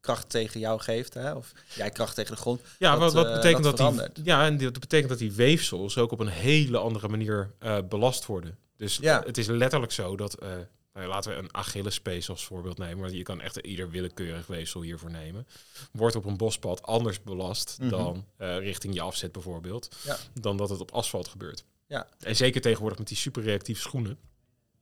kracht 0.00 0.30
tegen 0.30 0.60
jou 0.60 0.80
geeft, 0.80 1.14
hè? 1.14 1.32
of 1.32 1.52
jij 1.74 1.90
kracht 1.90 2.14
tegen 2.14 2.34
de 2.34 2.40
grond. 2.40 2.60
Ja, 2.78 2.90
dat, 2.90 3.00
wat, 3.00 3.24
wat 3.24 3.34
betekent 3.34 3.64
dat, 3.64 3.76
dat, 3.76 4.10
die, 4.12 4.24
ja, 4.24 4.46
en 4.46 4.58
dat 4.58 4.80
betekent 4.80 5.08
dat 5.08 5.18
die 5.18 5.32
weefsels 5.32 5.98
ook 5.98 6.12
op 6.12 6.20
een 6.20 6.28
hele 6.28 6.78
andere 6.78 7.08
manier 7.08 7.50
belast 7.88 8.26
worden. 8.26 8.58
Dus 8.76 8.96
ja. 8.96 9.22
het 9.26 9.38
is 9.38 9.46
letterlijk 9.46 9.92
zo 9.92 10.16
dat 10.16 10.42
uh, 10.42 10.48
nou 10.92 11.06
laten 11.06 11.30
we 11.30 11.36
een 11.38 11.54
Achillespees 11.54 12.28
als 12.28 12.44
voorbeeld 12.44 12.78
nemen, 12.78 12.98
maar 12.98 13.10
je 13.10 13.22
kan 13.22 13.40
echt 13.40 13.56
ieder 13.56 13.90
willekeurig 13.90 14.46
weefsel 14.46 14.82
hiervoor 14.82 15.10
nemen, 15.10 15.46
wordt 15.92 16.16
op 16.16 16.24
een 16.24 16.36
bospad 16.36 16.82
anders 16.82 17.22
belast 17.22 17.76
Mhm. 17.80 17.88
dan 17.90 18.26
eh, 18.36 18.58
richting 18.58 18.94
je 18.94 19.00
afzet 19.00 19.32
bijvoorbeeld, 19.32 19.96
Ja. 20.04 20.16
dan 20.40 20.56
dat 20.56 20.68
het 20.68 20.80
op 20.80 20.90
asfalt 20.90 21.28
gebeurt. 21.28 21.64
Ja. 21.86 22.06
En 22.20 22.36
zeker 22.36 22.60
tegenwoordig 22.60 22.98
met 22.98 23.08
die 23.08 23.16
superreactieve 23.16 23.80
schoenen, 23.80 24.18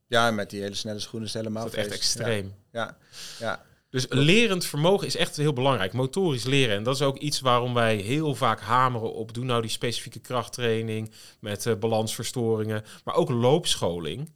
Ja, 0.06 0.30
met 0.30 0.50
die 0.50 0.60
hele 0.62 0.74
snelle 0.74 0.98
schoenen 0.98 1.28
is 1.28 1.34
het 1.34 1.42
helemaal 1.42 1.64
is 1.66 1.70
dat 1.70 1.80
echt 1.80 1.88
feest. 1.88 2.02
extreem. 2.02 2.54
Ja, 2.72 2.96
ja. 3.38 3.64
Dus 3.92 4.06
lerend 4.08 4.64
vermogen 4.64 5.06
is 5.06 5.16
echt 5.16 5.36
heel 5.36 5.52
belangrijk. 5.52 5.92
Motorisch 5.92 6.44
leren. 6.44 6.76
En 6.76 6.82
dat 6.82 6.94
is 6.94 7.02
ook 7.02 7.18
iets 7.18 7.40
waarom 7.40 7.74
wij 7.74 7.96
heel 7.96 8.34
vaak 8.34 8.60
hameren 8.60 9.12
op... 9.12 9.34
doe 9.34 9.44
nou 9.44 9.60
die 9.60 9.70
specifieke 9.70 10.20
krachttraining 10.20 11.10
met 11.40 11.66
eh, 11.66 11.74
balansverstoringen. 11.74 12.84
Maar 13.04 13.14
ook 13.14 13.28
loopscholing. 13.30 14.32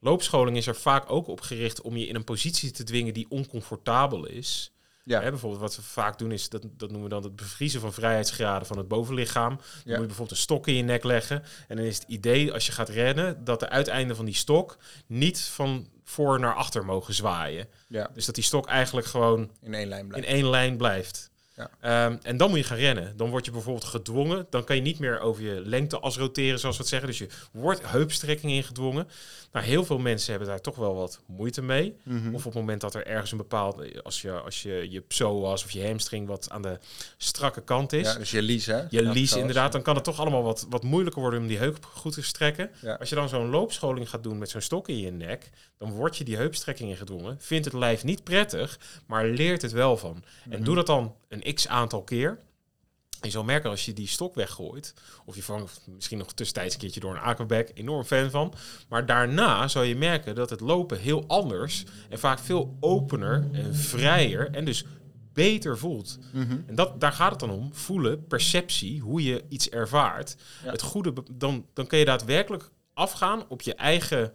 Loopscholing 0.00 0.56
is 0.56 0.66
er 0.66 0.76
vaak 0.76 1.10
ook 1.10 1.28
op 1.28 1.40
gericht 1.40 1.80
om 1.80 1.96
je 1.96 2.06
in 2.06 2.14
een 2.14 2.24
positie 2.24 2.70
te 2.70 2.84
dwingen 2.84 3.14
die 3.14 3.26
oncomfortabel 3.28 4.26
is. 4.26 4.72
Ja. 5.04 5.20
Hè, 5.22 5.30
bijvoorbeeld 5.30 5.62
wat 5.62 5.76
we 5.76 5.82
vaak 5.82 6.18
doen 6.18 6.32
is, 6.32 6.48
dat, 6.48 6.62
dat 6.62 6.90
noemen 6.90 7.08
we 7.08 7.14
dan 7.14 7.22
het 7.22 7.36
bevriezen 7.36 7.80
van 7.80 7.92
vrijheidsgraden 7.92 8.66
van 8.66 8.78
het 8.78 8.88
bovenlichaam. 8.88 9.48
Dan 9.48 9.62
moet 9.84 9.84
je 9.84 9.96
bijvoorbeeld 9.98 10.30
een 10.30 10.36
stok 10.36 10.66
in 10.66 10.74
je 10.74 10.82
nek 10.82 11.04
leggen. 11.04 11.42
En 11.68 11.76
dan 11.76 11.84
is 11.84 11.94
het 11.98 12.08
idee 12.08 12.52
als 12.52 12.66
je 12.66 12.72
gaat 12.72 12.88
rennen 12.88 13.44
dat 13.44 13.60
de 13.60 13.68
uiteinden 13.68 14.16
van 14.16 14.24
die 14.24 14.34
stok 14.34 14.76
niet 15.06 15.40
van 15.40 15.88
voor 16.04 16.40
naar 16.40 16.54
achter 16.54 16.84
mogen 16.84 17.14
zwaaien. 17.14 17.68
ja. 17.88 18.10
Dus 18.14 18.26
dat 18.26 18.34
die 18.34 18.44
stok 18.44 18.66
eigenlijk 18.66 19.06
gewoon 19.06 19.50
in 19.60 19.74
één 19.74 19.88
lijn 19.88 20.02
in 20.02 20.08
blijven. 20.08 20.30
één 20.30 20.50
lijn 20.50 20.76
blijft. 20.76 21.29
Ja. 21.60 22.06
Ehm, 22.06 22.16
en 22.22 22.36
dan 22.36 22.50
moet 22.50 22.58
je 22.58 22.64
gaan 22.64 22.76
rennen. 22.76 23.16
Dan 23.16 23.30
word 23.30 23.44
je 23.44 23.50
bijvoorbeeld 23.50 23.84
gedwongen. 23.84 24.46
Dan 24.50 24.64
kan 24.64 24.76
je 24.76 24.82
niet 24.82 24.98
meer 24.98 25.20
over 25.20 25.42
je 25.42 25.60
lengteas 25.64 26.16
roteren, 26.16 26.58
zoals 26.58 26.76
we 26.76 26.82
het 26.82 26.90
zeggen. 26.90 27.08
Dus 27.08 27.18
je 27.18 27.28
wordt 27.52 27.90
heupstrekking 27.90 28.52
ingedwongen. 28.52 29.08
Nou, 29.52 29.66
heel 29.66 29.84
veel 29.84 29.98
mensen 29.98 30.30
hebben 30.30 30.48
daar 30.48 30.60
toch 30.60 30.76
wel 30.76 30.94
wat 30.94 31.20
moeite 31.26 31.62
mee. 31.62 31.96
Mhm. 32.02 32.34
Of 32.34 32.46
op 32.46 32.52
het 32.52 32.60
moment 32.60 32.80
dat 32.80 32.94
er 32.94 33.06
ergens 33.06 33.30
een 33.30 33.36
bepaalde... 33.36 34.02
Als 34.02 34.22
je 34.22 34.32
als 34.32 34.62
je, 34.62 34.86
je 34.90 35.00
psoas 35.00 35.64
of 35.64 35.70
je 35.70 35.86
hamstring 35.86 36.26
wat 36.26 36.50
aan 36.50 36.62
de 36.62 36.78
strakke 37.16 37.60
kant 37.60 37.92
is... 37.92 38.12
Ja, 38.12 38.18
dus 38.18 38.30
je 38.30 38.42
lies, 38.42 38.66
hè? 38.66 38.82
Je 38.90 39.02
lies 39.02 39.36
inderdaad, 39.36 39.72
dan 39.72 39.82
kan 39.82 39.94
het 39.94 40.04
toch 40.04 40.20
allemaal 40.20 40.42
wat, 40.42 40.66
wat 40.68 40.82
moeilijker 40.82 41.22
worden 41.22 41.40
om 41.40 41.46
die 41.46 41.58
heup 41.58 41.84
goed 41.84 42.12
te 42.12 42.22
strekken. 42.22 42.70
Ja. 42.80 42.94
Als 42.94 43.08
je 43.08 43.14
dan 43.14 43.28
zo'n 43.28 43.50
loopscholing 43.50 44.10
gaat 44.10 44.22
doen 44.22 44.38
met 44.38 44.50
zo'n 44.50 44.60
stok 44.60 44.88
in 44.88 44.98
je 44.98 45.10
nek, 45.10 45.50
dan 45.78 45.90
word 45.90 46.16
je 46.16 46.24
die 46.24 46.36
heupstrekking 46.36 46.90
ingedwongen. 46.90 47.36
Vindt 47.40 47.64
het 47.64 47.74
lijf 47.74 48.04
niet 48.04 48.24
prettig, 48.24 48.78
maar 49.06 49.26
leert 49.26 49.62
het 49.62 49.72
wel 49.72 49.96
van. 49.96 50.24
Mhm. 50.44 50.54
En 50.54 50.64
doe 50.64 50.74
dat 50.74 50.86
dan 50.86 51.14
een 51.28 51.42
x 51.54 51.68
aantal 51.68 52.02
keer. 52.02 52.38
En 53.20 53.26
je 53.26 53.30
zal 53.30 53.44
merken 53.44 53.70
als 53.70 53.84
je 53.84 53.92
die 53.92 54.06
stok 54.06 54.34
weggooit, 54.34 54.94
of 55.24 55.34
je 55.36 55.42
vangt 55.42 55.80
misschien 55.86 56.18
nog 56.18 56.32
tussentijds 56.32 56.74
een 56.74 56.80
keertje 56.80 57.00
door 57.00 57.10
een 57.10 57.20
aquaback, 57.20 57.68
enorm 57.74 58.04
fan 58.04 58.30
van. 58.30 58.54
Maar 58.88 59.06
daarna 59.06 59.68
zal 59.68 59.82
je 59.82 59.96
merken 59.96 60.34
dat 60.34 60.50
het 60.50 60.60
lopen 60.60 60.98
heel 60.98 61.24
anders 61.26 61.84
en 62.08 62.18
vaak 62.18 62.38
veel 62.38 62.76
opener 62.80 63.48
en 63.52 63.74
vrijer 63.74 64.50
en 64.50 64.64
dus 64.64 64.84
beter 65.32 65.78
voelt. 65.78 66.18
Mhm. 66.32 66.58
En 66.66 66.74
dat, 66.74 67.00
daar 67.00 67.12
gaat 67.12 67.30
het 67.30 67.40
dan 67.40 67.50
om. 67.50 67.74
Voelen, 67.74 68.26
perceptie, 68.26 69.00
hoe 69.00 69.22
je 69.22 69.44
iets 69.48 69.68
ervaart. 69.68 70.36
Ja. 70.64 70.70
Het 70.70 70.82
goede, 70.82 71.12
dan, 71.32 71.66
dan 71.72 71.86
kun 71.86 71.98
je 71.98 72.04
daadwerkelijk 72.04 72.70
afgaan 72.94 73.48
op 73.48 73.62
je 73.62 73.74
eigen 73.74 74.32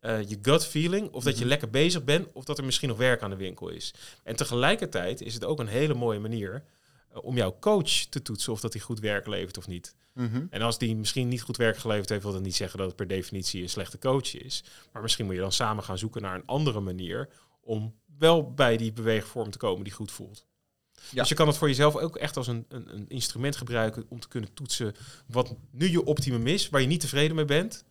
eh, 0.00 0.28
je 0.28 0.38
gut 0.42 0.66
feeling. 0.66 1.10
Of 1.12 1.24
dat 1.24 1.32
je 1.34 1.38
Mhm. 1.40 1.48
lekker 1.48 1.70
bezig 1.70 2.04
bent, 2.04 2.28
of 2.32 2.44
dat 2.44 2.58
er 2.58 2.64
misschien 2.64 2.88
nog 2.88 2.98
werk 2.98 3.22
aan 3.22 3.30
de 3.30 3.36
winkel 3.36 3.68
is. 3.68 3.94
En 4.22 4.36
tegelijkertijd 4.36 5.20
is 5.20 5.34
het 5.34 5.44
ook 5.44 5.58
een 5.58 5.66
hele 5.66 5.94
mooie 5.94 6.18
manier 6.18 6.64
eh, 7.12 7.24
om 7.24 7.36
jouw 7.36 7.56
coach 7.60 7.90
te 7.90 8.22
toetsen 8.22 8.52
of 8.52 8.60
dat 8.60 8.72
hij 8.72 8.82
goed 8.82 9.00
werk 9.00 9.26
levert 9.26 9.58
of 9.58 9.66
niet. 9.66 9.94
Mhm. 10.14 10.46
En 10.50 10.62
als 10.62 10.78
die 10.78 10.96
misschien 10.96 11.28
niet 11.28 11.42
goed 11.42 11.56
werk 11.56 11.76
geleverd 11.78 12.08
heeft, 12.08 12.22
wil 12.22 12.32
dat 12.32 12.42
niet 12.42 12.56
zeggen 12.56 12.78
dat 12.78 12.86
het 12.86 12.96
per 12.96 13.06
definitie 13.06 13.62
een 13.62 13.68
slechte 13.68 13.98
coach 13.98 14.36
is. 14.36 14.64
Maar 14.92 15.02
misschien 15.02 15.24
moet 15.24 15.34
je 15.34 15.40
dan 15.40 15.52
samen 15.52 15.84
gaan 15.84 15.98
zoeken 15.98 16.22
naar 16.22 16.34
een 16.34 16.46
andere 16.46 16.80
manier 16.80 17.28
om 17.60 17.94
wel 18.18 18.52
bij 18.54 18.76
die 18.76 18.92
beweegvorm 18.92 19.50
te 19.50 19.58
komen 19.58 19.84
die 19.84 19.92
goed 19.92 20.10
voelt. 20.10 20.46
Ja. 21.10 21.20
Dus 21.20 21.28
je 21.28 21.34
kan 21.34 21.46
het 21.46 21.56
voor 21.56 21.68
jezelf 21.68 21.96
ook 21.96 22.16
echt 22.16 22.36
als 22.36 22.46
een, 22.46 22.64
een, 22.68 22.94
een 22.94 23.08
instrument 23.08 23.56
gebruiken 23.56 24.04
om 24.08 24.20
te 24.20 24.28
kunnen 24.28 24.52
toetsen 24.54 24.94
wat 25.26 25.54
nu 25.70 25.90
je 25.90 26.04
optimum 26.04 26.46
is, 26.46 26.68
waar 26.68 26.80
je 26.80 26.86
niet 26.86 27.00
tevreden 27.00 27.36
mee 27.36 27.44
bent, 27.44 27.84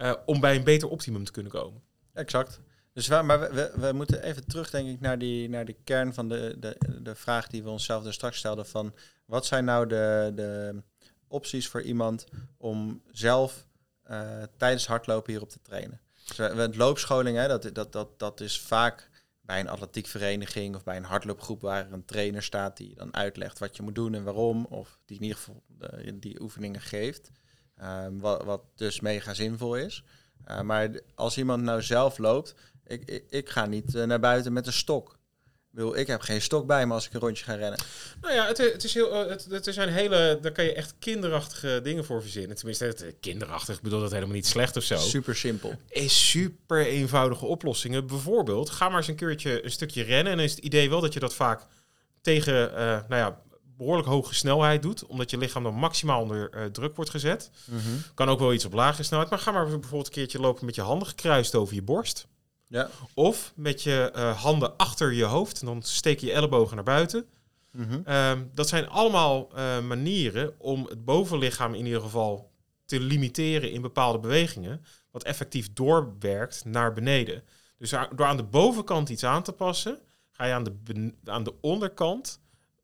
eh, 0.00 0.14
om 0.24 0.40
bij 0.40 0.56
een 0.56 0.64
beter 0.64 0.88
optimum 0.88 1.24
te 1.24 1.32
kunnen 1.32 1.52
komen. 1.52 1.82
Exact. 2.12 2.60
Dus 2.92 3.08
maar 3.08 3.40
we, 3.54 3.72
we, 3.76 3.92
moeten 3.92 4.22
even 4.22 4.46
terug, 4.46 4.70
denk 4.70 4.88
ik, 4.88 5.00
naar, 5.00 5.18
die, 5.18 5.48
naar 5.48 5.64
de 5.64 5.76
kern 5.84 6.14
van 6.14 6.28
de, 6.28 6.56
de, 6.58 6.76
de 7.02 7.14
vraag 7.14 7.46
die 7.46 7.62
we 7.62 7.70
onszelf 7.70 8.04
er 8.04 8.12
straks 8.12 8.38
stelden. 8.38 8.66
Van 8.66 8.94
wat 9.24 9.46
zijn 9.46 9.64
nou 9.64 9.86
de, 9.86 10.32
de 10.34 10.82
opties 11.28 11.68
voor 11.68 11.82
iemand 11.82 12.24
om 12.56 13.02
zelf 13.10 13.66
eh, 14.02 14.42
tijdens 14.56 14.86
hardlopen 14.86 15.30
hierop 15.32 15.48
te 15.48 15.62
trainen? 15.62 16.00
Dus 16.26 16.36
we, 16.36 16.54
we- 16.54 16.76
loopscholing, 16.76 17.36
hè, 17.36 17.48
dat, 17.48 17.74
dat, 17.74 17.92
dat, 17.92 18.18
dat 18.18 18.40
is 18.40 18.60
vaak 18.60 19.10
bij 19.40 19.60
een 19.60 19.68
atletiekvereniging 19.68 20.74
of 20.74 20.84
bij 20.84 20.96
een 20.96 21.04
hardloopgroep 21.04 21.60
waar 21.60 21.92
een 21.92 22.04
trainer 22.04 22.42
staat 22.42 22.76
die 22.76 22.94
dan 22.94 23.14
uitlegt 23.14 23.58
wat 23.58 23.76
je 23.76 23.82
moet 23.82 23.94
doen 23.94 24.14
en 24.14 24.24
waarom. 24.24 24.64
Of 24.64 24.98
die 25.04 25.16
in 25.16 25.22
ieder 25.22 25.38
geval 25.38 25.62
eh, 25.80 26.12
die 26.14 26.40
oefeningen 26.40 26.80
geeft. 26.80 27.30
Ehm, 27.80 28.18
wat, 28.18 28.44
wat 28.44 28.62
dus 28.76 29.00
mega 29.00 29.34
zinvol 29.34 29.76
is. 29.76 30.04
Uh, 30.48 30.60
maar 30.60 30.90
als 31.14 31.38
iemand 31.38 31.62
nou 31.62 31.82
zelf 31.82 32.18
loopt, 32.18 32.54
ik, 32.90 33.02
ik, 33.04 33.24
ik 33.30 33.48
ga 33.48 33.66
niet 33.66 33.94
eh, 33.94 34.04
naar 34.04 34.20
buiten 34.20 34.52
met 34.52 34.66
een 34.66 34.72
stok. 34.72 35.08
Ik, 35.08 35.76
bedoel, 35.76 35.96
ik 35.96 36.06
heb 36.06 36.20
geen 36.20 36.42
stok 36.42 36.66
bij 36.66 36.86
me 36.86 36.94
als 36.94 37.06
ik 37.06 37.12
een 37.12 37.20
rondje 37.20 37.44
ga 37.44 37.54
rennen. 37.54 37.80
Nou 38.20 38.34
ja, 38.34 38.46
het, 38.46 38.58
het 38.58 38.84
is 38.84 38.94
heel, 38.94 39.12
eh, 39.12 39.28
het, 39.28 39.46
het 39.50 39.74
zijn 39.74 39.88
hele, 39.88 40.38
daar 40.42 40.52
kan 40.52 40.64
je 40.64 40.74
echt 40.74 40.94
kinderachtige 40.98 41.80
dingen 41.82 42.04
voor 42.04 42.22
verzinnen. 42.22 42.56
Tenminste, 42.56 42.84
het, 42.84 43.02
eh, 43.02 43.12
kinderachtig, 43.20 43.76
ik 43.76 43.82
bedoel 43.82 44.00
dat 44.00 44.12
helemaal 44.12 44.34
niet 44.34 44.46
slecht 44.46 44.76
of 44.76 44.82
zo. 44.82 44.96
Super 44.96 45.36
simpel. 45.36 45.74
is 45.88 46.30
super 46.30 46.86
eenvoudige 46.86 47.44
oplossingen. 47.44 48.06
Bijvoorbeeld, 48.06 48.70
ga 48.70 48.88
maar 48.88 48.98
eens 48.98 49.08
een 49.08 49.14
keertje 49.14 49.64
een 49.64 49.70
stukje 49.70 50.02
rennen. 50.02 50.32
En 50.32 50.36
dan 50.38 50.46
is 50.46 50.54
het 50.54 50.64
idee 50.64 50.90
wel 50.90 51.00
dat 51.00 51.12
je 51.12 51.20
dat 51.20 51.34
vaak 51.34 51.66
tegen 52.20 52.72
nou 53.08 53.14
ja, 53.14 53.42
behoorlijk 53.80 54.08
hoge 54.08 54.34
snelheid 54.34 54.82
doet. 54.82 55.06
Omdat 55.06 55.30
je 55.30 55.38
lichaam 55.38 55.62
dan 55.62 55.74
maximaal 55.74 56.22
onder 56.22 56.50
eh, 56.50 56.64
druk 56.64 56.96
wordt 56.96 57.10
gezet. 57.10 57.50
Kan 58.14 58.28
ook 58.28 58.38
wel 58.38 58.52
iets 58.52 58.64
op 58.64 58.72
lage 58.72 59.02
snelheid. 59.02 59.30
Maar 59.30 59.38
ga 59.38 59.50
maar 59.50 59.64
bijvoorbeeld 59.64 60.06
een 60.06 60.12
keertje 60.12 60.40
lopen 60.40 60.64
met 60.64 60.74
je 60.74 60.80
handen 60.80 61.08
gekruist 61.08 61.54
over 61.54 61.74
je 61.74 61.82
borst. 61.82 62.26
Ja. 62.66 62.90
Of 63.14 63.52
met 63.56 63.82
je 63.82 64.10
eh, 64.14 64.42
handen 64.42 64.76
achter 64.76 65.12
je 65.12 65.24
hoofd. 65.24 65.60
En 65.60 65.66
dan 65.66 65.82
steek 65.82 66.20
je 66.20 66.26
je 66.26 66.32
ellebogen 66.32 66.74
naar 66.74 66.84
buiten. 66.84 67.24
Mhm. 67.72 68.00
Ehm, 68.04 68.42
dat 68.54 68.68
zijn 68.68 68.88
allemaal 68.88 69.50
eh, 69.54 69.80
manieren 69.80 70.54
om 70.58 70.86
het 70.86 71.04
bovenlichaam 71.04 71.74
in 71.74 71.86
ieder 71.86 72.00
geval 72.00 72.50
te 72.84 73.00
limiteren 73.00 73.70
in 73.70 73.82
bepaalde 73.82 74.18
bewegingen, 74.18 74.84
wat 75.10 75.22
effectief 75.22 75.72
doorwerkt 75.72 76.64
naar 76.64 76.92
beneden. 76.92 77.42
Dus 77.78 77.90
door 77.90 78.26
aan 78.26 78.36
de 78.36 78.42
bovenkant 78.42 79.08
iets 79.08 79.24
aan 79.24 79.42
te 79.42 79.52
passen, 79.52 79.98
ga 80.30 80.44
je 80.44 80.52
aan 80.52 80.64
de, 80.64 81.14
aan 81.24 81.44
de 81.44 81.54
onderkant 81.60 82.40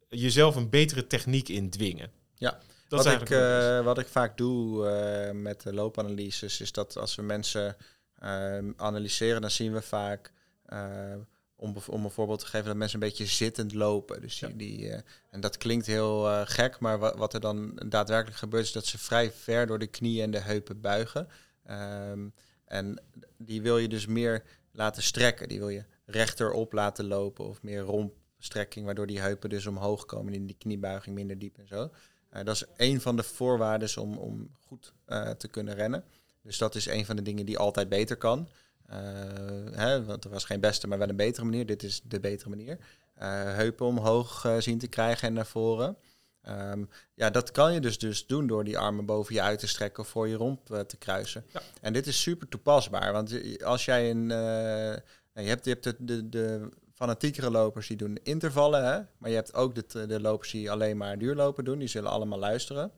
jezelf 0.08 0.56
een 0.56 0.70
betere 0.70 1.06
techniek 1.06 1.48
indwingen. 1.48 2.10
Ja. 2.34 2.50
dat 2.88 3.04
wat, 3.04 3.06
is 3.06 3.12
ik, 3.12 3.30
eigenlijk 3.30 3.74
wat 3.84 3.84
wat 3.84 3.98
ik 3.98 4.06
vaak 4.10 4.36
doe 4.36 4.86
eh, 4.88 5.30
met 5.34 5.62
de 5.62 5.72
loopanalyses, 5.74 6.60
is 6.60 6.72
dat 6.72 6.96
als 6.96 7.14
we 7.14 7.22
mensen 7.22 7.76
eh, 8.18 8.58
analyseren, 8.76 9.40
dan 9.40 9.50
zien 9.50 9.72
we 9.72 9.82
vaak, 9.82 10.32
om, 11.56 11.76
om 11.86 12.04
een 12.04 12.10
voorbeeld 12.10 12.38
te 12.40 12.46
geven, 12.46 12.66
dat 12.66 12.76
mensen 12.76 13.02
een 13.02 13.08
beetje 13.08 13.26
zittend 13.26 13.74
lopen. 13.74 14.20
Dus 14.20 14.38
die, 14.38 14.48
Ja. 14.48 14.54
die, 14.56 15.02
en 15.30 15.40
dat 15.40 15.56
klinkt 15.56 15.86
heel 15.86 16.44
gek, 16.46 16.78
maar 16.78 16.98
wa- 16.98 17.16
wat 17.16 17.34
er 17.34 17.40
dan 17.40 17.82
daadwerkelijk 17.88 18.38
gebeurt, 18.38 18.64
is 18.64 18.72
dat 18.72 18.86
ze 18.86 18.98
vrij 18.98 19.30
ver 19.32 19.66
door 19.66 19.78
de 19.78 19.86
knieën 19.86 20.22
en 20.22 20.30
de 20.30 20.40
heupen 20.40 20.80
buigen. 20.80 21.28
Ehm, 21.64 22.28
en 22.64 23.02
die 23.38 23.62
wil 23.62 23.78
je 23.78 23.88
dus 23.88 24.06
meer 24.06 24.42
laten 24.72 25.02
strekken. 25.02 25.48
Die 25.48 25.58
wil 25.58 25.68
je 25.68 25.84
rechterop 26.06 26.72
laten 26.72 27.06
lopen 27.06 27.44
of 27.44 27.62
meer 27.62 27.82
rompstrekking, 28.46 28.84
waardoor 28.84 29.06
die 29.06 29.20
heupen 29.20 29.50
dus 29.50 29.66
omhoog 29.66 30.06
komen 30.06 30.34
in 30.34 30.46
die 30.46 30.56
kniebuiging 30.58 31.14
minder 31.14 31.38
diep 31.38 31.58
en 31.58 31.66
zo. 31.66 31.90
Eh, 32.30 32.44
dat 32.44 32.54
is 32.54 32.64
een 32.76 33.00
van 33.00 33.16
de 33.16 33.22
voorwaarden 33.22 34.00
om, 34.00 34.16
om 34.16 34.50
goed 34.66 34.92
eh, 35.04 35.30
te 35.30 35.48
kunnen 35.48 35.74
rennen. 35.74 36.04
Dus 36.42 36.58
dat 36.58 36.74
is 36.74 36.86
een 36.86 37.06
van 37.06 37.16
de 37.16 37.22
dingen 37.22 37.46
die 37.46 37.58
altijd 37.58 37.88
beter 37.88 38.16
kan. 38.16 38.48
Eh, 38.86 38.98
hè, 39.72 40.04
want 40.04 40.24
er 40.24 40.30
was 40.30 40.44
geen 40.44 40.60
beste, 40.60 40.86
maar 40.86 40.98
wel 40.98 41.08
een 41.08 41.16
betere 41.16 41.44
manier. 41.44 41.66
Dit 41.66 41.82
is 41.82 42.02
de 42.04 42.20
betere 42.20 42.48
manier. 42.48 42.78
Heupen 43.56 43.86
omhoog 43.86 44.46
zien 44.58 44.78
te 44.78 44.88
krijgen 44.88 45.28
en 45.28 45.34
naar 45.34 45.46
voren. 45.46 45.96
Ehm, 46.42 46.84
ja, 47.14 47.30
dat 47.30 47.50
kan 47.50 47.72
je 47.72 47.80
dus, 47.80 47.98
dus 47.98 48.26
doen 48.26 48.46
door 48.46 48.64
die 48.64 48.78
armen 48.78 49.06
boven 49.06 49.34
je 49.34 49.42
uit 49.42 49.58
te 49.58 49.66
strekken 49.66 50.02
of 50.02 50.08
voor 50.08 50.28
je 50.28 50.34
romp 50.34 50.66
te 50.66 50.96
kruisen. 50.96 51.44
Ja. 51.52 51.62
En 51.80 51.92
dit 51.92 52.06
is 52.06 52.22
super 52.22 52.48
toepasbaar. 52.48 53.12
Want 53.12 53.62
als 53.62 53.84
jij 53.84 54.10
een. 54.10 54.28
je 54.28 55.02
hebt, 55.32 55.64
je 55.64 55.70
hebt 55.70 55.84
de, 55.84 55.94
de, 55.98 56.28
de 56.28 56.68
fanatiekere 56.96 57.50
lopers 57.50 57.86
die 57.86 57.96
doen 57.96 58.18
intervallen. 58.22 58.84
Hè? 58.84 59.00
Maar 59.18 59.30
je 59.30 59.36
hebt 59.36 59.54
ook 59.54 59.74
de, 59.74 60.06
de 60.06 60.20
lopers 60.20 60.50
die 60.50 60.70
alleen 60.70 60.96
maar 60.96 61.18
duurlopen 61.18 61.64
doen. 61.64 61.78
Die 61.78 61.88
zullen 61.88 62.10
allemaal 62.10 62.38
luisteren. 62.38 62.90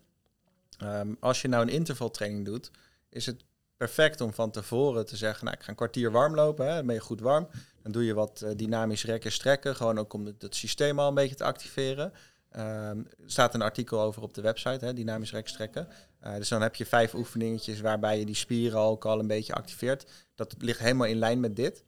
Ehm, 0.79 1.15
als 1.21 1.43
je 1.43 1.49
nou 1.49 1.63
een 1.63 1.73
intervaltraining 1.73 2.45
doet, 2.45 2.71
is 3.09 3.27
het 3.27 3.45
perfect 3.77 4.21
om 4.21 4.33
van 4.33 4.51
tevoren 4.51 5.07
te 5.07 5.17
zeggen, 5.17 5.45
nou, 5.45 5.57
ik 5.57 5.63
ga 5.63 5.69
een 5.69 5.77
kwartier 5.77 6.11
warm 6.11 6.35
lopen, 6.35 6.67
hè, 6.67 6.75
dan 6.75 6.87
ben 6.87 6.95
je 6.95 7.01
goed 7.01 7.21
warm. 7.21 7.49
Dan 7.83 7.93
doe 7.93 8.05
je 8.05 8.15
wat 8.15 8.43
eh, 8.43 8.51
dynamisch 8.57 9.05
rekken, 9.05 9.33
strekken, 9.33 9.77
gewoon 9.77 9.99
ook 9.99 10.13
om 10.13 10.27
het, 10.27 10.55
systeem 10.55 10.99
al 10.99 11.09
een 11.09 11.15
beetje 11.15 11.35
te 11.35 11.45
activeren. 11.45 12.13
Ehm, 12.51 12.99
er 12.99 13.05
staat 13.27 13.55
een 13.55 13.63
artikel 13.63 14.01
over 14.01 14.23
op 14.23 14.35
de 14.35 14.41
website, 14.41 14.85
hè, 14.85 14.95
dynamisch 14.95 15.33
rekstrekken. 15.33 15.89
Uh, 16.25 16.35
dus 16.35 16.49
dan 16.49 16.63
heb 16.63 16.75
je 16.75 16.87
vijf 16.87 17.15
oefeningetjes 17.15 17.81
waarbij 17.81 18.19
je 18.19 18.25
die 18.25 18.35
spieren 18.35 18.79
ook 18.79 19.05
al 19.05 19.19
een 19.19 19.27
beetje 19.27 19.55
activeert. 19.55 20.11
Dat 20.35 20.55
ligt 20.59 20.79
helemaal 20.79 21.07
in 21.07 21.19
lijn 21.19 21.41
met 21.41 21.57
dit. 21.57 21.85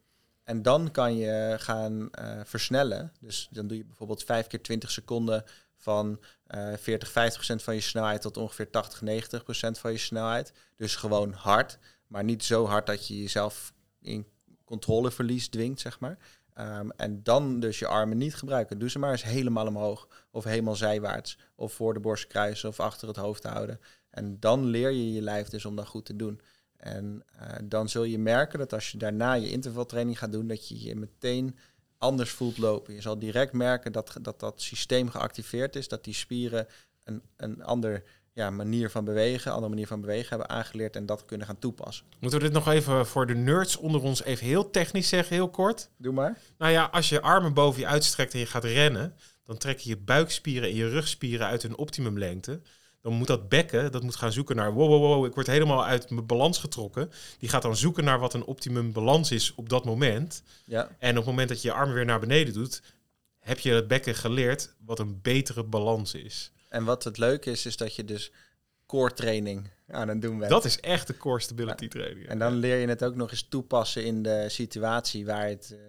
En 0.51 0.61
dan 0.61 0.91
kan 0.91 1.17
je 1.17 1.55
gaan 1.59 2.09
uh, 2.19 2.39
versnellen. 2.43 3.13
Dus 3.19 3.47
dan 3.51 3.67
doe 3.67 3.77
je 3.77 3.85
bijvoorbeeld 3.85 4.23
5 4.23 4.47
keer 4.47 4.61
20 4.61 4.91
seconden 4.91 5.43
van 5.77 6.19
uh, 6.47 6.73
40, 6.77 7.09
50% 7.09 7.13
van 7.55 7.75
je 7.75 7.81
snelheid 7.81 8.21
tot 8.21 8.37
ongeveer 8.37 8.69
80, 8.69 9.01
90% 9.01 9.79
van 9.79 9.91
je 9.91 9.97
snelheid. 9.97 10.53
Dus 10.75 10.95
gewoon 10.95 11.33
hard, 11.33 11.77
maar 12.07 12.23
niet 12.23 12.43
zo 12.43 12.65
hard 12.65 12.85
dat 12.85 13.07
je 13.07 13.21
jezelf 13.21 13.73
in 14.01 14.27
controleverlies 14.65 15.47
dwingt, 15.47 15.79
zeg 15.79 15.99
maar. 15.99 16.17
Um, 16.59 16.91
en 16.91 17.23
dan 17.23 17.59
dus 17.59 17.79
je 17.79 17.87
armen 17.87 18.17
niet 18.17 18.35
gebruiken. 18.35 18.79
Doe 18.79 18.89
ze 18.89 18.99
maar 18.99 19.11
eens 19.11 19.23
helemaal 19.23 19.67
omhoog. 19.67 20.07
Of 20.31 20.43
helemaal 20.43 20.75
zijwaarts. 20.75 21.37
Of 21.55 21.73
voor 21.73 21.93
de 21.93 21.99
borst 21.99 22.27
kruisen 22.27 22.69
of 22.69 22.79
achter 22.79 23.07
het 23.07 23.17
hoofd 23.17 23.43
houden. 23.43 23.79
En 24.09 24.39
dan 24.39 24.65
leer 24.65 24.89
je 24.89 25.13
je 25.13 25.21
lijf 25.21 25.47
dus 25.47 25.65
om 25.65 25.75
dat 25.75 25.87
goed 25.87 26.05
te 26.05 26.15
doen. 26.15 26.41
En 26.81 27.23
uh, 27.41 27.47
dan 27.63 27.89
zul 27.89 28.03
je 28.03 28.19
merken 28.19 28.59
dat 28.59 28.73
als 28.73 28.91
je 28.91 28.97
daarna 28.97 29.33
je 29.33 29.51
intervaltraining 29.51 30.17
gaat 30.17 30.31
doen, 30.31 30.47
dat 30.47 30.67
je 30.67 30.83
je 30.83 30.95
meteen 30.95 31.57
anders 31.97 32.31
voelt 32.31 32.57
lopen. 32.57 32.93
Je 32.93 33.01
zal 33.01 33.19
direct 33.19 33.53
merken 33.53 33.91
dat 33.91 34.17
dat, 34.21 34.39
dat 34.39 34.61
systeem 34.61 35.09
geactiveerd 35.09 35.75
is, 35.75 35.87
dat 35.87 36.03
die 36.03 36.13
spieren 36.13 36.67
een, 37.03 37.21
een 37.37 37.63
ander 37.63 38.03
ja, 38.33 38.49
manier 38.49 38.89
van 38.89 39.05
bewegen, 39.05 39.51
andere 39.51 39.69
manier 39.69 39.87
van 39.87 40.01
bewegen 40.01 40.29
hebben 40.29 40.49
aangeleerd 40.49 40.95
en 40.95 41.05
dat 41.05 41.25
kunnen 41.25 41.47
gaan 41.47 41.59
toepassen. 41.59 42.05
Moeten 42.19 42.39
we 42.39 42.45
dit 42.45 42.53
nog 42.53 42.67
even 42.67 43.07
voor 43.07 43.27
de 43.27 43.35
nerds 43.35 43.77
onder 43.77 44.01
ons 44.01 44.23
even 44.23 44.45
heel 44.45 44.69
technisch 44.69 45.09
zeggen, 45.09 45.35
heel 45.35 45.49
kort? 45.49 45.89
Doe 45.97 46.13
maar. 46.13 46.37
Nou 46.57 46.71
ja, 46.71 46.85
als 46.91 47.09
je 47.09 47.21
armen 47.21 47.53
boven 47.53 47.79
je 47.79 47.87
uitstrekt 47.87 48.33
en 48.33 48.39
je 48.39 48.45
gaat 48.45 48.63
rennen, 48.63 49.15
dan 49.43 49.57
trek 49.57 49.79
je 49.79 49.89
je 49.89 49.97
buikspieren 49.97 50.69
en 50.69 50.75
je 50.75 50.89
rugspieren 50.89 51.47
uit 51.47 51.61
hun 51.61 51.77
optimumlengte. 51.77 52.61
Dan 53.01 53.13
moet 53.13 53.27
dat 53.27 53.49
bekken, 53.49 53.91
dat 53.91 54.03
moet 54.03 54.15
gaan 54.15 54.31
zoeken 54.31 54.55
naar, 54.55 54.73
wow, 54.73 54.87
wow, 54.87 55.01
wow, 55.01 55.25
ik 55.25 55.33
word 55.33 55.47
helemaal 55.47 55.85
uit 55.85 56.09
mijn 56.09 56.25
balans 56.25 56.57
getrokken. 56.57 57.11
Die 57.39 57.49
gaat 57.49 57.61
dan 57.61 57.75
zoeken 57.75 58.03
naar 58.03 58.19
wat 58.19 58.33
een 58.33 58.45
optimum 58.45 58.91
balans 58.91 59.31
is 59.31 59.53
op 59.55 59.69
dat 59.69 59.85
moment. 59.85 60.43
Ja. 60.65 60.89
En 60.99 61.09
op 61.09 61.15
het 61.15 61.25
moment 61.25 61.49
dat 61.49 61.61
je 61.61 61.67
je 61.67 61.73
armen 61.73 61.95
weer 61.95 62.05
naar 62.05 62.19
beneden 62.19 62.53
doet, 62.53 62.81
heb 63.39 63.59
je 63.59 63.73
het 63.73 63.87
bekken 63.87 64.15
geleerd 64.15 64.75
wat 64.85 64.99
een 64.99 65.19
betere 65.21 65.63
balans 65.63 66.13
is. 66.13 66.51
En 66.69 66.83
wat 66.83 67.03
het 67.03 67.17
leuke 67.17 67.51
is, 67.51 67.65
is 67.65 67.77
dat 67.77 67.95
je 67.95 68.05
dus 68.05 68.31
core 68.85 69.13
training 69.13 69.69
aan 69.87 70.07
het 70.07 70.21
doen 70.21 70.37
bent. 70.37 70.51
Dat 70.51 70.65
is 70.65 70.79
echt 70.79 71.07
de 71.07 71.17
core 71.17 71.39
stability 71.39 71.87
training. 71.87 72.27
En 72.27 72.39
dan 72.39 72.53
leer 72.53 72.77
je 72.77 72.87
het 72.87 73.03
ook 73.03 73.15
nog 73.15 73.31
eens 73.31 73.47
toepassen 73.49 74.05
in 74.05 74.23
de 74.23 74.45
situatie 74.49 75.25
waar 75.25 75.47
je 75.47 75.55
het, 75.55 75.69
uh, 75.73 75.79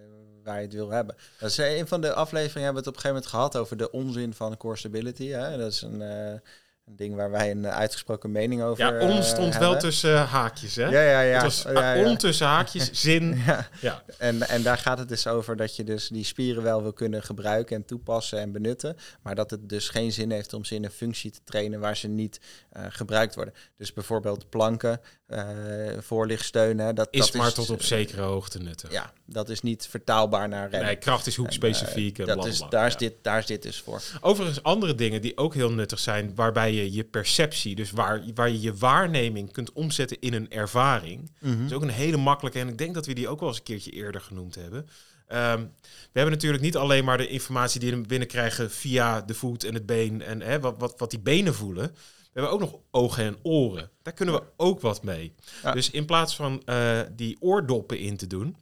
waar 0.43 0.55
je 0.55 0.61
het 0.61 0.73
wil 0.73 0.89
hebben. 0.89 1.15
Dat 1.39 1.49
is 1.49 1.57
een 1.57 1.87
van 1.87 2.01
de 2.01 2.13
afleveringen 2.13 2.63
hebben 2.63 2.83
we 2.83 2.89
het 2.89 2.97
op 2.97 3.05
een 3.05 3.11
gegeven 3.11 3.15
moment 3.15 3.27
gehad 3.27 3.57
over 3.57 3.77
de 3.77 3.91
onzin 3.91 4.33
van 4.33 4.57
core 4.57 4.77
stability. 4.77 5.27
Hè? 5.27 5.57
Dat 5.57 5.71
is 5.71 5.81
een, 5.81 6.01
uh, 6.01 6.39
een 6.85 6.95
ding 6.95 7.15
waar 7.15 7.31
wij 7.31 7.51
een 7.51 7.67
uitgesproken 7.67 8.31
mening 8.31 8.61
over 8.61 8.85
Ja, 8.85 9.07
on 9.07 9.23
stond 9.23 9.53
uh, 9.53 9.59
wel 9.59 9.77
tussen 9.77 10.17
haakjes, 10.17 10.75
hè? 10.75 10.85
Ja, 10.85 11.01
ja, 11.01 11.21
ja. 11.21 11.33
Het 11.33 11.43
was 11.43 11.61
ja, 11.61 11.93
ja. 11.93 12.05
on 12.09 12.17
tussen 12.17 12.47
haakjes, 12.47 12.89
zin. 13.01 13.41
ja. 13.45 13.67
ja. 13.81 14.03
En, 14.17 14.41
en 14.41 14.63
daar 14.63 14.77
gaat 14.77 14.97
het 14.97 15.09
dus 15.09 15.27
over 15.27 15.55
dat 15.55 15.75
je 15.75 15.83
dus 15.83 16.07
die 16.07 16.23
spieren 16.23 16.63
wel 16.63 16.81
wil 16.81 16.93
kunnen 16.93 17.23
gebruiken 17.23 17.75
en 17.75 17.85
toepassen 17.85 18.39
en 18.39 18.51
benutten. 18.51 18.95
Maar 19.21 19.35
dat 19.35 19.51
het 19.51 19.69
dus 19.69 19.89
geen 19.89 20.11
zin 20.11 20.31
heeft 20.31 20.53
om 20.53 20.65
ze 20.65 20.75
in 20.75 20.83
een 20.83 20.91
functie 20.91 21.31
te 21.31 21.39
trainen 21.43 21.79
waar 21.79 21.97
ze 21.97 22.07
niet 22.07 22.39
uh, 22.77 22.83
gebruikt 22.89 23.35
worden. 23.35 23.53
Dus 23.77 23.93
bijvoorbeeld 23.93 24.49
planken, 24.49 25.01
uh, 25.33 25.99
voorlichtsteunen. 25.99 26.95
Dat, 26.95 27.07
is 27.11 27.19
dat 27.19 27.33
maar 27.33 27.53
tot 27.53 27.69
op 27.69 27.81
zekere 27.81 28.21
hoogte 28.21 28.59
nuttig. 28.59 28.91
Ja, 28.91 29.13
dat 29.25 29.49
is 29.49 29.61
niet 29.61 29.87
vertaalbaar 29.89 30.49
naar. 30.49 30.69
Nee, 30.69 30.95
kracht 30.95 31.27
is 31.27 31.35
hoekspecifiek. 31.35 32.19
En, 32.19 32.27
uh, 32.27 32.35
dat 32.35 32.45
is, 32.45 32.63
daar, 32.69 32.87
is 32.87 32.93
ja. 32.93 32.99
dit, 32.99 33.13
daar 33.21 33.37
is 33.37 33.45
dit 33.45 33.61
dus 33.61 33.79
voor. 33.81 34.01
Overigens 34.21 34.63
andere 34.63 34.95
dingen 34.95 35.21
die 35.21 35.37
ook 35.37 35.53
heel 35.53 35.71
nuttig 35.71 35.99
zijn, 35.99 36.31
waarbij 36.35 36.73
je 36.73 36.91
je 36.91 37.03
perceptie, 37.03 37.75
dus 37.75 37.91
waar, 37.91 38.23
waar 38.33 38.49
je 38.49 38.61
je 38.61 38.75
waarneming 38.75 39.51
kunt 39.51 39.71
omzetten 39.71 40.17
in 40.19 40.33
een 40.33 40.51
ervaring. 40.51 41.31
Dat 41.39 41.51
is 41.65 41.73
ook 41.73 41.81
een 41.81 41.89
hele 41.89 42.17
makkelijke 42.17 42.59
en 42.59 42.67
ik 42.67 42.77
denk 42.77 42.93
dat 42.93 43.05
we 43.05 43.13
die 43.13 43.27
ook 43.27 43.39
wel 43.39 43.49
eens 43.49 43.57
een 43.57 43.63
keertje 43.63 43.91
eerder 43.91 44.21
genoemd 44.21 44.55
hebben. 44.55 44.87
Um, 45.27 45.71
we 45.81 46.19
hebben 46.19 46.33
natuurlijk 46.33 46.63
niet 46.63 46.77
alleen 46.77 47.05
maar 47.05 47.17
de 47.17 47.27
informatie 47.27 47.79
die 47.79 47.91
we 47.91 48.01
binnenkrijgen 48.01 48.71
via 48.71 49.21
de 49.21 49.33
voet 49.33 49.63
en 49.63 49.73
het 49.73 49.85
been 49.85 50.21
en 50.21 50.41
hè, 50.41 50.59
wat, 50.59 50.75
wat, 50.77 50.99
wat 50.99 51.09
die 51.09 51.19
benen 51.19 51.53
voelen. 51.53 51.95
We 52.33 52.39
hebben 52.39 52.51
ook 52.51 52.59
nog 52.59 52.79
ogen 52.91 53.23
en 53.23 53.37
oren. 53.41 53.89
Daar 54.01 54.13
kunnen 54.13 54.35
we 54.35 54.43
ook 54.57 54.81
wat 54.81 55.03
mee. 55.03 55.33
Ja. 55.63 55.71
Dus 55.71 55.89
in 55.89 56.05
plaats 56.05 56.35
van 56.35 56.61
uh, 56.65 57.01
die 57.11 57.37
oordoppen 57.39 57.99
in 57.99 58.17
te 58.17 58.27
doen, 58.27 58.57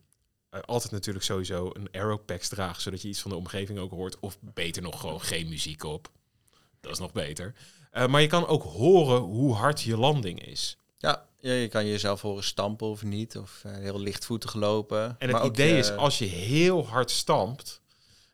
uh, 0.52 0.60
altijd 0.62 0.92
natuurlijk 0.92 1.26
sowieso 1.26 1.70
een 1.74 1.88
aeropacks 1.92 2.48
dragen, 2.48 2.82
zodat 2.82 3.02
je 3.02 3.08
iets 3.08 3.22
van 3.22 3.32
de 3.32 3.38
omgeving 3.38 3.80
ook 3.80 3.92
hoort. 3.92 4.20
Of 4.20 4.38
beter 4.40 4.82
nog 4.82 5.00
gewoon 5.00 5.22
geen 5.22 5.50
muziek 5.50 5.84
op. 5.84 6.10
Dat 6.80 6.92
is 6.92 7.00
nog 7.00 7.12
beter. 7.12 7.54
Uh, 7.94 8.08
maar 8.08 8.22
je 8.22 8.28
kan 8.28 8.48
ook 8.48 8.64
horen 8.64 9.20
hoe 9.20 9.54
hard 9.54 9.82
je 9.82 9.98
landing 9.98 10.46
is. 10.46 10.78
Ja, 10.98 11.26
ja, 11.40 11.54
je 11.54 11.68
kan 11.68 11.86
jezelf 11.86 12.22
horen 12.22 12.44
stampen 12.44 12.88
of 12.88 13.04
niet, 13.04 13.38
of 13.38 13.64
uh, 13.66 13.74
heel 13.74 14.00
lichtvoetig 14.00 14.54
lopen. 14.54 15.04
En 15.04 15.16
het 15.20 15.32
maar 15.32 15.46
idee 15.46 15.72
ook, 15.72 15.78
is, 15.78 15.92
als 15.92 16.18
je 16.18 16.26
heel 16.26 16.88
hard 16.88 17.12
stampt, 17.12 17.82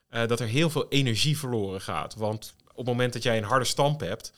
uh, 0.09 0.27
dat 0.27 0.39
er 0.39 0.47
heel 0.47 0.69
veel 0.69 0.87
energie 0.89 1.37
verloren 1.37 1.81
gaat. 1.81 2.15
Want 2.15 2.53
op 2.67 2.77
het 2.77 2.85
moment 2.85 3.13
dat 3.13 3.23
jij 3.23 3.37
een 3.37 3.43
harde 3.43 3.65
stamp 3.65 3.99
hebt, 3.99 4.31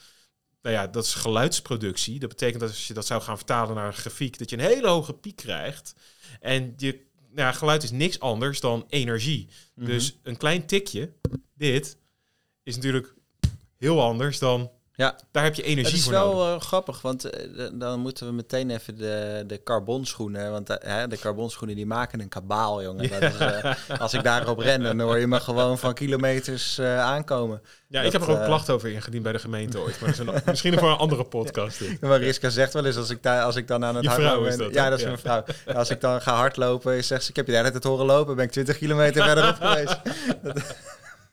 nou 0.62 0.76
ja, 0.76 0.88
dat 0.88 1.04
is 1.04 1.13
geluidsproductie. 1.13 2.19
Dat 2.19 2.30
betekent 2.30 2.60
dat 2.60 2.69
als 2.69 2.88
je 2.88 2.93
dat 2.93 3.06
zou 3.06 3.22
gaan 3.22 3.38
vertalen 3.38 3.76
naar 3.76 3.88
een 3.88 3.93
grafiek, 3.93 4.38
dat 4.38 4.50
je 4.50 4.58
een 4.58 4.63
hele 4.63 4.88
hoge 4.88 5.13
piek 5.13 5.36
krijgt. 5.36 5.93
En 6.39 6.74
je, 6.78 6.91
nou 7.15 7.48
ja, 7.48 7.52
geluid 7.52 7.84
is 7.84 7.91
niks 7.91 8.19
anders 8.19 8.60
dan 8.60 8.86
energie. 8.89 9.45
Mm 9.45 9.54
Mhm. 9.74 9.86
-hmm. 9.86 9.98
Dus 9.98 10.19
een 10.24 10.38
klein 10.38 10.65
tikje, 10.65 11.13
dit, 11.54 11.98
is 12.63 12.76
natuurlijk 12.76 13.13
heel 13.78 14.02
anders 14.02 14.39
dan 14.39 14.72
ja, 15.00 15.16
daar 15.32 15.44
heb 15.44 15.56
je 15.56 15.64
energie 15.64 15.86
het 15.86 15.96
is 15.96 16.04
voor 16.04 16.14
wel 16.14 16.34
nodig. 16.34 16.56
Uh, 16.56 16.68
grappig, 16.68 17.02
want 17.02 17.26
uh, 17.26 17.68
dan 17.74 18.00
moeten 18.00 18.28
we 18.28 18.34
meteen 18.34 18.70
even 18.70 18.98
de, 18.98 19.44
de 19.48 19.64
carbonschoenen. 19.64 20.52
Want 20.52 20.70
uh, 20.70 21.04
de 21.10 21.18
carbonschoenen 21.18 21.76
die 21.76 21.86
maken 21.86 22.20
een 22.20 22.30
kabaal, 22.30 22.84
jongen. 22.84 23.10
Dat 23.10 23.22
is, 23.22 23.38
eh, 23.38 24.00
als 24.00 24.14
ik 24.14 24.24
daarop 24.24 24.60
ren, 24.60 24.84
dan 24.84 25.00
hoor 25.00 25.20
je 25.20 25.28
me 25.28 25.40
gewoon 25.40 25.78
van 25.78 25.94
kilometers 25.94 26.78
eh, 26.78 27.00
aankomen. 27.00 27.62
Ja, 27.88 27.98
dat, 28.04 28.14
ik 28.14 28.20
heb 28.20 28.30
er 28.30 28.40
ook 28.40 28.46
klachten 28.46 28.74
over 28.74 28.90
ingediend 28.90 29.24
bij 29.24 29.32
de 29.32 29.40
gemeente 29.40 29.80
ooit. 29.80 30.00
Maar 30.00 30.16
dat 30.16 30.20
is 30.20 30.34
een, 30.34 30.42
misschien 30.46 30.78
voor 30.80 30.90
een 30.90 30.98
andere 30.98 31.24
podcast. 31.24 31.80
Dit. 31.80 32.02
Mariska 32.10 32.50
zegt 32.50 32.74
wel 32.74 32.86
eens, 32.86 32.98
als 32.98 33.10
ik, 33.10 33.24
daar, 33.24 33.44
als 33.44 33.56
ik 33.56 33.68
dan 33.68 33.86
aan 33.86 33.96
het 33.96 34.06
hardlopen 34.06 34.58
ben... 34.58 34.74
ja, 34.74 34.90
dat 34.90 34.98
is 34.98 35.04
Ja. 35.04 35.10
mijn 35.10 35.20
vrouw. 35.20 35.44
Als 35.76 35.90
ik 35.90 36.02
dan 36.02 36.22
ga 36.22 36.36
hardlopen, 36.36 37.04
zegt 37.04 37.24
ze... 37.24 37.30
Ik 37.30 37.36
heb 37.36 37.46
je 37.46 37.52
de 37.52 37.58
hele 37.58 37.72
tijd 37.72 37.84
horen 37.84 38.06
lopen, 38.06 38.36
ben 38.36 38.46
ik 38.46 38.52
20 38.52 38.78
kilometer 38.78 39.24
verderop 39.30 39.56
geweest. 39.56 40.00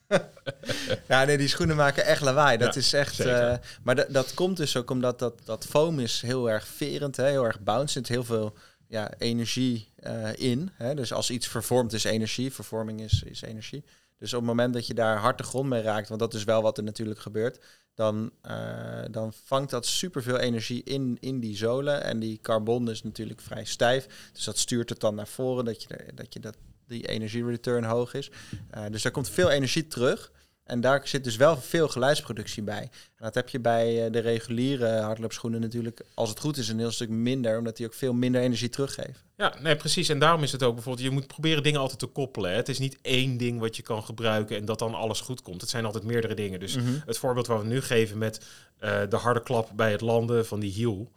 ja, 1.09 1.25
nee, 1.25 1.39
die 1.39 1.49
schoenen 1.49 1.77
maken 1.77 2.05
echt 2.05 2.23
lawaai. 2.23 2.59
Dat 2.59 2.75
Ja, 2.75 2.81
is 2.81 2.93
echt. 2.93 3.21
Uh, 3.21 3.55
maar 3.83 3.95
dat, 3.95 4.07
dat 4.11 4.35
komt 4.35 4.57
dus 4.57 4.77
ook 4.77 4.91
omdat 4.91 5.19
dat, 5.19 5.41
dat 5.45 5.67
foam 5.67 5.99
is 5.99 6.21
heel 6.21 6.51
erg 6.51 6.67
verend, 6.67 7.17
hè, 7.17 7.27
heel 7.29 7.45
erg 7.45 7.61
bouncend, 7.61 8.09
heel 8.09 8.25
veel 8.25 8.57
ja, 8.89 9.11
energie 9.19 9.93
uh, 10.07 10.29
in. 10.37 10.71
Hè. 10.73 10.95
Dus 10.95 11.13
als 11.13 11.31
iets 11.31 11.49
vervormt 11.49 11.93
is 11.93 12.05
energie, 12.05 12.53
vervorming 12.53 13.01
is, 13.01 13.23
is 13.23 13.43
energie. 13.43 13.85
Dus 14.19 14.33
op 14.33 14.39
het 14.39 14.49
moment 14.49 14.75
dat 14.75 14.87
je 14.87 14.95
daar 14.95 15.19
hard 15.19 15.39
de 15.39 15.45
grond 15.45 15.69
mee 15.69 15.83
raakt, 15.83 16.09
want 16.09 16.21
dat 16.21 16.35
is 16.35 16.45
wel 16.45 16.63
wat 16.63 16.79
er 16.79 16.85
natuurlijk 16.85 17.21
gebeurt, 17.21 17.65
dan, 17.95 18.31
uh, 18.43 19.05
dan 19.11 19.33
vangt 19.45 19.71
dat 19.71 19.87
superveel 19.87 20.39
energie 20.39 20.83
in, 20.83 21.17
in 21.21 21.41
die 21.41 21.57
zolen. 21.57 22.03
En 22.03 22.19
die 22.19 22.39
carbon 22.43 22.91
is 22.91 23.03
natuurlijk 23.03 23.41
vrij 23.41 23.65
stijf. 23.65 24.31
Dus 24.33 24.45
dat 24.45 24.59
stuurt 24.59 24.89
het 24.89 25.01
dan 25.01 25.15
naar 25.15 25.27
voren, 25.27 25.65
dat 25.65 25.83
je, 25.83 25.89
dat, 26.15 26.33
je 26.33 26.41
dat 26.41 26.57
die 26.87 27.09
energie-return 27.09 27.85
hoog 27.85 28.15
is. 28.15 28.31
Uh, 28.75 28.83
dus 28.91 29.03
daar 29.03 29.13
komt 29.13 29.31
veel 29.31 29.51
energie 29.51 29.87
terug. 29.87 30.31
En 30.65 30.81
daar 30.81 31.09
zit 31.09 31.25
dus 31.25 31.37
wel 31.37 31.57
veel 31.57 31.89
geluidsproductie 31.89 32.63
bij. 32.63 32.83
En 33.17 33.25
dat 33.25 33.35
heb 33.35 33.49
je 33.49 33.61
bij 33.61 34.05
uh, 34.05 34.13
de 34.13 34.19
reguliere 34.19 35.01
hardloopschoenen 35.01 35.61
natuurlijk, 35.61 36.03
als 36.15 36.29
het 36.29 36.41
goed 36.41 36.57
is, 36.57 36.69
een 36.69 36.79
heel 36.79 36.91
stuk 36.91 37.09
minder, 37.09 37.59
omdat 37.59 37.77
die 37.77 37.87
ook 37.87 37.95
veel 37.95 38.13
minder 38.13 38.41
energie 38.41 38.69
teruggeven. 38.69 39.15
Ja, 39.37 39.55
nee, 39.61 39.77
precies. 39.77 40.09
En 40.09 40.19
daarom 40.19 40.43
is 40.43 40.53
het 40.53 40.63
ook 40.63 40.75
bijvoorbeeld, 40.75 41.07
je 41.07 41.13
moet 41.13 41.27
proberen 41.27 41.63
dingen 41.63 41.81
altijd 41.81 41.99
te 41.99 42.07
koppelen. 42.07 42.51
Hè. 42.51 42.57
Het 42.57 42.69
is 42.69 42.79
niet 42.79 42.99
één 43.03 43.37
ding 43.37 43.61
wat 43.61 43.77
je 43.77 43.83
kan 43.83 44.05
gebruiken 44.05 44.57
en 44.57 44.65
dat 44.65 44.79
dan 44.79 44.95
alles 44.95 45.21
goed 45.21 45.43
komt. 45.43 45.61
Het 45.61 45.71
zijn 45.71 45.85
altijd 45.85 46.05
meerdere 46.05 46.35
dingen. 46.35 46.61
Dus 46.61 46.77
mm-hmm. 46.77 47.03
het 47.07 47.19
voorbeeld 47.19 47.47
wat 47.47 47.63
we 47.63 47.67
nu 47.67 47.81
geven 47.81 48.19
met 48.19 48.45
uh, 48.81 49.01
de 49.09 49.17
harde 49.17 49.43
klap 49.43 49.71
bij 49.75 49.91
het 49.91 50.01
landen 50.01 50.47
van 50.47 50.61
die 50.61 50.73
hiel. 50.73 51.13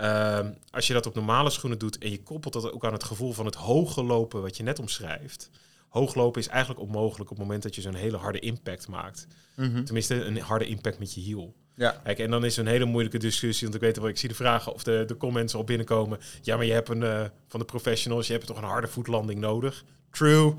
Uh, 0.00 0.38
als 0.70 0.86
je 0.86 0.92
dat 0.92 1.06
op 1.06 1.14
normale 1.14 1.50
schoenen 1.50 1.78
doet 1.78 1.98
en 1.98 2.10
je 2.10 2.22
koppelt 2.22 2.52
dat 2.52 2.72
ook 2.72 2.84
aan 2.84 2.92
het 2.92 3.04
gevoel 3.04 3.32
van 3.32 3.46
het 3.46 3.54
hoge 3.54 4.02
lopen 4.02 4.42
wat 4.42 4.56
je 4.56 4.62
net 4.62 4.78
omschrijft. 4.78 5.50
Hooglopen 5.88 6.40
is 6.40 6.48
eigenlijk 6.48 6.80
onmogelijk 6.80 7.30
op 7.30 7.36
het 7.36 7.46
moment 7.46 7.62
dat 7.62 7.74
je 7.74 7.80
zo'n 7.80 7.94
hele 7.94 8.16
harde 8.16 8.38
impact 8.38 8.88
maakt. 8.88 9.26
Mm-hmm. 9.56 9.84
Tenminste, 9.84 10.24
een 10.24 10.40
harde 10.40 10.66
impact 10.66 10.98
met 10.98 11.14
je 11.14 11.20
hiel. 11.20 11.54
Ja. 11.74 12.00
Kijk, 12.04 12.18
en 12.18 12.30
dan 12.30 12.44
is 12.44 12.56
een 12.56 12.66
hele 12.66 12.84
moeilijke 12.84 13.18
discussie, 13.18 13.62
want 13.62 13.74
ik 13.74 13.86
weet 13.86 13.96
wel, 13.96 14.08
ik 14.08 14.18
zie 14.18 14.28
de 14.28 14.34
vragen 14.34 14.72
of 14.74 14.82
de, 14.82 15.04
de 15.06 15.16
comments 15.16 15.54
al 15.54 15.64
binnenkomen. 15.64 16.18
Ja, 16.42 16.56
maar 16.56 16.66
je 16.66 16.72
hebt 16.72 16.88
een, 16.88 17.02
uh, 17.02 17.24
van 17.48 17.60
de 17.60 17.66
professionals, 17.66 18.26
je 18.26 18.32
hebt 18.32 18.46
toch 18.46 18.56
een 18.56 18.64
harde 18.64 18.88
voetlanding 18.88 19.40
nodig. 19.40 19.84
True. 20.10 20.54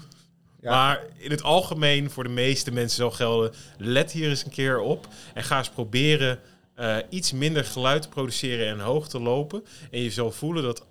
Ja. 0.61 0.71
Maar 0.71 1.03
in 1.17 1.31
het 1.31 1.43
algemeen, 1.43 2.09
voor 2.09 2.23
de 2.23 2.29
meeste 2.29 2.71
mensen 2.71 2.97
zal 2.97 3.11
gelden, 3.11 3.51
let 3.77 4.11
hier 4.11 4.29
eens 4.29 4.45
een 4.45 4.51
keer 4.51 4.79
op 4.79 5.07
en 5.33 5.43
ga 5.43 5.57
eens 5.57 5.69
proberen 5.69 6.39
uh, 6.79 6.97
iets 7.09 7.31
minder 7.31 7.65
geluid 7.65 8.01
te 8.01 8.09
produceren 8.09 8.67
en 8.67 8.79
hoog 8.79 9.07
te 9.07 9.19
lopen. 9.19 9.63
En 9.91 10.01
je 10.01 10.11
zal 10.11 10.31
voelen 10.31 10.63
dat 10.63 10.85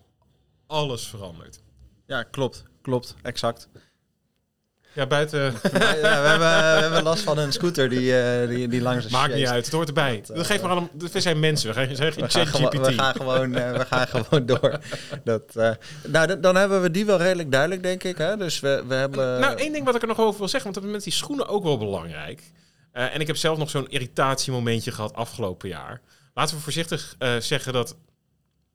alles 0.67 1.07
verandert. 1.07 1.61
Ja, 2.07 2.23
klopt. 2.23 2.65
Klopt, 2.83 3.15
exact. 3.23 3.69
Ja, 4.93 5.07
buiten. 5.07 5.41
ja, 5.43 5.53
we, 5.63 6.07
hebben, 6.07 6.39
we 6.39 6.81
hebben 6.81 7.03
last 7.03 7.23
van 7.23 7.39
een 7.39 7.53
scooter 7.53 7.89
die, 7.89 8.13
uh, 8.13 8.49
die, 8.49 8.69
die 8.69 8.81
langs 8.81 9.09
Maakt 9.09 9.35
niet 9.35 9.47
uit, 9.47 9.65
het 9.65 9.75
hoort 9.75 9.89
erbij. 9.89 10.23
Dat, 10.27 10.63
maar 10.63 10.89
we 10.93 11.21
zijn 11.21 11.41
mensen, 11.41 11.69
we 11.69 11.75
gaan, 11.75 11.97
zijn 11.97 12.13
geen 12.13 12.23
we, 12.25 12.31
gaan 12.31 12.47
gewoon, 12.47 12.71
we 12.71 12.93
gaan 12.93 13.15
gewoon, 13.15 13.57
uh, 13.57 13.77
we 13.77 13.85
gaan 13.85 14.07
gewoon 14.09 14.47
door. 14.47 14.79
Dat, 15.25 15.55
nou, 16.07 16.41
dan 16.41 16.57
hebben 16.57 16.83
we 16.83 16.91
die 16.91 17.07
wel 17.07 17.19
redelijk 17.19 17.51
duidelijk, 17.51 17.83
denk 17.83 18.05
ik. 18.05 18.19
Hè? 18.19 18.37
Dus 18.37 18.61
we, 18.61 18.85
we 18.89 18.95
hebben... 18.95 19.41
Nou, 19.41 19.59
één 19.59 19.73
ding 19.73 19.85
wat 19.85 19.95
ik 19.95 20.03
er 20.03 20.09
nog 20.09 20.21
over 20.21 20.39
wil 20.39 20.49
zeggen, 20.49 20.73
want 20.73 20.75
dat 20.75 20.85
is 20.85 20.97
met 20.97 21.05
die 21.05 21.13
schoenen 21.13 21.49
ook 21.49 21.63
wel 21.63 21.79
belangrijk. 21.79 22.43
En 22.93 23.21
ik 23.21 23.27
heb 23.27 23.37
zelf 23.37 23.59
nog 23.59 23.71
zo'n 23.71 23.89
irritatiemomentje 23.91 24.93
gehad 24.93 25.15
afgelopen 25.15 25.69
jaar. 25.69 26.01
Laten 26.35 26.57
we 26.57 26.63
voorzichtig 26.63 27.17
zeggen 27.39 27.73
dat... 27.73 27.97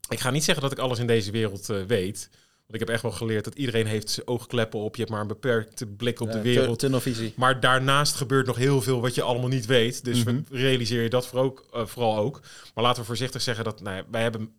Ik 0.09 0.19
ga 0.19 0.29
niet 0.29 0.43
zeggen 0.43 0.63
dat 0.63 0.71
ik 0.71 0.79
alles 0.79 0.99
in 0.99 1.07
deze 1.07 1.31
wereld 1.31 1.65
weet... 1.87 2.29
Want 2.67 2.73
ik 2.73 2.79
heb 2.79 2.89
echt 2.89 3.01
wel 3.01 3.11
geleerd 3.11 3.43
dat 3.43 3.55
iedereen 3.55 3.85
heeft 3.87 4.09
zijn 4.09 4.27
oogkleppen 4.27 4.79
op. 4.79 4.95
Je 4.95 4.99
hebt 5.01 5.11
maar 5.13 5.21
een 5.21 5.27
beperkte 5.27 5.85
blik 5.87 6.19
op 6.19 6.31
de 6.31 6.41
wereld. 6.41 6.79
Tunnelvisie. 6.79 7.33
Maar 7.35 7.59
daarnaast 7.59 8.15
gebeurt 8.15 8.45
nog 8.45 8.55
heel 8.55 8.81
veel 8.81 9.01
wat 9.01 9.15
je 9.15 9.21
allemaal 9.21 9.49
niet 9.49 9.65
weet. 9.65 10.03
Dus 10.03 10.23
Mhm. 10.23 10.39
realiseer 10.51 11.03
je 11.03 11.09
dat 11.09 11.27
voor 11.27 11.39
ook, 11.39 11.65
vooral 11.71 12.17
ook. 12.17 12.41
Maar 12.73 12.83
laten 12.83 13.01
we 13.01 13.07
voorzichtig 13.07 13.41
zeggen 13.41 13.63
dat 13.63 13.81
nou 13.81 13.95
ja, 13.95 14.03
wij 14.11 14.21
hebben 14.21 14.53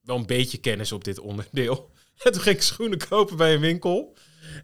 wel 0.00 0.16
een 0.16 0.26
beetje 0.26 0.58
kennis 0.58 0.92
op 0.92 1.04
dit 1.04 1.18
onderdeel. 1.18 1.90
En 2.24 2.32
toen 2.32 2.40
ging 2.42 2.56
ik 2.56 2.62
schoenen 2.62 3.08
kopen 3.08 3.36
bij 3.36 3.54
een 3.54 3.60
winkel. 3.60 4.16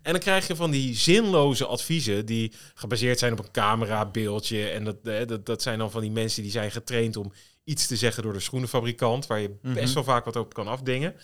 En 0.03 0.13
dan 0.13 0.21
krijg 0.21 0.47
je 0.47 0.57
van 0.57 0.71
die 0.71 0.95
zinloze 0.95 1.67
adviezen 1.67 2.27
die 2.27 2.53
gebaseerd 2.75 3.19
zijn 3.19 3.33
op 3.33 3.39
een 3.39 3.51
camerabeeldje. 3.51 4.69
En 4.69 4.85
dat, 4.85 5.05
dat, 5.29 5.47
dat 5.47 5.63
zijn 5.63 5.79
dan 5.79 5.91
van 5.91 6.01
die 6.01 6.11
mensen 6.11 6.43
die 6.43 6.51
zijn 6.51 6.71
getraind 6.71 7.17
om 7.17 7.33
iets 7.65 7.87
te 7.87 7.97
zeggen 7.97 8.23
door 8.23 8.33
de 8.33 8.41
schoenenfabrikant, 8.41 9.27
waar 9.27 9.41
je 9.41 9.57
best 9.63 9.85
Mhm. 9.85 9.95
wel 9.95 10.05
vaak 10.05 10.25
wat 10.25 10.37
op 10.37 10.55
kan 10.55 10.67
afdingen. 10.67 11.15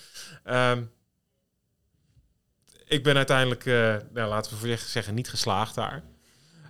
Um, 0.44 0.90
ik 2.86 3.02
ben 3.02 3.16
uiteindelijk, 3.16 3.64
uh, 3.64 3.96
nou, 4.12 4.28
laten 4.28 4.52
we 4.52 4.58
voorzichtig 4.58 4.88
zeggen, 4.88 5.14
niet 5.14 5.28
geslaagd 5.28 5.74
daar. 5.74 6.02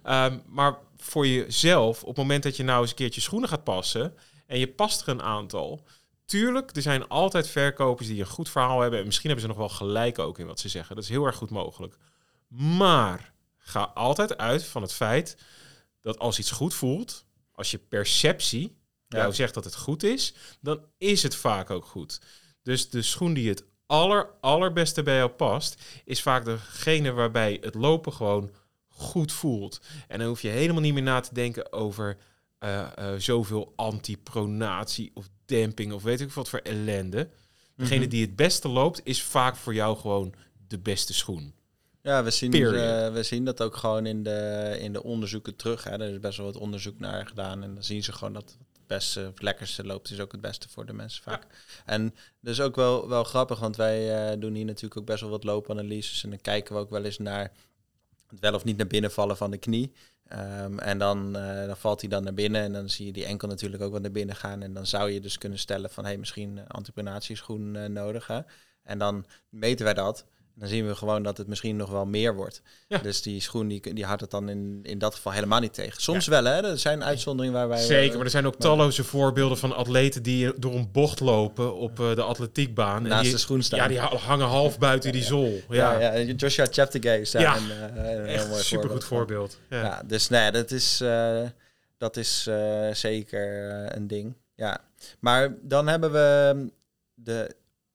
Um, 0.04 0.42
maar 0.46 0.76
voor 0.96 1.26
jezelf, 1.26 2.00
op 2.02 2.08
het 2.08 2.16
moment 2.16 2.42
dat 2.42 2.56
je 2.56 2.62
nou 2.62 2.80
eens 2.80 2.90
een 2.90 2.96
keertje 2.96 3.20
schoenen 3.20 3.48
gaat 3.48 3.64
passen 3.64 4.14
en 4.46 4.58
je 4.58 4.68
past 4.68 5.00
er 5.02 5.08
een 5.08 5.22
aantal. 5.22 5.84
Tuurlijk, 6.24 6.76
er 6.76 6.82
zijn 6.82 7.08
altijd 7.08 7.48
verkopers 7.48 8.08
die 8.08 8.20
een 8.20 8.26
goed 8.26 8.48
verhaal 8.48 8.80
hebben. 8.80 8.98
En 8.98 9.04
misschien 9.04 9.30
hebben 9.30 9.48
ze 9.48 9.54
nog 9.54 9.66
wel 9.68 9.76
gelijk 9.76 10.18
ook 10.18 10.38
in 10.38 10.46
wat 10.46 10.60
ze 10.60 10.68
zeggen. 10.68 10.94
Dat 10.94 11.04
is 11.04 11.10
heel 11.10 11.24
erg 11.24 11.36
goed 11.36 11.50
mogelijk. 11.50 11.96
Maar 12.48 13.32
ga 13.58 13.82
altijd 13.94 14.36
uit 14.36 14.64
van 14.64 14.82
het 14.82 14.92
feit 14.92 15.36
dat 16.00 16.18
als 16.18 16.38
iets 16.38 16.50
goed 16.50 16.74
voelt, 16.74 17.24
als 17.52 17.70
je 17.70 17.78
perceptie 17.78 18.76
ja. 19.08 19.18
jou 19.18 19.32
zegt 19.32 19.54
dat 19.54 19.64
het 19.64 19.76
goed 19.76 20.02
is, 20.02 20.34
dan 20.60 20.84
is 20.98 21.22
het 21.22 21.36
vaak 21.36 21.70
ook 21.70 21.84
goed. 21.84 22.20
Dus 22.62 22.90
de 22.90 23.02
schoen 23.02 23.34
die 23.34 23.48
het 23.48 23.64
aller, 23.86 24.30
allerbeste 24.40 25.02
bij 25.02 25.16
jou 25.16 25.30
past, 25.30 25.82
is 26.04 26.22
vaak 26.22 26.44
degene 26.44 27.12
waarbij 27.12 27.58
het 27.60 27.74
lopen 27.74 28.12
gewoon 28.12 28.50
goed 28.86 29.32
voelt. 29.32 29.80
En 30.08 30.18
dan 30.18 30.28
hoef 30.28 30.42
je 30.42 30.48
helemaal 30.48 30.82
niet 30.82 30.94
meer 30.94 31.02
na 31.02 31.20
te 31.20 31.34
denken 31.34 31.72
over 31.72 32.16
uh, 32.60 32.86
uh, 32.98 33.14
zoveel 33.18 33.72
antipronatie 33.76 35.10
of 35.14 35.28
damping 35.46 35.92
of 35.92 36.02
weet 36.02 36.20
ik 36.20 36.32
wat 36.32 36.48
voor 36.48 36.58
ellende. 36.58 37.28
Degene 37.76 38.00
-hmm. 38.00 38.08
die 38.08 38.26
het 38.26 38.36
beste 38.36 38.68
loopt, 38.68 39.00
is 39.04 39.22
vaak 39.22 39.56
voor 39.56 39.74
jou 39.74 39.96
gewoon 39.96 40.34
de 40.68 40.78
beste 40.78 41.14
schoen. 41.14 41.54
Ja, 42.02 42.24
we 42.24 42.30
zien, 42.30 42.54
uh, 42.54 43.12
we 43.12 43.22
zien 43.22 43.44
dat 43.44 43.62
ook 43.62 43.76
gewoon 43.76 44.06
in 44.06 44.22
de, 44.22 44.76
in 44.80 44.92
de 44.92 45.02
onderzoeken 45.02 45.56
terug. 45.56 45.84
Hè. 45.84 45.90
Er 45.90 46.12
is 46.12 46.20
best 46.20 46.36
wel 46.36 46.46
wat 46.46 46.56
onderzoek 46.56 46.98
naar 46.98 47.26
gedaan. 47.26 47.62
En 47.62 47.74
dan 47.74 47.84
zien 47.84 48.04
ze 48.04 48.12
gewoon 48.12 48.32
dat 48.32 48.56
het 48.58 48.86
beste, 48.86 49.20
het 49.20 49.42
lekkerste 49.42 49.84
loopt, 49.84 50.10
is 50.10 50.20
ook 50.20 50.32
het 50.32 50.40
beste 50.40 50.68
voor 50.68 50.86
de 50.86 50.92
mensen 50.92 51.22
vaak. 51.22 51.42
Ja. 51.42 51.48
En 51.84 52.14
dat 52.40 52.52
is 52.52 52.60
ook 52.60 52.76
wel, 52.76 53.08
wel 53.08 53.24
grappig, 53.24 53.58
want 53.58 53.76
wij 53.76 54.32
uh, 54.32 54.40
doen 54.40 54.54
hier 54.54 54.64
natuurlijk 54.64 55.00
ook 55.00 55.06
best 55.06 55.20
wel 55.20 55.30
wat 55.30 55.44
loopanalyses. 55.44 56.24
En 56.24 56.30
dan 56.30 56.40
kijken 56.40 56.74
we 56.74 56.80
ook 56.80 56.90
wel 56.90 57.04
eens 57.04 57.18
naar 57.18 57.52
het 58.30 58.40
wel 58.40 58.54
of 58.54 58.64
niet 58.64 58.76
naar 58.76 58.86
binnen 58.86 59.10
vallen 59.10 59.36
van 59.36 59.50
de 59.50 59.58
knie. 59.58 59.92
Um, 60.32 60.78
en 60.78 60.98
dan, 60.98 61.36
uh, 61.36 61.66
dan 61.66 61.76
valt 61.76 62.00
hij 62.00 62.10
dan 62.10 62.24
naar 62.24 62.34
binnen 62.34 62.62
en 62.62 62.72
dan 62.72 62.88
zie 62.88 63.06
je 63.06 63.12
die 63.12 63.24
enkel 63.24 63.48
natuurlijk 63.48 63.82
ook 63.82 63.92
wat 63.92 64.02
naar 64.02 64.10
binnen 64.10 64.36
gaan. 64.36 64.62
En 64.62 64.72
dan 64.72 64.86
zou 64.86 65.10
je 65.10 65.20
dus 65.20 65.38
kunnen 65.38 65.58
stellen 65.58 65.90
van, 65.90 66.04
hey, 66.04 66.16
misschien 66.16 66.68
antipronatieschoen 66.68 67.74
uh, 67.74 67.84
nodig. 67.84 68.26
Hè? 68.26 68.40
En 68.82 68.98
dan 68.98 69.26
meten 69.48 69.84
wij 69.84 69.94
dat. 69.94 70.26
Dan 70.56 70.68
zien 70.68 70.86
we 70.86 70.94
gewoon 70.94 71.22
dat 71.22 71.38
het 71.38 71.46
misschien 71.46 71.76
nog 71.76 71.90
wel 71.90 72.06
meer 72.06 72.34
wordt. 72.34 72.62
Ja. 72.88 72.98
Dus 72.98 73.22
die 73.22 73.40
schoen 73.40 73.68
die, 73.68 73.94
die 73.94 74.04
houdt 74.04 74.20
het 74.20 74.30
dan 74.30 74.48
in, 74.48 74.80
in 74.82 74.98
dat 74.98 75.14
geval 75.14 75.32
helemaal 75.32 75.60
niet 75.60 75.74
tegen. 75.74 76.02
Soms 76.02 76.24
ja. 76.24 76.30
wel, 76.30 76.44
hè? 76.44 76.62
Er 76.62 76.78
zijn 76.78 77.04
uitzonderingen 77.04 77.58
waar 77.58 77.68
wij... 77.68 77.80
Zeker, 77.80 78.16
maar 78.16 78.24
er 78.24 78.30
zijn 78.30 78.46
ook 78.46 78.56
talloze 78.56 79.04
voorbeelden 79.04 79.58
van 79.58 79.76
atleten... 79.76 80.22
die 80.22 80.58
door 80.58 80.74
een 80.74 80.90
bocht 80.92 81.20
lopen 81.20 81.74
op 81.74 82.00
uh, 82.00 82.14
de 82.14 82.22
atletiekbaan. 82.22 83.02
Naast 83.02 83.16
en 83.16 83.22
die, 83.22 83.32
de 83.32 83.38
schoen 83.38 83.62
staan. 83.62 83.78
Ja, 83.78 83.88
die 83.88 83.98
hangen 83.98 84.46
half 84.46 84.78
buiten 84.78 85.12
die 85.12 85.22
zool. 85.22 85.60
Ja, 85.68 86.00
ja. 86.00 86.20
Joshua 86.20 86.66
Cheptegei 86.70 87.20
is 87.20 87.30
daar 87.30 87.42
ja. 87.42 87.56
een, 87.56 87.66
uh, 87.96 88.12
een 88.12 88.26
heel 88.26 88.48
mooi 88.48 88.62
supergoed 88.62 89.04
voorbeeld. 89.04 89.58
Ja. 89.70 89.82
ja. 89.82 90.02
dus 90.06 90.28
nee, 90.28 90.50
dat 90.50 90.70
is, 90.70 91.00
uh, 91.02 91.42
dat 91.98 92.16
is 92.16 92.46
uh, 92.48 92.92
zeker 92.92 93.72
een 93.96 94.06
ding. 94.06 94.34
Ja, 94.54 94.80
maar 95.20 95.54
dan 95.60 95.88
hebben 95.88 96.12
we 96.12 96.56
de 97.14 97.54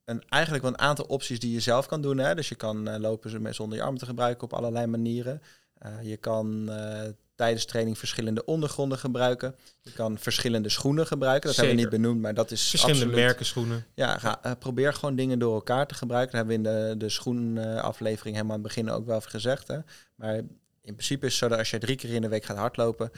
een, 0.10 0.24
eigenlijk 0.30 0.63
wel 0.63 0.72
een 0.72 0.80
aantal 0.80 1.06
opties 1.06 1.39
die 1.39 1.52
je 1.52 1.60
zelf 1.60 1.86
kan 1.86 2.02
doen. 2.02 2.17
Hè? 2.17 2.36
Dus 2.36 2.50
je 2.50 2.56
kan 2.56 2.89
uh, 2.89 2.95
lopen 2.98 3.56
zonder 3.56 3.78
je 3.78 3.84
armen 3.84 4.00
te 4.00 4.06
gebruiken 4.06 4.43
op 4.43 4.54
allerlei 4.54 4.86
manieren. 4.86 5.41
Uh, 5.86 6.10
je 6.10 6.17
kan 6.17 6.65
uh, 6.69 7.02
tijdens 7.36 7.65
training 7.65 7.98
verschillende 7.98 8.45
ondergronden 8.45 8.98
gebruiken. 8.98 9.56
Je 9.82 9.91
kan 9.91 10.17
verschillende 10.17 10.69
schoenen 10.69 11.08
gebruiken. 11.08 11.48
Dat 11.48 11.56
Zeker. 11.56 11.69
hebben 11.69 11.89
we 11.89 11.95
niet 11.95 12.02
benoemd, 12.02 12.22
maar 12.22 12.34
dat 12.34 12.52
is 12.52 12.69
Verschillende 12.69 13.02
absoluut... 13.02 13.26
merken 13.26 13.45
schoenen. 13.45 13.86
Ja, 13.93 14.17
ga, 14.17 14.56
probeer 14.60 14.93
gewoon 14.93 15.15
dingen 15.15 15.39
door 15.39 15.54
elkaar 15.54 15.88
te 15.88 15.95
gebruiken. 15.95 16.38
Dat 16.38 16.48
hebben 16.48 16.63
we 16.63 16.69
in 16.69 16.89
de, 16.89 16.98
de 16.98 17.10
schoenaflevering 17.10 18.36
helemaal 18.36 18.58
aan 18.58 18.63
het 18.63 18.74
begin 18.76 18.89
ook 18.89 19.06
wel 19.06 19.17
even 19.17 19.30
gezegd. 19.30 19.67
Hè? 19.67 19.78
Maar 20.15 20.36
in 20.82 20.93
principe 20.93 21.26
is 21.26 21.32
het 21.32 21.41
zo 21.41 21.48
dat 21.48 21.58
als 21.58 21.69
je 21.69 21.78
drie 21.78 21.95
keer 21.95 22.13
in 22.13 22.22
de 22.22 22.28
week 22.28 22.43
gaat 22.45 22.58
hardlopen... 22.58 23.12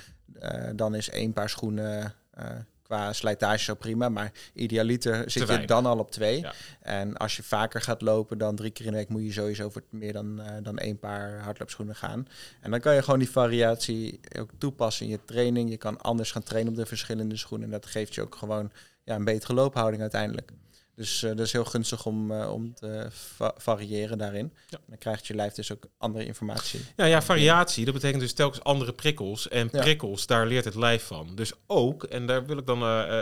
dan 0.75 0.95
is 0.95 1.09
één 1.09 1.33
paar 1.33 1.49
schoenen 1.49 2.13
qua 2.91 3.13
slijtage 3.13 3.63
zo 3.63 3.73
prima, 3.73 4.09
maar 4.09 4.31
idealiter 4.53 5.31
zit 5.31 5.47
je 5.47 5.65
dan 5.65 5.85
al 5.85 5.99
op 5.99 6.11
twee. 6.11 6.39
Ja. 6.39 6.53
En 6.81 7.17
als 7.17 7.35
je 7.35 7.43
vaker 7.43 7.81
gaat 7.81 8.01
lopen 8.01 8.37
dan 8.37 8.55
drie 8.55 8.71
keer 8.71 8.85
in 8.85 8.91
de 8.91 8.97
week, 8.97 9.09
moet 9.09 9.23
je 9.23 9.31
sowieso 9.31 9.69
voor 9.69 9.83
meer 9.89 10.13
dan, 10.13 10.39
uh, 10.39 10.45
dan 10.63 10.77
één 10.77 10.99
paar 10.99 11.39
hardloopschoenen 11.39 11.95
gaan. 11.95 12.27
En 12.61 12.71
dan 12.71 12.79
kan 12.79 12.95
je 12.95 13.03
gewoon 13.03 13.19
die 13.19 13.29
variatie 13.29 14.19
ook 14.39 14.49
toepassen 14.57 15.05
in 15.05 15.11
je 15.11 15.19
training. 15.25 15.69
Je 15.69 15.77
kan 15.77 16.01
anders 16.01 16.31
gaan 16.31 16.43
trainen 16.43 16.71
op 16.71 16.77
de 16.77 16.85
verschillende 16.85 17.37
schoenen. 17.37 17.67
En 17.67 17.73
dat 17.73 17.85
geeft 17.85 18.15
je 18.15 18.21
ook 18.21 18.35
gewoon 18.35 18.71
ja, 19.03 19.15
een 19.15 19.23
betere 19.23 19.53
loophouding 19.53 20.01
uiteindelijk. 20.01 20.51
Dus 21.01 21.23
uh, 21.23 21.29
dat 21.29 21.39
is 21.39 21.51
heel 21.51 21.65
gunstig 21.65 22.05
om, 22.05 22.31
uh, 22.31 22.53
om 22.53 22.73
te 22.73 23.07
va 23.11 23.53
variëren 23.57 24.17
daarin. 24.17 24.53
Ja. 24.69 24.79
Dan 24.87 24.97
krijgt 24.97 25.27
je 25.27 25.35
lijf 25.35 25.53
dus 25.53 25.71
ook 25.71 25.83
andere 25.97 26.25
informatie. 26.25 26.79
Ja, 26.95 27.05
ja, 27.05 27.21
variatie, 27.21 27.85
dat 27.85 27.93
betekent 27.93 28.21
dus 28.21 28.33
telkens 28.33 28.63
andere 28.63 28.93
prikkels. 28.93 29.47
En 29.47 29.69
prikkels, 29.69 30.19
ja. 30.19 30.27
daar 30.27 30.47
leert 30.47 30.65
het 30.65 30.75
lijf 30.75 31.03
van. 31.03 31.35
Dus 31.35 31.53
ook, 31.67 32.03
en 32.03 32.25
daar 32.25 32.45
wil 32.45 32.57
ik 32.57 32.65
dan 32.65 32.83
uh, 32.83 33.21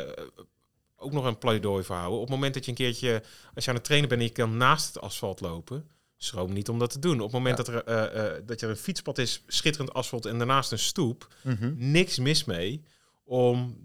ook 0.95 1.11
nog 1.11 1.25
een 1.25 1.37
pleidooi 1.37 1.83
voor 1.83 1.95
houden. 1.95 2.19
Op 2.19 2.25
het 2.25 2.35
moment 2.35 2.53
dat 2.53 2.65
je 2.65 2.71
een 2.71 2.77
keertje, 2.77 3.23
als 3.55 3.63
je 3.63 3.69
aan 3.69 3.75
het 3.75 3.85
trainen 3.85 4.09
bent 4.09 4.21
en 4.21 4.27
je 4.27 4.33
kan 4.33 4.57
naast 4.57 4.93
het 4.93 5.03
asfalt 5.03 5.41
lopen, 5.41 5.89
schroom 6.17 6.53
niet 6.53 6.69
om 6.69 6.79
dat 6.79 6.91
te 6.91 6.99
doen. 6.99 7.15
Op 7.15 7.31
het 7.31 7.31
moment 7.31 7.57
ja. 7.57 7.63
dat, 7.63 7.87
er, 7.87 8.45
dat 8.45 8.61
er 8.61 8.69
een 8.69 8.75
fietspad 8.77 9.17
is, 9.17 9.43
schitterend 9.47 9.93
asfalt 9.93 10.25
en 10.25 10.37
daarnaast 10.37 10.71
een 10.71 10.79
stoep, 10.79 11.27
mm 11.43 11.55
-hmm. 11.59 11.75
niks 11.77 12.17
mis 12.17 12.43
mee 12.43 12.83
om 13.23 13.77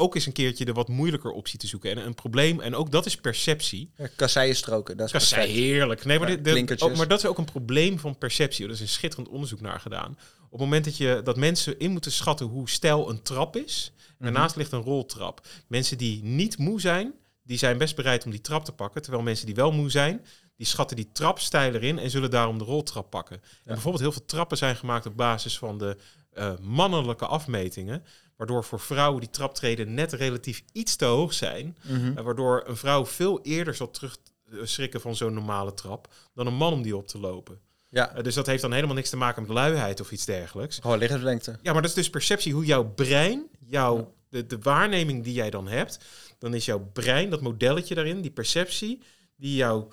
ook 0.00 0.14
eens 0.14 0.26
een 0.26 0.32
keertje 0.32 0.64
de 0.64 0.72
wat 0.72 0.88
moeilijker 0.88 1.30
optie 1.30 1.58
te 1.58 1.66
zoeken. 1.66 1.90
En 1.90 2.06
een 2.06 2.14
probleem, 2.14 2.60
en 2.60 2.74
ook 2.74 2.90
dat 2.90 3.06
is 3.06 3.16
perceptie. 3.16 3.90
Ja, 3.96 4.08
kasseienstroken, 4.16 4.96
dat 4.96 5.06
is 5.06 5.12
Kassei, 5.12 5.52
heerlijk. 5.52 6.04
Nee, 6.04 6.18
maar, 6.18 6.30
ja, 6.30 6.36
de, 6.36 6.64
de, 6.64 6.80
ook, 6.80 6.96
maar 6.96 7.08
dat 7.08 7.18
is 7.18 7.26
ook 7.26 7.38
een 7.38 7.44
probleem 7.44 7.98
van 7.98 8.18
perceptie. 8.18 8.64
Er 8.64 8.70
is 8.70 8.80
een 8.80 8.88
schitterend 8.88 9.28
onderzoek 9.28 9.60
naar 9.60 9.80
gedaan. 9.80 10.10
Op 10.44 10.50
het 10.50 10.60
moment 10.60 10.84
dat, 10.84 10.96
je, 10.96 11.20
dat 11.24 11.36
mensen 11.36 11.78
in 11.78 11.90
moeten 11.90 12.12
schatten 12.12 12.46
hoe 12.46 12.70
stijl 12.70 13.10
een 13.10 13.22
trap 13.22 13.56
is... 13.56 13.92
Mhm. 13.96 14.32
daarnaast 14.32 14.56
ligt 14.56 14.72
een 14.72 14.82
roltrap. 14.82 15.46
Mensen 15.66 15.98
die 15.98 16.24
niet 16.24 16.58
moe 16.58 16.80
zijn, 16.80 17.14
die 17.42 17.58
zijn 17.58 17.78
best 17.78 17.96
bereid 17.96 18.24
om 18.24 18.30
die 18.30 18.40
trap 18.40 18.64
te 18.64 18.72
pakken. 18.72 19.02
Terwijl 19.02 19.24
mensen 19.24 19.46
die 19.46 19.54
wel 19.54 19.72
moe 19.72 19.90
zijn, 19.90 20.24
die 20.56 20.66
schatten 20.66 20.96
die 20.96 21.12
trap 21.12 21.38
steiler 21.38 21.82
in... 21.82 21.98
en 21.98 22.10
zullen 22.10 22.30
daarom 22.30 22.58
de 22.58 22.64
roltrap 22.64 23.10
pakken. 23.10 23.36
En 23.36 23.42
bijvoorbeeld 23.64 24.02
heel 24.02 24.12
veel 24.12 24.24
trappen 24.24 24.56
zijn 24.56 24.76
gemaakt 24.76 25.06
op 25.06 25.16
basis 25.16 25.58
van 25.58 25.78
de 25.78 25.96
uh, 26.34 26.52
mannelijke 26.60 27.26
afmetingen... 27.26 28.04
Waardoor 28.40 28.64
voor 28.64 28.80
vrouwen 28.80 29.20
die 29.20 29.30
traptreden 29.30 29.94
net 29.94 30.12
relatief 30.12 30.62
iets 30.72 30.96
te 30.96 31.04
hoog 31.04 31.32
zijn. 31.32 31.76
Mm 31.82 31.96
-hmm. 31.96 32.18
uh, 32.18 32.24
waardoor 32.24 32.62
een 32.66 32.76
vrouw 32.76 33.06
veel 33.06 33.40
eerder 33.42 33.74
zal 33.74 33.90
terugschrikken 33.90 35.00
van 35.00 35.16
zo'n 35.16 35.34
normale 35.34 35.74
trap 35.74 36.08
dan 36.34 36.46
een 36.46 36.54
man 36.54 36.72
om 36.72 36.82
die 36.82 36.96
op 36.96 37.06
te 37.06 37.18
lopen. 37.18 37.60
Ja. 37.88 38.16
Uh, 38.16 38.22
dus 38.22 38.34
dat 38.34 38.46
heeft 38.46 38.62
dan 38.62 38.72
helemaal 38.72 38.94
niks 38.94 39.10
te 39.10 39.16
maken 39.16 39.42
met 39.42 39.50
luiheid 39.50 40.00
of 40.00 40.12
iets 40.12 40.24
dergelijks. 40.24 40.78
Gewoon 40.78 40.98
lichaamslengte. 40.98 41.58
Ja, 41.62 41.72
maar 41.72 41.82
dat 41.82 41.90
is 41.90 41.96
dus 41.96 42.10
perceptie 42.10 42.52
hoe 42.52 42.64
jouw 42.64 42.84
brein, 42.84 43.48
jouw, 43.58 43.96
ja. 43.96 44.06
de, 44.28 44.46
de 44.46 44.58
waarneming 44.58 45.24
die 45.24 45.34
jij 45.34 45.50
dan 45.50 45.68
hebt, 45.68 45.98
dan 46.38 46.54
is 46.54 46.64
jouw 46.64 46.90
brein, 46.92 47.30
dat 47.30 47.40
modelletje 47.40 47.94
daarin, 47.94 48.20
die 48.20 48.30
perceptie, 48.30 49.02
die 49.36 49.56
jou 49.56 49.92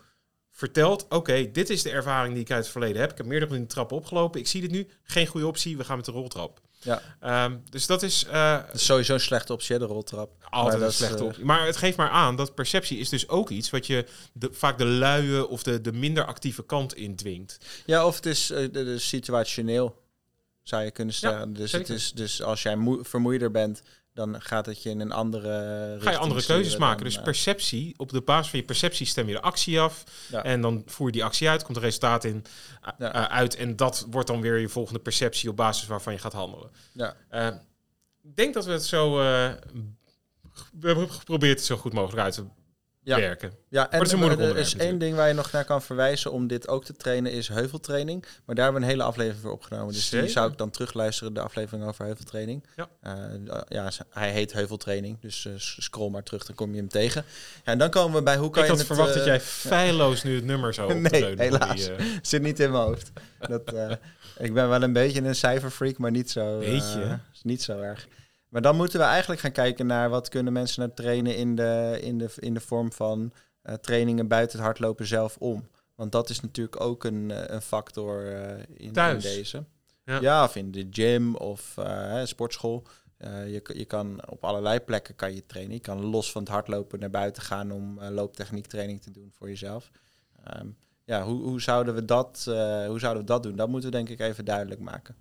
vertelt, 0.52 1.04
oké, 1.04 1.16
okay, 1.16 1.52
dit 1.52 1.70
is 1.70 1.82
de 1.82 1.92
ervaring 1.92 2.34
die 2.34 2.44
ik 2.44 2.52
uit 2.52 2.64
het 2.64 2.72
verleden 2.72 3.02
heb. 3.02 3.12
Ik 3.12 3.18
heb 3.18 3.26
meerdere 3.26 3.52
van 3.52 3.60
die 3.60 3.68
trappen 3.68 3.98
opgelopen. 3.98 4.40
Ik 4.40 4.48
zie 4.48 4.62
dit 4.62 4.72
nu, 4.72 4.88
geen 5.04 5.28
goede 5.28 5.48
optie, 5.48 5.78
we 5.78 5.84
gaan 5.84 5.96
met 5.96 6.06
de 6.06 6.12
roltrap. 6.12 6.62
Ja. 6.88 7.02
Ehm, 7.20 7.58
dus 7.70 7.86
dat 7.86 8.04
is 8.04 8.26
eh, 8.26 8.66
Dat 8.66 8.74
is 8.76 8.86
sowieso 8.86 9.14
een 9.14 9.20
slechte 9.20 9.54
optie, 9.54 9.80
de 9.80 9.86
roltrap. 9.86 10.32
altijd 10.50 10.78
Maar 10.78 10.88
een 10.88 10.94
slechte 10.94 11.18
eh, 11.18 11.24
optie. 11.26 11.46
Maar 11.46 11.66
het 11.66 11.78
geeft 11.78 11.98
maar 11.98 12.10
aan 12.10 12.36
dat 12.36 12.56
perceptie 12.56 12.98
is 12.98 13.10
dus 13.10 13.28
ook 13.28 13.50
iets 13.50 13.70
wat 13.70 13.88
je 13.88 14.06
de, 14.34 14.50
vaak 14.52 14.78
de 14.78 14.86
luie 14.86 15.48
of 15.48 15.64
de, 15.64 15.82
de 15.82 15.92
minder 15.94 16.26
actieve 16.26 16.64
kant 16.66 16.96
indwingt. 16.96 17.58
Ja, 17.86 18.06
of 18.06 18.16
het 18.16 18.26
is 18.26 18.50
eh, 18.50 18.58
de, 18.72 18.84
de 18.84 19.00
situationeel, 19.00 20.02
zou 20.64 20.84
je 20.84 20.92
kunnen 20.92 21.14
stellen. 21.14 21.54
dus, 21.54 21.72
het 21.72 21.90
is, 21.90 22.12
dus 22.12 22.42
als 22.44 22.62
jij 22.62 22.76
moe- 22.76 23.04
vermoeider 23.04 23.52
bent, 23.52 23.82
dan 24.18 24.42
gaat 24.42 24.66
het 24.66 24.84
je 24.84 24.90
in 24.90 25.00
een 25.00 25.12
andere 25.12 25.98
Ga 26.00 26.12
je 26.12 26.18
andere 26.18 26.44
keuzes 26.46 26.78
maken. 26.78 26.98
dan, 26.98 27.06
Dus 27.06 27.18
eh, 27.18 27.24
perceptie, 27.24 27.94
op 27.98 28.10
de 28.12 28.22
basis 28.22 28.50
van 28.50 28.60
je 28.60 28.66
perceptie 28.66 29.06
stem 29.06 29.28
je 29.28 29.34
de 29.34 29.42
actie 29.42 29.80
af. 29.80 30.04
Ja. 30.32 30.44
En 30.44 30.62
dan 30.62 30.84
voer 30.86 31.06
je 31.06 31.12
die 31.12 31.24
actie 31.24 31.50
uit, 31.50 31.64
komt 31.64 31.78
er 31.78 31.84
resultaat 31.84 32.24
in, 32.24 32.46
eh, 32.82 32.92
Ja. 32.98 33.14
eh, 33.14 33.24
uit. 33.38 33.56
En 33.56 33.76
dat 33.76 34.06
wordt 34.10 34.28
dan 34.28 34.42
weer 34.42 34.58
je 34.58 34.70
volgende 34.70 35.00
perceptie 35.00 35.50
op 35.50 35.56
basis 35.56 35.88
waarvan 35.88 36.14
je 36.14 36.20
gaat 36.20 36.34
handelen. 36.34 36.70
ja. 36.92 37.16
Ik 38.24 38.36
denk 38.36 38.54
dat 38.54 38.66
we 38.66 38.72
het 38.72 38.86
zo... 38.86 39.16
we 39.16 39.58
hebben 40.82 41.12
geprobeerd 41.12 41.58
het 41.58 41.68
zo 41.68 41.78
goed 41.78 41.94
mogelijk 41.94 42.22
uit 42.22 42.34
te 42.34 42.46
Ja. 43.08 43.18
werken. 43.20 43.52
Ja, 43.70 43.92
en 43.92 44.02
is 44.02 44.16
moeilijk 44.16 44.42
er 44.42 44.58
is 44.58 44.76
één 44.76 44.98
ding 44.98 45.16
waar 45.16 45.28
je 45.28 45.34
nog 45.34 45.52
naar 45.52 45.66
kan 45.66 45.82
verwijzen 45.82 46.32
om 46.32 46.48
dit 46.48 46.68
ook 46.68 46.86
te 46.86 46.94
trainen, 46.94 47.32
is 47.32 47.48
heuveltraining. 47.48 48.26
Maar 48.46 48.56
daar 48.56 48.64
hebben 48.64 48.82
we 48.84 48.88
een 48.88 48.94
hele 48.94 49.08
aflevering 49.08 49.42
voor 49.42 49.52
opgenomen. 49.52 49.94
Dus 49.94 50.10
Zeker. 50.10 50.26
die 50.26 50.32
zou 50.36 50.52
ik 50.52 50.58
dan 50.58 50.70
terugluisteren, 50.70 51.34
de 51.34 51.42
aflevering 51.42 51.86
over 51.88 52.06
heuveltraining. 52.06 52.64
Ja. 52.76 52.88
Eh, 53.02 53.14
ja, 53.68 53.92
z- 53.92 54.00
hij 54.10 54.32
heet 54.32 54.54
heuveltraining, 54.54 55.18
dus 55.22 55.46
eh, 55.46 55.52
scroll 55.58 56.10
maar 56.12 56.24
terug, 56.24 56.46
dan 56.46 56.56
kom 56.56 56.72
je 56.72 56.78
hem 56.78 56.90
tegen. 56.90 57.24
Ja, 57.64 57.72
en 57.72 57.78
dan 57.78 57.90
komen 57.90 58.18
we 58.18 58.24
bij 58.24 58.38
hoe 58.38 58.50
kan 58.50 58.64
ik 58.64 58.70
je 58.70 58.76
had 58.76 58.78
het... 58.78 58.88
verwacht 58.88 59.10
eh, 59.10 59.16
dat 59.18 59.26
jij 59.26 59.40
feilloos 59.72 60.24
nu 60.24 60.36
het 60.36 60.46
nummer 60.46 60.74
zou 60.74 60.94
Nee, 61.10 61.34
helaas. 61.38 61.90
Zit 62.22 62.42
niet 62.42 62.60
in 62.60 62.72
mijn 62.72 62.84
hoofd. 62.84 63.12
Dat, 63.48 63.74
eh, 63.74 63.92
ik 64.38 64.54
ben 64.54 64.70
wel 64.70 64.84
een 64.84 64.94
beetje 64.94 65.22
een 65.22 65.36
cijferfreak, 65.36 65.98
maar 65.98 66.12
niet 66.12 66.32
zo, 66.32 66.60
eh, 66.60 66.70
Beetje? 66.70 67.20
niet 67.44 67.64
zo 67.64 67.80
erg. 67.80 68.08
Maar 68.58 68.66
dan 68.66 68.76
moeten 68.76 69.00
we 69.00 69.06
eigenlijk 69.06 69.42
gaan 69.42 69.52
kijken 69.52 69.86
naar 69.86 70.10
wat 70.10 70.30
kunnen 70.30 70.54
mensen 70.54 70.82
nou 70.82 70.94
trainen 70.94 71.36
in 71.36 71.56
de, 71.56 71.98
in 72.02 72.18
de, 72.18 72.30
in 72.40 72.54
de 72.54 72.60
vorm 72.60 72.92
van 72.92 73.32
eh, 73.62 73.74
trainingen 73.74 74.28
buiten 74.28 74.58
het 74.58 74.66
hardlopen 74.66 75.06
zelf 75.06 75.38
om. 75.38 75.68
Want 75.96 76.12
dat 76.12 76.30
is 76.30 76.40
natuurlijk 76.40 76.82
ook 76.82 77.04
een, 77.04 77.32
eh, 77.32 77.56
een 77.56 77.62
factor 77.62 78.34
eh, 78.34 78.64
in, 78.74 78.94
deze. 78.94 79.64
Ja. 80.04 80.20
Ja. 80.20 80.44
of 80.44 80.56
in 80.56 80.72
de 80.72 80.88
gym 80.92 81.36
of 81.36 81.76
sportschool. 82.24 82.84
Je, 83.18 83.62
je 83.74 83.86
kan 83.86 84.30
op 84.30 84.44
allerlei 84.44 84.80
plekken 84.80 85.16
kan 85.16 85.36
je 85.36 85.46
trainen. 85.46 85.74
Je 85.74 85.82
kan 85.82 86.06
los 86.06 86.32
van 86.32 86.42
het 86.42 86.52
hardlopen 86.52 87.00
naar 87.00 87.10
buiten 87.10 87.44
gaan 87.44 87.72
om 87.72 88.00
eh, 88.00 88.10
looptechniektraining 88.10 89.02
te 89.02 89.12
doen 89.12 89.32
voor 89.38 89.48
jezelf. 89.48 89.92
Ehm, 90.44 90.68
ja, 91.04 91.24
hoe, 91.24 91.42
hoe, 91.42 91.62
zouden 91.62 91.96
we 91.96 92.06
dat, 92.06 92.42
hoe 92.88 93.00
zouden 93.00 93.22
we 93.22 93.24
dat 93.24 93.44
doen? 93.44 93.56
Dat 93.56 93.70
moeten 93.70 93.90
we 93.90 93.96
denk 93.96 94.10
ik 94.10 94.20
even 94.20 94.46
duidelijk 94.46 94.82
maken. 94.82 95.16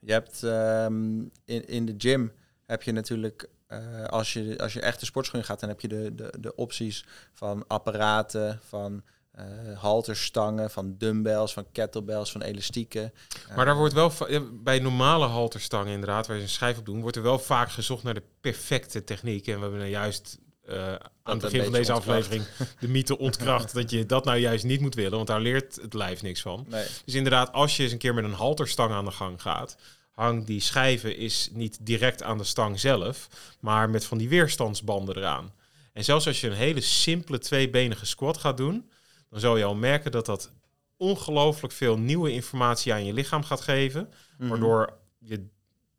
Je 0.00 0.12
hebt 0.12 0.42
ehm, 0.42 1.20
in, 1.44 1.68
in 1.68 1.86
de 1.86 1.94
gym 1.98 2.32
heb 2.66 2.82
je 2.82 2.92
natuurlijk, 2.92 3.48
eh, 3.66 4.04
als, 4.04 4.32
je, 4.32 4.58
als 4.58 4.72
je 4.72 4.80
echt 4.80 5.00
de 5.00 5.06
sportschool 5.06 5.42
gaat, 5.42 5.60
dan 5.60 5.68
heb 5.68 5.80
je 5.80 5.88
de, 5.88 6.14
de, 6.14 6.32
de 6.40 6.54
opties 6.54 7.04
van 7.32 7.64
apparaten, 7.66 8.60
van 8.62 9.02
eh 9.30 9.78
halterstangen, 9.78 10.70
van 10.70 10.94
dumbbells, 10.98 11.52
van 11.52 11.66
kettlebells, 11.72 12.32
van 12.32 12.42
elastieken. 12.42 13.12
Maar 13.48 13.64
daar 13.64 13.74
Eh, 13.74 13.80
wordt 13.80 13.94
wel 13.94 14.12
bij 14.52 14.78
normale 14.78 15.26
halterstangen 15.26 15.92
inderdaad, 15.92 16.26
waar 16.26 16.36
je 16.36 16.42
een 16.42 16.48
schijf 16.48 16.78
op 16.78 16.86
doet, 16.86 17.00
wordt 17.00 17.16
er 17.16 17.22
wel 17.22 17.38
vaak 17.38 17.70
gezocht 17.70 18.02
naar 18.02 18.14
de 18.14 18.22
perfecte 18.40 19.04
techniek. 19.04 19.46
En 19.46 19.54
we 19.54 19.60
hebben 19.60 19.78
nou 19.78 19.90
juist 19.90 20.38
eh, 20.66 20.94
aan 21.22 21.32
het 21.32 21.40
begin 21.40 21.62
van 21.62 21.72
deze 21.72 21.92
ontkracht. 21.94 22.18
aflevering 22.22 22.44
de 22.80 22.88
mythe 22.88 23.18
ontkracht 23.18 23.74
dat 23.74 23.90
je 23.90 24.06
dat 24.06 24.24
nou 24.24 24.38
juist 24.38 24.64
niet 24.64 24.80
moet 24.80 24.94
willen, 24.94 25.10
want 25.16 25.26
daar 25.26 25.40
leert 25.40 25.76
het 25.82 25.94
lijf 25.94 26.22
niks 26.22 26.40
van. 26.40 26.64
Nee. 26.68 26.86
Dus 27.04 27.14
inderdaad, 27.14 27.52
als 27.52 27.76
je 27.76 27.82
eens 27.82 27.92
een 27.92 27.98
keer 27.98 28.14
met 28.14 28.24
een 28.24 28.32
halterstang 28.32 28.92
aan 28.92 29.04
de 29.04 29.10
gang 29.10 29.42
gaat, 29.42 29.76
hang 30.10 30.44
die 30.46 30.60
schijven 30.60 31.16
is 31.16 31.48
niet 31.52 31.78
direct 31.80 32.22
aan 32.22 32.38
de 32.38 32.44
stang 32.44 32.80
zelf, 32.80 33.28
maar 33.60 33.90
met 33.90 34.04
van 34.04 34.18
die 34.18 34.28
weerstandsbanden 34.28 35.16
eraan. 35.16 35.52
En 35.92 36.04
zelfs 36.04 36.26
als 36.26 36.40
je 36.40 36.46
een 36.46 36.52
hele 36.52 36.80
simpele 36.80 37.38
tweebenige 37.38 38.06
squat 38.06 38.38
gaat 38.38 38.56
doen, 38.56 38.90
dan 39.30 39.40
zal 39.40 39.56
je 39.56 39.64
al 39.64 39.74
merken 39.74 40.10
dat 40.12 40.26
dat 40.26 40.52
ongelooflijk 40.96 41.72
veel 41.72 41.98
nieuwe 41.98 42.32
informatie 42.32 42.92
aan 42.92 43.04
je 43.04 43.12
lichaam 43.12 43.42
gaat 43.44 43.60
geven, 43.60 44.12
Mhm. 44.38 44.48
waardoor 44.48 44.92
je 45.18 45.46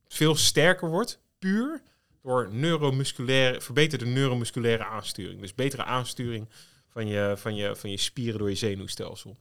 veel 0.08 0.36
sterker 0.36 0.90
wordt, 0.90 1.20
puur 1.40 1.82
door 2.24 2.54
neuromusculaire, 2.54 3.62
verbeterde 3.62 4.06
neuromusculaire 4.06 4.86
aansturing. 4.86 5.42
Dus 5.42 5.56
betere 5.56 5.84
aansturing 5.84 6.50
van 6.88 7.08
je, 7.08 7.34
van 7.38 7.56
je, 7.56 7.76
van 7.76 7.90
je 7.90 7.98
spieren 7.98 8.40
door 8.40 8.50
je 8.50 8.56
zenuwstelsel. 8.56 9.38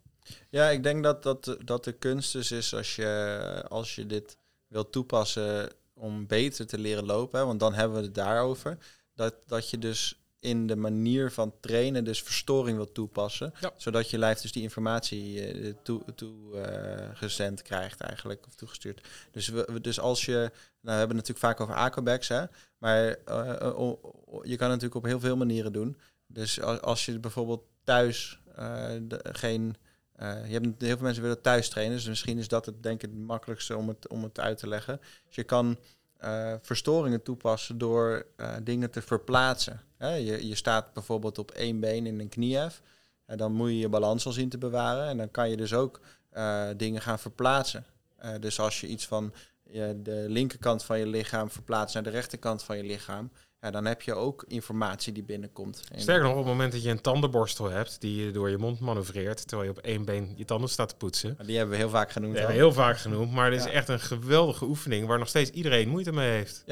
Ja, 0.49 0.69
ik 0.69 0.83
denk 0.83 1.03
dat, 1.03 1.23
dat, 1.23 1.57
dat 1.65 1.85
de 1.85 1.93
kunst 1.93 2.33
dus 2.33 2.51
is 2.51 2.75
als 2.75 2.97
je, 2.97 3.65
als 3.69 3.95
je 3.95 4.07
dit 4.07 4.37
wilt 4.67 4.93
toepassen 4.93 5.73
om 5.95 6.27
beter 6.27 6.67
te 6.67 6.79
leren 6.79 7.05
lopen, 7.05 7.47
want 7.47 7.61
dan 7.61 7.75
hebben 7.75 7.99
we 7.99 8.05
het 8.05 8.15
daarover, 8.15 8.79
dat, 9.15 9.35
dat 9.47 9.71
je 9.71 9.79
dus 9.79 10.20
in 10.41 10.67
de 10.67 10.77
manier 10.77 11.31
van 11.33 11.55
trainen 11.61 12.05
dus 12.05 12.23
verstoring 12.23 12.77
wilt 12.77 12.95
toepassen, 12.95 13.53
Ja. 13.61 13.73
zodat 13.77 14.11
je 14.11 14.19
lijf 14.19 14.41
dus 14.41 14.53
die 14.53 14.63
informatie 14.63 15.43
eh, 15.43 15.75
toe, 15.83 16.03
toe 16.15 16.61
eh, 16.61 17.55
krijgt 17.63 18.01
eigenlijk, 18.01 18.47
of 18.47 18.55
toegestuurd. 18.55 19.09
Dus, 19.31 19.49
we, 19.49 19.81
dus 19.81 20.01
als 20.01 20.25
je, 20.25 20.33
nou 20.33 20.51
we 20.81 20.91
hebben 20.91 21.17
het 21.17 21.29
natuurlijk 21.29 21.39
vaak 21.39 21.61
over 21.61 21.75
aquabacks, 21.75 22.29
hè, 22.29 22.45
maar 22.79 23.07
eh, 23.09 23.15
je 24.43 24.57
kan 24.57 24.71
het 24.71 24.81
natuurlijk 24.81 24.95
op 24.95 25.05
heel 25.05 25.21
veel 25.21 25.37
manieren 25.37 25.73
doen. 25.73 25.97
Dus 26.27 26.61
als, 26.61 26.81
als 26.81 27.05
je 27.07 27.19
bijvoorbeeld 27.19 27.65
thuis 27.85 28.39
de- 29.03 29.25
geen 29.33 29.77
je 30.21 30.53
hebt 30.53 30.67
heel 30.83 30.97
veel 30.97 31.05
mensen 31.05 31.23
willen 31.23 31.41
thuis 31.41 31.69
trainen, 31.69 31.97
dus 31.97 32.07
misschien 32.07 32.39
is 32.39 32.49
dat 32.49 32.67
het 32.67 32.83
denk 32.83 33.03
ik 33.03 33.11
het 33.11 33.19
makkelijkste 33.21 33.77
om 33.77 33.89
het, 33.89 34.09
om 34.09 34.23
het 34.23 34.41
uit 34.41 34.59
te 34.59 34.69
leggen. 34.69 35.01
Dus 35.27 35.35
je 35.35 35.45
kan 35.45 35.79
eh, 36.21 36.55
verstoringen 36.61 37.23
toepassen 37.23 37.79
door 37.79 38.27
eh, 38.37 38.55
dingen 38.63 38.91
te 38.91 39.03
verplaatsen. 39.03 39.81
Je, 39.99 40.49
je 40.49 40.55
staat 40.55 40.93
bijvoorbeeld 40.93 41.39
op 41.39 41.51
één 41.51 41.81
been 41.81 42.07
in 42.07 42.21
een 42.21 42.29
kniehef. 42.29 42.83
En 43.27 43.37
dan 43.37 43.53
moet 43.53 43.69
je 43.69 43.79
je 43.79 43.89
balans 43.89 44.27
al 44.27 44.33
zien 44.33 44.49
te 44.49 44.59
bewaren. 44.59 45.09
En 45.09 45.17
dan 45.17 45.31
kan 45.31 45.51
je 45.51 45.57
dus 45.57 45.75
ook 45.75 46.01
eh, 46.31 46.69
dingen 46.77 47.01
gaan 47.01 47.19
verplaatsen. 47.19 47.85
Dus 48.41 48.61
als 48.61 48.81
je 48.81 48.87
iets 48.87 49.07
van 49.07 49.33
de 49.97 50.25
linkerkant 50.29 50.85
van 50.85 50.99
je 50.99 51.07
lichaam 51.07 51.51
verplaatst 51.51 51.95
naar 51.95 52.03
de 52.03 52.11
rechterkant 52.11 52.63
van 52.63 52.77
je 52.77 52.85
lichaam, 52.85 53.31
ja, 53.61 53.71
dan 53.71 53.85
heb 53.85 54.03
je 54.03 54.15
ook 54.15 54.45
informatie 54.49 55.13
die 55.13 55.23
binnenkomt. 55.23 55.83
En- 55.93 56.01
Sterker 56.01 56.23
nog, 56.23 56.33
op 56.33 56.39
het 56.39 56.47
moment 56.47 56.73
dat 56.73 56.83
je 56.83 56.91
een 56.91 57.01
tandenborstel 57.01 57.71
hebt 57.71 58.01
die 58.01 58.25
je 58.25 58.31
door 58.31 58.51
je 58.51 58.57
mond 58.59 58.81
manoeuvreert, 58.81 59.49
terwijl 59.49 59.71
je 59.71 59.77
op 59.79 59.85
één 59.85 60.05
been 60.05 60.33
je 60.37 60.45
tanden 60.45 60.71
staat 60.71 60.89
te 60.89 60.95
poetsen. 60.97 61.37
die 61.47 61.57
hebben 61.57 61.75
we 61.75 61.81
heel 61.81 61.91
vaak 61.91 62.11
genoemd. 62.13 62.35
Hebben 62.37 62.55
we 62.55 62.61
heel 62.61 62.73
vaak 62.73 62.99
genoemd, 62.99 63.33
maar 63.33 63.51
dit 63.51 63.59
is 63.59 63.65
Ja. 63.65 63.71
echt 63.73 63.89
een 63.89 64.01
geweldige 64.01 64.65
oefening 64.65 65.07
waar 65.07 65.19
nog 65.19 65.29
steeds 65.29 65.51
iedereen 65.51 65.89
moeite 65.89 66.13
mee 66.13 66.31
heeft. 66.31 66.63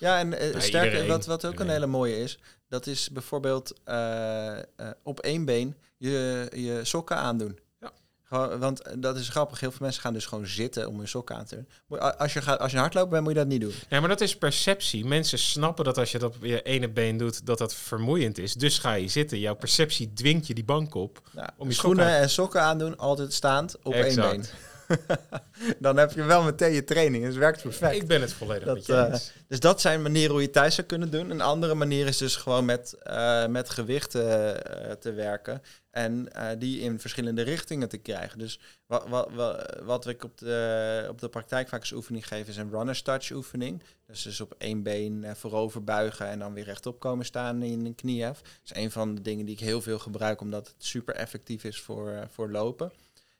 Ja, 0.00 0.18
en 0.18 0.32
uh, 0.32 0.38
Nee, 0.38 0.60
sterker, 0.60 0.84
iedereen. 0.84 1.08
wat, 1.08 1.26
wat 1.26 1.44
ook 1.44 1.50
Iedereen. 1.50 1.66
een 1.66 1.72
hele 1.80 1.86
mooie 1.92 2.16
is, 2.18 2.38
dat 2.68 2.86
is 2.86 3.10
bijvoorbeeld 3.10 3.72
eh, 3.84 4.58
eh, 4.58 4.62
op 5.02 5.20
één 5.20 5.44
been 5.44 5.76
je, 5.96 6.46
je 6.54 6.80
sokken 6.82 7.16
aandoen. 7.16 7.58
Gewoon, 8.28 8.58
want 8.58 8.82
eh, 8.82 8.92
dat 8.98 9.16
is 9.16 9.28
grappig, 9.28 9.60
heel 9.60 9.70
veel 9.70 9.80
mensen 9.80 10.02
gaan 10.02 10.12
dus 10.12 10.26
gewoon 10.26 10.46
zitten 10.46 10.88
om 10.88 10.98
hun 10.98 11.08
sokken 11.08 11.36
aan 11.36 11.44
te 11.44 11.64
doen. 11.88 12.00
Als 12.18 12.32
je, 12.32 12.42
gaat, 12.42 12.58
als 12.58 12.72
je 12.72 12.78
hardlopen 12.78 13.10
bent, 13.10 13.22
moet 13.22 13.32
je 13.32 13.38
dat 13.38 13.48
niet 13.48 13.60
doen. 13.60 13.72
Ja, 13.88 14.00
maar 14.00 14.08
dat 14.08 14.20
is 14.20 14.36
perceptie. 14.36 15.04
Mensen 15.04 15.38
snappen 15.38 15.84
dat 15.84 15.98
als 15.98 16.12
je 16.12 16.18
dat 16.18 16.36
op 16.36 16.44
je 16.44 16.62
ene 16.62 16.88
been 16.88 17.16
doet, 17.16 17.46
dat 17.46 17.58
dat 17.58 17.74
vermoeiend 17.74 18.38
is. 18.38 18.54
Dus 18.54 18.78
ga 18.78 18.92
je 18.92 19.08
zitten. 19.08 19.38
Jouw 19.38 19.54
perceptie 19.54 20.12
dwingt 20.12 20.46
je 20.46 20.54
die 20.54 20.64
bank 20.64 20.94
op. 20.94 21.22
Ja, 21.34 21.50
Om 21.56 21.68
je 21.68 21.74
schoenen 21.74 22.04
sokken 22.04 22.22
en 22.22 22.30
sokken 22.30 22.62
aandoen, 22.62 22.96
altijd 22.96 23.32
staand 23.32 23.76
op 23.82 23.94
één 23.94 24.14
been. 24.14 24.44
Dan 25.78 25.96
heb 25.96 26.12
je 26.12 26.24
wel 26.24 26.42
meteen 26.42 26.72
je 26.72 26.84
training, 26.84 27.22
dus 27.22 27.32
het 27.32 27.42
werkt 27.42 27.62
perfect. 27.62 27.94
Ik 27.94 28.06
ben 28.06 28.20
het 28.20 28.32
volledig 28.32 28.64
Dat, 28.64 28.76
met 28.76 28.86
je 28.86 28.94
eh. 28.94 29.18
Dus 29.48 29.60
dat 29.60 29.80
zijn 29.80 30.02
manieren 30.02 30.32
hoe 30.32 30.40
je 30.40 30.50
thuis 30.50 30.74
zou 30.74 30.86
kunnen 30.86 31.10
doen. 31.10 31.30
Een 31.30 31.40
andere 31.40 31.74
manier 31.74 32.06
is 32.06 32.16
dus 32.16 32.36
gewoon 32.36 32.64
met, 32.64 32.92
eh, 33.02 33.46
met 33.46 33.70
gewichten 33.70 34.62
te 35.00 35.12
werken. 35.12 35.62
En 35.98 36.32
eh, 36.32 36.58
die 36.58 36.80
in 36.80 37.00
verschillende 37.00 37.42
richtingen 37.42 37.88
te 37.88 37.98
krijgen. 37.98 38.38
Dus 38.38 38.60
wat, 38.86 39.08
wat, 39.08 39.30
wat, 39.82 40.06
ik 40.06 40.24
op 40.24 40.38
de, 40.38 41.06
op 41.08 41.20
de 41.20 41.28
praktijk 41.28 41.68
vaak 41.68 41.80
als 41.80 41.92
oefening 41.92 42.28
geef, 42.28 42.48
is 42.48 42.56
een 42.56 42.70
runner's 42.70 43.02
touch 43.02 43.30
oefening. 43.30 43.82
Dus, 44.06 44.22
dus 44.22 44.40
op 44.40 44.54
één 44.58 44.82
been 44.82 45.24
eh, 45.24 45.34
voorover 45.34 45.84
buigen 45.84 46.28
en 46.28 46.38
dan 46.38 46.52
weer 46.52 46.64
rechtop 46.64 47.00
komen 47.00 47.24
staan 47.24 47.62
in 47.62 47.86
een 47.86 47.94
kniehef. 47.94 48.40
Dat 48.40 48.60
is 48.64 48.82
een 48.82 48.90
van 48.90 49.14
de 49.14 49.20
dingen 49.20 49.44
die 49.44 49.54
ik 49.54 49.60
heel 49.60 49.80
veel 49.80 49.98
gebruik, 49.98 50.40
omdat 50.40 50.66
het 50.66 50.84
super 50.84 51.14
effectief 51.14 51.64
is 51.64 51.80
voor, 51.80 52.10
eh, 52.10 52.22
voor 52.30 52.50
lopen. 52.50 52.92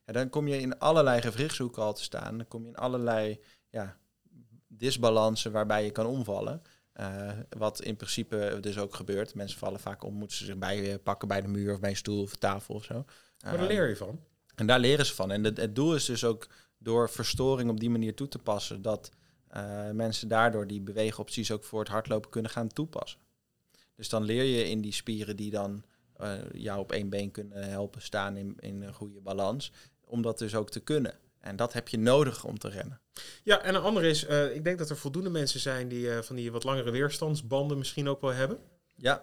En 0.04 0.14
dan 0.14 0.28
kom 0.28 0.48
je 0.48 0.60
in 0.60 0.78
allerlei 0.78 1.20
gewrichtshoeken 1.20 1.82
al 1.82 1.94
te 1.94 2.02
staan. 2.02 2.36
Dan 2.36 2.48
kom 2.48 2.62
je 2.62 2.68
in 2.68 2.76
allerlei 2.76 3.40
ja, 3.70 3.96
disbalansen 4.68 5.52
waarbij 5.52 5.84
je 5.84 5.90
kan 5.90 6.06
omvallen. 6.06 6.62
Eh, 6.98 7.30
wat 7.58 7.82
in 7.82 7.96
principe 7.96 8.58
dus 8.60 8.78
ook 8.78 8.94
gebeurt. 8.94 9.34
Mensen 9.34 9.58
vallen 9.58 9.80
vaak 9.80 10.04
om, 10.04 10.14
moeten 10.14 10.36
ze 10.36 10.44
zich 10.44 10.58
bij 10.58 10.92
eh, 10.92 10.98
pakken 11.02 11.28
bij 11.28 11.40
de 11.40 11.48
muur 11.48 11.72
of 11.72 11.80
bij 11.80 11.90
een 11.90 11.96
stoel 11.96 12.22
of 12.22 12.36
tafel 12.36 12.74
of 12.74 12.84
zo. 12.84 12.94
Maar 12.94 13.52
daar 13.52 13.60
Eh, 13.62 13.66
leer 13.68 13.88
je 13.88 13.96
van. 13.96 14.20
en 14.54 14.66
daar 14.66 14.78
leren 14.80 15.06
ze 15.06 15.14
van. 15.14 15.30
En 15.30 15.44
het, 15.44 15.56
het 15.56 15.74
doel 15.74 15.94
is 15.94 16.04
dus 16.04 16.24
ook 16.24 16.48
door 16.78 17.10
verstoring 17.10 17.70
op 17.70 17.80
die 17.80 17.90
manier 17.90 18.14
toe 18.14 18.28
te 18.28 18.38
passen, 18.38 18.82
dat 18.82 19.10
eh, 19.48 19.90
mensen 19.90 20.28
daardoor 20.28 20.66
die 20.66 20.80
beweegopties 20.80 21.50
ook 21.50 21.64
voor 21.64 21.80
het 21.80 21.88
hardlopen 21.88 22.30
kunnen 22.30 22.50
gaan 22.50 22.68
toepassen. 22.68 23.20
Dus 23.94 24.08
dan 24.08 24.22
leer 24.22 24.44
je 24.44 24.68
in 24.70 24.80
die 24.80 24.92
spieren 24.92 25.36
die 25.36 25.50
dan 25.50 25.84
jou 26.52 26.78
op 26.80 26.92
één 26.92 27.08
been 27.08 27.30
kunnen 27.30 27.68
helpen 27.70 28.02
staan 28.02 28.36
in, 28.36 28.56
in 28.60 28.82
een 28.82 28.94
goede 28.94 29.20
balans, 29.20 29.72
om 30.04 30.22
dat 30.22 30.38
dus 30.38 30.54
ook 30.54 30.70
te 30.70 30.80
kunnen. 30.80 31.14
En 31.40 31.56
dat 31.56 31.72
heb 31.72 31.88
je 31.88 31.98
nodig 31.98 32.44
om 32.44 32.58
te 32.58 32.68
rennen. 32.68 33.00
Ja, 33.42 33.62
en 33.62 33.74
een 33.74 33.82
andere 33.82 34.08
is, 34.08 34.24
eh, 34.24 34.54
ik 34.54 34.64
denk 34.64 34.78
dat 34.78 34.90
er 34.90 34.96
voldoende 34.96 35.30
mensen 35.30 35.60
zijn 35.60 35.88
die 35.88 36.10
eh, 36.10 36.22
van 36.22 36.36
die 36.36 36.52
wat 36.52 36.64
langere 36.64 36.90
weerstandsbanden 36.90 37.78
misschien 37.78 38.08
ook 38.08 38.20
wel 38.20 38.32
hebben. 38.32 38.58
Ja, 38.96 39.14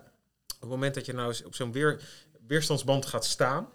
Op 0.56 0.62
het 0.62 0.70
moment 0.70 0.96
dat 0.96 1.06
je 1.06 1.14
nou 1.14 1.36
op 1.46 1.56
zo'n 1.56 1.72
weer, 1.72 2.02
weerstandsband 2.48 3.06
gaat 3.06 3.26
staan, 3.26 3.70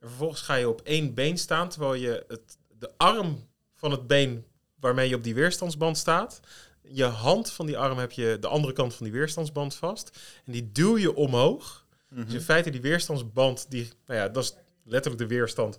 en 0.00 0.08
vervolgens 0.08 0.40
ga 0.40 0.54
je 0.54 0.68
op 0.68 0.80
één 0.80 1.14
been 1.14 1.38
staan, 1.38 1.68
terwijl 1.68 1.94
je 1.94 2.24
het, 2.28 2.58
de 2.78 2.90
arm 2.96 3.48
van 3.74 3.90
het 3.90 4.06
been 4.06 4.44
waarmee 4.80 5.08
je 5.08 5.14
op 5.14 5.24
die 5.24 5.34
weerstandsband 5.34 5.98
staat, 5.98 6.40
je 6.82 7.04
hand 7.04 7.50
van 7.50 7.66
die 7.66 7.78
arm 7.78 7.98
heb 7.98 8.12
je 8.12 8.36
de 8.40 8.48
andere 8.48 8.72
kant 8.72 8.94
van 8.94 9.04
die 9.06 9.14
weerstandsband 9.14 9.74
vast, 9.74 10.18
en 10.44 10.52
die 10.52 10.72
duw 10.72 10.98
je 10.98 11.14
omhoog. 11.14 11.86
Mhm. 12.08 12.24
Dus 12.24 12.34
in 12.34 12.40
feite 12.40 12.70
die 12.70 12.80
weerstandsband, 12.80 13.70
die, 13.70 13.88
nou 14.06 14.20
ja, 14.20 14.28
dat 14.28 14.42
is 14.42 14.54
letterlijk 14.84 15.28
de 15.28 15.34
weerstand 15.34 15.78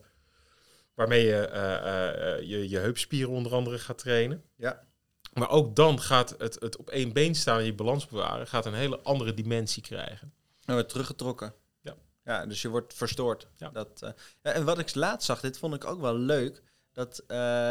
waarmee 0.98 1.26
je 1.26 1.48
eh, 1.48 2.42
je, 2.50 2.70
je 2.70 2.78
heupspieren 2.78 3.34
onder 3.34 3.54
andere 3.54 3.80
gaat 3.80 3.98
trainen. 3.98 4.44
ja. 4.56 4.86
Maar 5.34 5.50
ook 5.50 5.76
dan 5.76 6.02
gaat 6.02 6.36
het, 6.38 6.60
het 6.60 6.78
op 6.78 6.90
één 6.90 7.14
been 7.14 7.36
staan 7.36 7.60
en 7.60 7.66
je 7.66 7.74
balans 7.74 8.08
bewaren, 8.08 8.48
gaat 8.48 8.66
een 8.66 8.74
hele 8.74 9.00
andere 9.00 9.34
dimensie 9.34 9.84
krijgen. 9.84 10.34
En 10.66 10.74
wordt 10.74 10.90
teruggetrokken. 10.90 11.54
Ja. 11.82 11.96
Ja, 12.24 12.46
dus 12.46 12.62
je 12.62 12.70
wordt 12.70 12.94
verstoord. 12.94 13.48
Ja. 13.58 13.70
Dat, 13.70 14.14
en 14.42 14.66
wat 14.66 14.80
ik 14.80 14.96
laatst 14.96 15.26
zag, 15.26 15.40
dit 15.40 15.58
vond 15.58 15.74
ik 15.74 15.86
ook 15.86 16.02
wel 16.02 16.16
leuk. 16.16 16.62
Dat, 16.92 17.24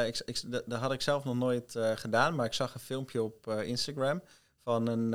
ik, 0.06 0.22
ik, 0.24 0.50
dat, 0.50 0.62
dat 0.66 0.80
had 0.80 0.92
ik 0.92 1.00
zelf 1.00 1.24
nog 1.24 1.34
nooit 1.34 1.78
gedaan, 1.94 2.34
maar 2.34 2.46
ik 2.46 2.52
zag 2.52 2.74
een 2.74 2.80
filmpje 2.80 3.22
op 3.22 3.48
Instagram 3.48 4.22
van, 4.62 4.86
een, 4.86 5.10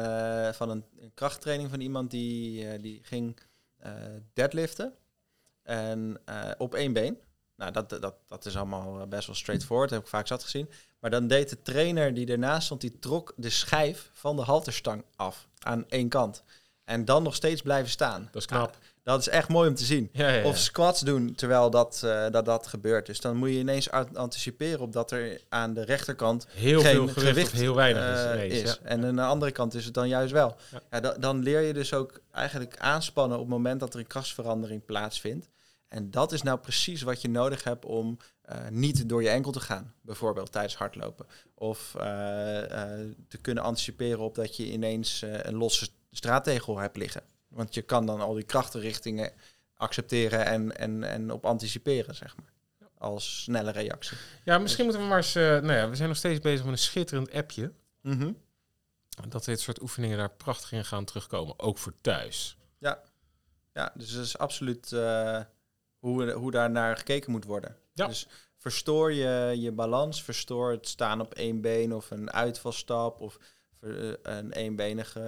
van 0.54 0.70
een, 0.70 0.86
een 1.00 1.14
krachttraining 1.14 1.70
van 1.70 1.82
iemand 1.82 2.12
die, 2.12 2.80
die 2.80 3.00
ging 3.04 3.40
deadliften. 4.34 4.94
En 5.64 6.22
op 6.58 6.76
één 6.76 6.94
been. 6.94 7.20
Nou, 7.62 7.74
dat, 7.74 7.90
dat, 7.90 8.14
dat 8.28 8.46
is 8.46 8.58
allemaal 8.58 9.00
eh, 9.02 9.08
best 9.08 9.28
wel 9.28 9.36
straightforward, 9.36 9.90
heb 9.90 10.02
ik 10.02 10.08
vaak 10.08 10.28
zat 10.28 10.44
gezien. 10.44 10.70
Maar 11.00 11.10
dan 11.10 11.28
deed 11.28 11.50
de 11.50 11.62
trainer 11.62 12.14
die 12.14 12.28
ernaast 12.28 12.66
stond, 12.66 12.82
die 12.82 13.00
trok 13.00 13.34
de 13.36 13.50
schijf 13.50 14.10
van 14.14 14.36
de 14.36 14.42
halterstang 14.42 15.04
af 15.16 15.48
aan 15.60 15.86
één 15.90 16.10
kant. 16.10 16.44
En 16.84 17.06
dan 17.06 17.24
nog 17.24 17.36
steeds 17.36 17.62
blijven 17.62 17.90
staan. 17.92 18.28
Dat 18.32 18.42
is 18.42 18.48
knap. 18.48 18.60
Nou, 18.72 18.74
dat 19.04 19.20
is 19.20 19.28
echt 19.28 19.48
mooi 19.50 19.70
om 19.70 19.76
te 19.76 19.84
zien. 19.84 20.10
Ja, 20.14 20.28
ja, 20.28 20.36
ja. 20.36 20.46
Of 20.46 20.58
squats 20.58 21.02
doen 21.02 21.36
terwijl 21.36 21.70
dat, 21.70 22.02
eh, 22.04 22.30
dat, 22.30 22.46
dat 22.46 22.68
gebeurt. 22.68 23.06
Dus 23.06 23.20
dan 23.20 23.36
moet 23.36 23.50
je 23.50 23.58
ineens 23.58 23.90
anticiperen 24.14 24.80
op 24.80 24.94
dat 24.94 25.12
er 25.12 25.42
aan 25.50 25.74
de 25.74 25.84
rechterkant 25.84 26.48
heel 26.50 26.82
geen 26.82 26.92
veel 26.96 27.08
gewicht, 27.08 27.52
heel 27.52 27.76
weinig 27.76 28.04
is. 28.14 28.20
eh, 28.24 28.62
is. 28.62 28.80
En 28.84 29.06
aan 29.06 29.16
de 29.16 29.22
andere 29.22 29.52
kant 29.52 29.74
is 29.74 29.86
het 29.86 29.94
dan 29.94 30.08
juist 30.08 30.32
wel. 30.32 30.56
Ja. 30.72 30.80
Ja. 30.92 31.00
da- 31.00 31.16
dan 31.20 31.44
leer 31.44 31.62
je 31.62 31.74
dus 31.74 31.94
ook 31.94 32.20
eigenlijk 32.32 32.78
aanspannen 32.78 33.38
op 33.38 33.44
het 33.44 33.54
moment 33.54 33.80
dat 33.80 33.94
er 33.94 34.00
een 34.00 34.08
krachtsverandering 34.08 34.86
plaatsvindt. 34.86 35.50
En 35.92 36.12
dat 36.12 36.32
is 36.32 36.42
nou 36.42 36.60
precies 36.60 37.02
wat 37.02 37.22
je 37.22 37.30
nodig 37.30 37.64
hebt 37.64 37.86
om 37.86 38.18
eh, 38.42 38.68
niet 38.70 39.10
door 39.10 39.24
je 39.24 39.30
enkel 39.30 39.52
te 39.52 39.60
gaan, 39.60 39.94
bijvoorbeeld 40.02 40.52
tijdens 40.52 40.76
hardlopen. 40.76 41.26
Of 41.54 41.96
eh, 41.96 42.64
eh, 42.64 43.10
te 43.28 43.38
kunnen 43.38 43.64
anticiperen 43.64 44.20
op 44.20 44.36
dat 44.36 44.56
je 44.56 44.72
ineens 44.72 45.22
een 45.22 45.56
losse 45.56 45.90
straattegel 46.12 46.78
hebt 46.78 46.98
liggen. 46.98 47.24
Want 47.48 47.74
je 47.74 47.82
kan 47.82 48.06
dan 48.06 48.22
al 48.22 48.34
die 48.34 48.44
krachtenrichtingen 48.44 49.32
accepteren 49.76 50.46
en, 50.46 50.78
en, 50.78 51.04
en 51.04 51.32
op 51.32 51.46
anticiperen, 51.46 52.16
zeg 52.16 52.36
maar. 52.38 52.90
Als 52.98 53.42
snelle 53.44 53.72
reactie. 53.72 54.18
Ja, 54.44 54.58
misschien 54.58 54.84
moeten 54.84 55.04
we 55.04 55.08
maar 55.08 55.18
eens... 55.18 55.34
nou 55.34 55.74
ja, 55.74 55.90
we 55.90 55.96
zijn 55.96 56.08
nog 56.08 56.18
steeds 56.18 56.40
bezig 56.40 56.64
met 56.64 56.74
een 56.74 56.80
schitterend 56.80 57.32
appje. 57.32 57.72
Mhm. 58.02 58.32
Dat 59.28 59.46
dit 59.46 59.60
soort 59.60 59.82
oefeningen 59.82 60.18
daar 60.18 60.32
prachtig 60.32 60.72
in 60.72 60.86
gaan 60.86 61.06
terugkomen. 61.06 61.60
Ook 61.60 61.78
voor 61.78 61.94
thuis. 62.02 62.58
Ja, 63.74 63.92
dus 63.96 64.14
dat 64.14 64.26
is 64.26 64.38
absoluut 64.38 64.94
hoe, 66.02 66.32
hoe 66.32 66.52
daar 66.52 66.72
naar 66.72 66.98
gekeken 66.98 67.32
moet 67.32 67.46
worden. 67.46 67.76
Ja. 67.94 68.08
Dus 68.08 68.28
verstoor 68.58 69.14
je 69.14 69.56
je 69.60 69.72
balans, 69.72 70.24
verstoor 70.24 70.72
het 70.72 70.88
staan 70.88 71.22
op 71.22 71.34
één 71.34 71.62
been 71.62 71.94
of 71.94 72.12
een 72.12 72.32
uitvalstap 72.32 73.22
of 73.22 73.40
eh, 73.80 74.12
een 74.22 74.52
eenbenige 74.52 75.20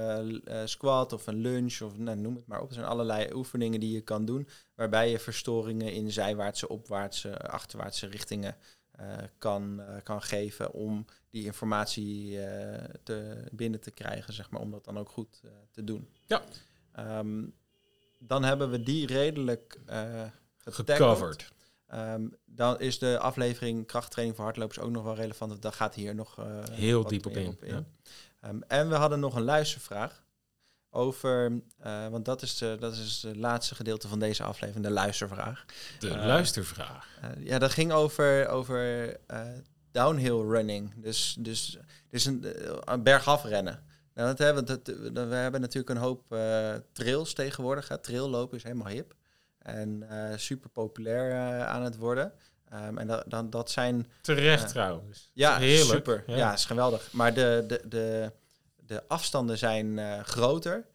eh, 0.46 0.62
squat 0.66 1.14
of 1.14 1.28
een 1.28 1.36
lunge 1.36 1.86
of 1.86 1.98
nou, 1.98 2.18
noem 2.18 2.36
het 2.36 2.48
maar 2.48 2.62
op. 2.62 2.68
Er 2.68 2.74
zijn 2.74 2.86
allerlei 2.86 3.34
oefeningen 3.34 3.80
die 3.80 3.92
je 3.92 4.02
kan 4.02 4.26
doen 4.26 4.48
waarbij 4.76 5.10
je 5.10 5.20
verstoringen 5.20 5.94
in 5.94 6.12
zijwaartse, 6.12 6.70
opwaartse, 6.70 7.38
achterwaartse 7.38 8.08
richtingen 8.08 8.56
eh, 8.92 9.18
kan, 9.38 9.82
kan 10.04 10.22
geven 10.22 10.72
om 10.72 11.06
die 11.30 11.46
informatie 11.46 12.38
te, 13.04 13.44
binnen 13.52 13.80
te 13.80 13.92
krijgen, 13.92 14.34
zeg 14.34 14.50
maar, 14.50 14.62
om 14.62 14.72
dat 14.72 14.86
dan 14.86 14.98
ook 14.98 15.10
goed 15.10 15.42
te 15.72 15.84
doen. 15.84 16.10
Ja. 16.26 16.42
Ehm, 16.92 17.46
dan 18.20 18.44
hebben 18.44 18.70
we 18.70 18.84
die 18.84 19.08
redelijk 19.08 19.80
getackled. 20.64 21.10
Gecoverd. 21.10 21.52
Ehm, 21.88 22.28
dan 22.46 22.80
is 22.80 23.00
de 23.00 23.20
aflevering 23.20 23.88
krachttraining 23.88 24.36
voor 24.38 24.46
hardlopers 24.46 24.80
ook 24.80 24.92
nog 24.92 25.04
wel 25.04 25.16
relevant. 25.16 25.50
want 25.52 25.62
Daar 25.62 25.74
gaat 25.74 25.96
hier 25.96 26.16
nog 26.16 26.40
eh, 26.40 26.46
Heel 26.72 27.04
diep 27.08 27.26
op 27.26 27.38
in, 27.38 27.58
ja. 27.62 27.84
Ehm, 28.42 28.60
en 28.68 28.90
we 28.90 28.96
hadden 28.96 29.20
nog 29.20 29.36
een 29.36 29.44
luistervraag 29.44 30.24
over, 30.90 31.62
eh, 31.80 32.08
want 32.08 32.26
dat 32.26 32.42
is, 32.42 32.58
de, 32.58 32.78
dat 32.80 32.94
is 32.94 33.24
het 33.28 33.36
laatste 33.36 33.76
gedeelte 33.76 34.08
van 34.08 34.20
deze 34.20 34.44
aflevering, 34.44 34.86
de 34.86 34.92
luistervraag. 34.92 35.66
De 36.00 36.10
Eh, 36.10 36.26
luistervraag. 36.26 37.08
Eh, 37.22 37.30
ja, 37.46 37.60
dat 37.60 37.72
ging 37.72 37.92
over, 37.92 38.48
over 38.48 39.10
eh, 39.28 39.42
downhill 39.92 40.42
running. 40.42 40.94
Dus, 40.96 41.36
dus, 41.40 41.78
dus 42.10 42.26
een, 42.26 42.44
eh, 42.44 42.78
een 42.84 43.04
bergaf 43.04 43.44
rennen. 43.44 43.84
Nou, 44.14 44.28
dat 44.28 44.38
hebben, 44.38 44.66
dat, 44.66 44.80
we 45.14 45.36
hebben 45.36 45.62
natuurlijk 45.62 45.90
een 45.90 46.04
hoop 46.04 46.32
eh, 46.32 46.74
trails 46.92 47.34
tegenwoordig. 47.34 47.88
Hè. 47.88 47.98
Traillopen 47.98 48.58
is 48.58 48.64
helemaal 48.64 48.88
hip. 48.88 49.14
En 49.64 50.06
eh, 50.10 50.38
super 50.38 50.70
populair 50.70 51.32
eh, 51.32 51.68
aan 51.68 51.84
het 51.84 51.98
worden. 51.98 52.32
Ehm, 52.70 52.98
en 52.98 53.08
dat, 53.08 53.24
dan, 53.28 53.50
dat 53.50 53.72
zijn 53.72 54.08
Terecht 54.22 54.64
eh, 54.64 54.70
trouwens. 54.70 55.30
ja, 55.34 55.58
Heerlijk. 55.58 55.90
super. 55.90 56.24
Ja. 56.28 56.54
is 56.54 56.66
geweldig. 56.66 57.10
Maar 57.12 57.34
de, 57.34 57.64
de, 57.68 57.82
de, 57.88 58.32
de 58.86 59.04
afstanden 59.08 59.58
zijn 59.58 60.00
groter. 60.26 60.86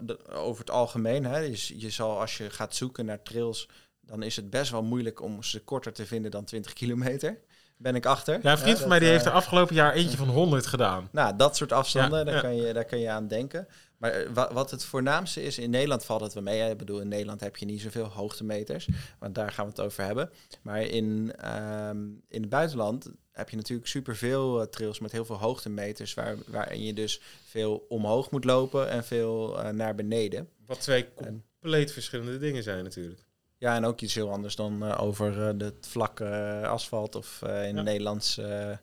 de- 0.00 0.28
over 0.32 0.60
het 0.60 0.70
algemeen. 0.70 1.24
Hè. 1.24 1.48
Dus 1.50 1.72
je 1.76 1.90
zal 1.90 2.20
als 2.20 2.36
je 2.36 2.50
gaat 2.50 2.74
zoeken 2.74 3.04
naar 3.04 3.22
trails, 3.22 3.68
dan 4.00 4.22
is 4.22 4.36
het 4.36 4.50
best 4.50 4.70
wel 4.70 4.82
moeilijk 4.82 5.20
om 5.22 5.42
ze 5.42 5.60
korter 5.64 5.92
te 5.92 6.06
vinden 6.06 6.30
dan 6.30 6.44
20 6.44 6.72
kilometer. 6.72 7.38
Ben 7.78 7.94
ik 7.94 8.06
achter. 8.06 8.38
Ja, 8.42 8.50
een 8.52 8.58
vriend 8.58 8.78
van 8.78 8.88
mij 8.88 8.98
die 8.98 9.08
heeft 9.08 9.24
er 9.24 9.32
afgelopen 9.32 9.74
jaar 9.74 9.92
eentje 9.92 10.16
van 10.16 10.28
100 10.28 10.66
gedaan. 10.66 11.08
nou, 11.12 11.36
dat 11.36 11.56
soort 11.56 11.72
afstanden, 11.72 12.18
Ja, 12.18 12.24
daar, 12.24 12.34
ja. 12.34 12.40
Kan 12.40 12.56
je, 12.56 12.72
daar 12.72 12.84
kan 12.84 12.98
je 12.98 13.10
aan 13.10 13.28
denken. 13.28 13.68
Maar 13.98 14.10
eh, 14.12 14.30
wa- 14.32 14.52
wat 14.52 14.70
het 14.70 14.84
voornaamste 14.84 15.42
is, 15.42 15.58
in 15.58 15.70
Nederland 15.70 16.04
valt 16.04 16.20
het 16.20 16.34
wel 16.34 16.42
mee. 16.42 16.60
hè. 16.60 16.70
Ik 16.70 16.76
bedoel, 16.78 17.00
in 17.00 17.08
Nederland 17.08 17.40
heb 17.40 17.56
je 17.56 17.66
niet 17.66 17.80
zoveel 17.80 18.04
hoogtemeters, 18.06 18.88
want 19.18 19.34
daar 19.34 19.52
gaan 19.52 19.64
we 19.64 19.70
het 19.70 19.80
over 19.80 20.04
hebben. 20.04 20.30
Maar 20.62 20.82
in, 20.82 21.32
ehm, 21.36 21.98
in 22.28 22.40
het 22.40 22.48
buitenland 22.48 23.10
heb 23.32 23.50
je 23.50 23.56
natuurlijk 23.56 23.88
superveel 23.88 24.60
uh, 24.60 24.66
trails 24.66 24.98
met 24.98 25.12
heel 25.12 25.24
veel 25.24 25.38
hoogtemeters, 25.38 26.14
waar, 26.14 26.36
waarin 26.46 26.82
je 26.84 26.92
dus 26.94 27.20
veel 27.44 27.84
omhoog 27.88 28.30
moet 28.30 28.44
lopen 28.44 28.88
en 28.88 29.04
veel 29.04 29.62
eh, 29.62 29.70
naar 29.70 29.94
beneden. 29.94 30.48
Wat 30.66 30.80
twee 30.80 31.06
En- 31.16 31.44
compleet 31.60 31.92
verschillende 31.92 32.38
dingen 32.38 32.62
zijn 32.62 32.84
natuurlijk. 32.84 33.24
Ja, 33.58 33.76
en 33.76 33.84
ook 33.84 34.00
iets 34.00 34.14
heel 34.14 34.30
anders 34.30 34.56
dan 34.56 34.84
eh, 34.84 35.02
over 35.02 35.42
eh, 35.48 35.54
het 35.58 35.86
vlakke 35.86 36.24
eh, 36.24 36.62
asfalt 36.70 37.14
of 37.14 37.42
eh, 37.42 37.68
in 37.68 37.76
Ja. 37.76 37.82
Nederlands 37.82 38.38
eh, 38.38 38.70
eh, 38.70 38.78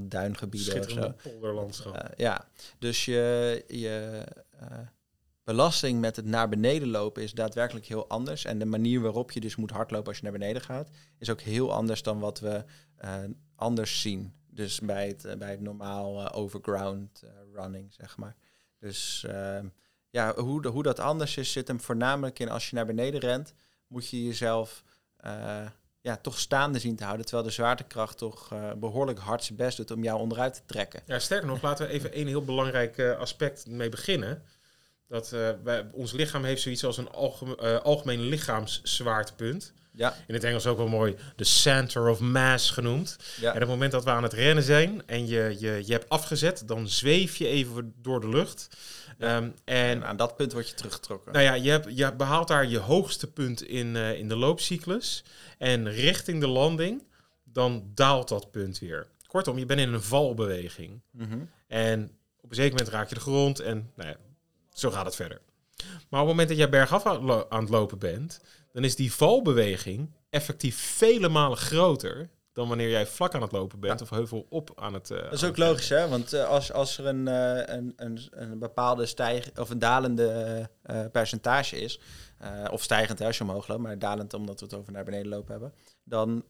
duingebieden 0.00 0.68
of 0.68 0.74
zo. 0.74 0.82
Schitterende 0.90 1.14
polderlandschap. 1.22 1.94
Eh, 1.96 2.10
ja, 2.16 2.48
dus 2.78 3.04
je, 3.04 3.64
je 3.68 4.22
eh, 4.24 4.42
belasting 5.44 6.00
met 6.00 6.16
het 6.16 6.24
naar 6.24 6.48
beneden 6.48 6.88
lopen 6.88 7.22
is 7.22 7.32
daadwerkelijk 7.32 7.86
heel 7.86 8.08
anders. 8.08 8.44
En 8.44 8.58
de 8.58 8.64
manier 8.64 9.00
waarop 9.00 9.30
je 9.30 9.40
dus 9.40 9.56
moet 9.56 9.70
hardlopen 9.70 10.08
als 10.08 10.16
je 10.16 10.22
naar 10.22 10.32
beneden 10.32 10.62
gaat, 10.62 10.90
is 11.18 11.30
ook 11.30 11.40
heel 11.40 11.72
anders 11.72 12.02
dan 12.02 12.18
wat 12.18 12.40
we 12.40 12.64
eh, 12.96 13.14
anders 13.54 14.00
zien. 14.00 14.34
Dus 14.46 14.80
bij 14.80 15.08
het, 15.08 15.24
eh, 15.24 15.36
bij 15.36 15.50
het 15.50 15.60
normaal 15.60 16.26
eh, 16.26 16.38
overground 16.38 17.22
eh, 17.22 17.30
running, 17.54 17.92
zeg 17.92 18.16
maar. 18.16 18.36
Dus 18.78 19.26
ja, 20.10 20.34
hoe, 20.34 20.66
hoe 20.66 20.82
dat 20.82 21.00
anders 21.00 21.36
is, 21.36 21.52
zit 21.52 21.68
hem 21.68 21.80
voornamelijk 21.80 22.38
in 22.38 22.48
als 22.48 22.70
je 22.70 22.76
naar 22.76 22.86
beneden 22.86 23.20
rent, 23.20 23.54
moet 23.86 24.08
je 24.08 24.24
jezelf 24.24 24.84
eh, 25.18 25.66
ja, 26.00 26.16
toch 26.16 26.38
staande 26.38 26.78
zien 26.78 26.96
te 26.96 27.04
houden. 27.04 27.26
Terwijl 27.26 27.46
de 27.46 27.54
zwaartekracht 27.54 28.18
toch 28.18 28.52
eh, 28.52 28.72
behoorlijk 28.72 29.18
hard 29.18 29.44
zijn 29.44 29.58
best 29.58 29.76
doet 29.76 29.90
om 29.90 30.02
jou 30.02 30.20
onderuit 30.20 30.54
te 30.54 30.60
trekken. 30.66 31.02
Ja, 31.06 31.18
sterker 31.18 31.48
nog, 31.48 31.62
laten 31.62 31.86
we 31.86 31.92
even 31.92 32.18
een 32.20 32.26
heel 32.26 32.44
belangrijk 32.44 32.98
eh, 32.98 33.18
aspect 33.18 33.66
mee 33.66 33.88
beginnen. 33.88 34.42
Dat 35.08 35.32
eh, 35.32 35.50
wij, 35.64 35.88
ons 35.92 36.12
lichaam 36.12 36.44
heeft 36.44 36.62
zoiets 36.62 36.84
als 36.84 36.96
een 36.96 37.10
algeme- 37.10 37.56
eh, 37.56 37.80
algemeen 37.80 38.20
lichaamszwaartepunt. 38.20 39.72
Ja, 39.98 40.16
In 40.26 40.34
het 40.34 40.44
Engels 40.44 40.66
ook 40.66 40.76
wel 40.76 40.88
mooi 40.88 41.16
de 41.36 41.44
center 41.44 42.08
of 42.08 42.20
mass 42.20 42.70
genoemd. 42.70 43.16
ja. 43.40 43.48
En 43.48 43.54
op 43.54 43.60
het 43.60 43.68
moment 43.68 43.92
dat 43.92 44.04
we 44.04 44.10
aan 44.10 44.22
het 44.22 44.32
rennen 44.32 44.64
zijn 44.64 45.02
en 45.06 45.26
je, 45.26 45.56
je, 45.58 45.82
je 45.86 45.92
hebt 45.92 46.08
afgezet, 46.08 46.62
dan 46.66 46.88
zweef 46.88 47.36
je 47.36 47.46
even 47.46 47.94
door 47.96 48.20
de 48.20 48.28
lucht. 48.28 48.68
Ja. 49.18 49.36
Ehm, 49.36 49.44
En 49.44 49.54
en 49.64 50.04
aan 50.04 50.16
dat 50.16 50.36
punt 50.36 50.52
word 50.52 50.68
je 50.68 50.74
teruggetrokken. 50.74 51.32
nou 51.32 51.44
ja, 51.44 51.52
je, 51.54 51.70
hebt, 51.70 51.86
je 51.96 52.12
behaalt 52.14 52.48
daar 52.48 52.66
je 52.68 52.78
hoogste 52.78 53.32
punt 53.32 53.62
in, 53.62 53.96
eh, 53.96 54.12
in 54.18 54.28
de 54.28 54.36
loopcyclus. 54.36 55.24
En 55.58 55.90
richting 55.90 56.40
de 56.40 56.48
landing, 56.48 57.02
dan 57.44 57.90
daalt 57.94 58.28
dat 58.28 58.50
punt 58.50 58.78
weer. 58.78 59.06
Kortom, 59.26 59.58
je 59.58 59.66
bent 59.66 59.80
in 59.80 59.92
een 59.92 60.02
valbeweging. 60.02 61.00
Mhm. 61.10 61.38
En 61.66 62.10
op 62.40 62.50
een 62.50 62.56
zeker 62.56 62.70
moment 62.76 62.88
raak 62.88 63.08
je 63.08 63.14
de 63.14 63.20
grond 63.20 63.60
en 63.60 63.90
nou 63.96 64.08
ja, 64.08 64.16
zo 64.72 64.90
gaat 64.90 65.04
het 65.04 65.14
verder. 65.16 65.40
Maar 65.76 66.20
op 66.20 66.26
het 66.26 66.36
moment 66.36 66.48
dat 66.48 66.56
jij 66.58 66.68
bergaf 66.68 67.06
aan 67.48 67.60
het 67.60 67.68
lopen 67.70 67.98
bent, 67.98 68.40
dan 68.78 68.86
is 68.86 68.96
die 68.96 69.12
valbeweging 69.12 70.10
effectief 70.30 70.96
vele 70.96 71.28
malen 71.28 71.56
groter 71.56 72.30
dan 72.52 72.68
wanneer 72.68 72.90
jij 72.90 73.06
vlak 73.06 73.34
aan 73.34 73.42
het 73.42 73.52
lopen 73.52 73.80
bent 73.80 74.02
of 74.02 74.10
heuvel 74.10 74.46
op 74.48 74.70
aan 74.74 74.94
het. 74.94 75.10
Uh, 75.10 75.22
dat 75.22 75.32
is 75.32 75.44
ook 75.44 75.56
logisch, 75.56 75.88
hè? 75.88 76.08
Want 76.08 76.34
uh, 76.34 76.48
als, 76.48 76.72
als 76.72 76.98
er 76.98 77.06
een, 77.06 77.26
uh, 77.26 77.56
een, 77.76 77.92
een, 77.96 78.28
een, 78.30 78.58
bepaalde 78.58 79.06
stijg 79.06 79.50
of 79.56 79.70
een 79.70 79.78
dalende 79.78 80.70
percentage 81.12 81.80
is, 81.80 82.00
of 82.70 82.82
stijgend 82.82 83.18
hè, 83.18 83.26
als 83.26 83.38
je 83.38 83.44
omhoog 83.44 83.68
loopt, 83.68 83.82
maar 83.82 83.98
dalend 83.98 84.34
omdat 84.34 84.60
we 84.60 84.66
het 84.66 84.74
over 84.74 84.92
naar 84.92 85.04
beneden 85.04 85.28
lopen 85.28 85.50
hebben, 85.50 85.72
dan, 86.04 86.44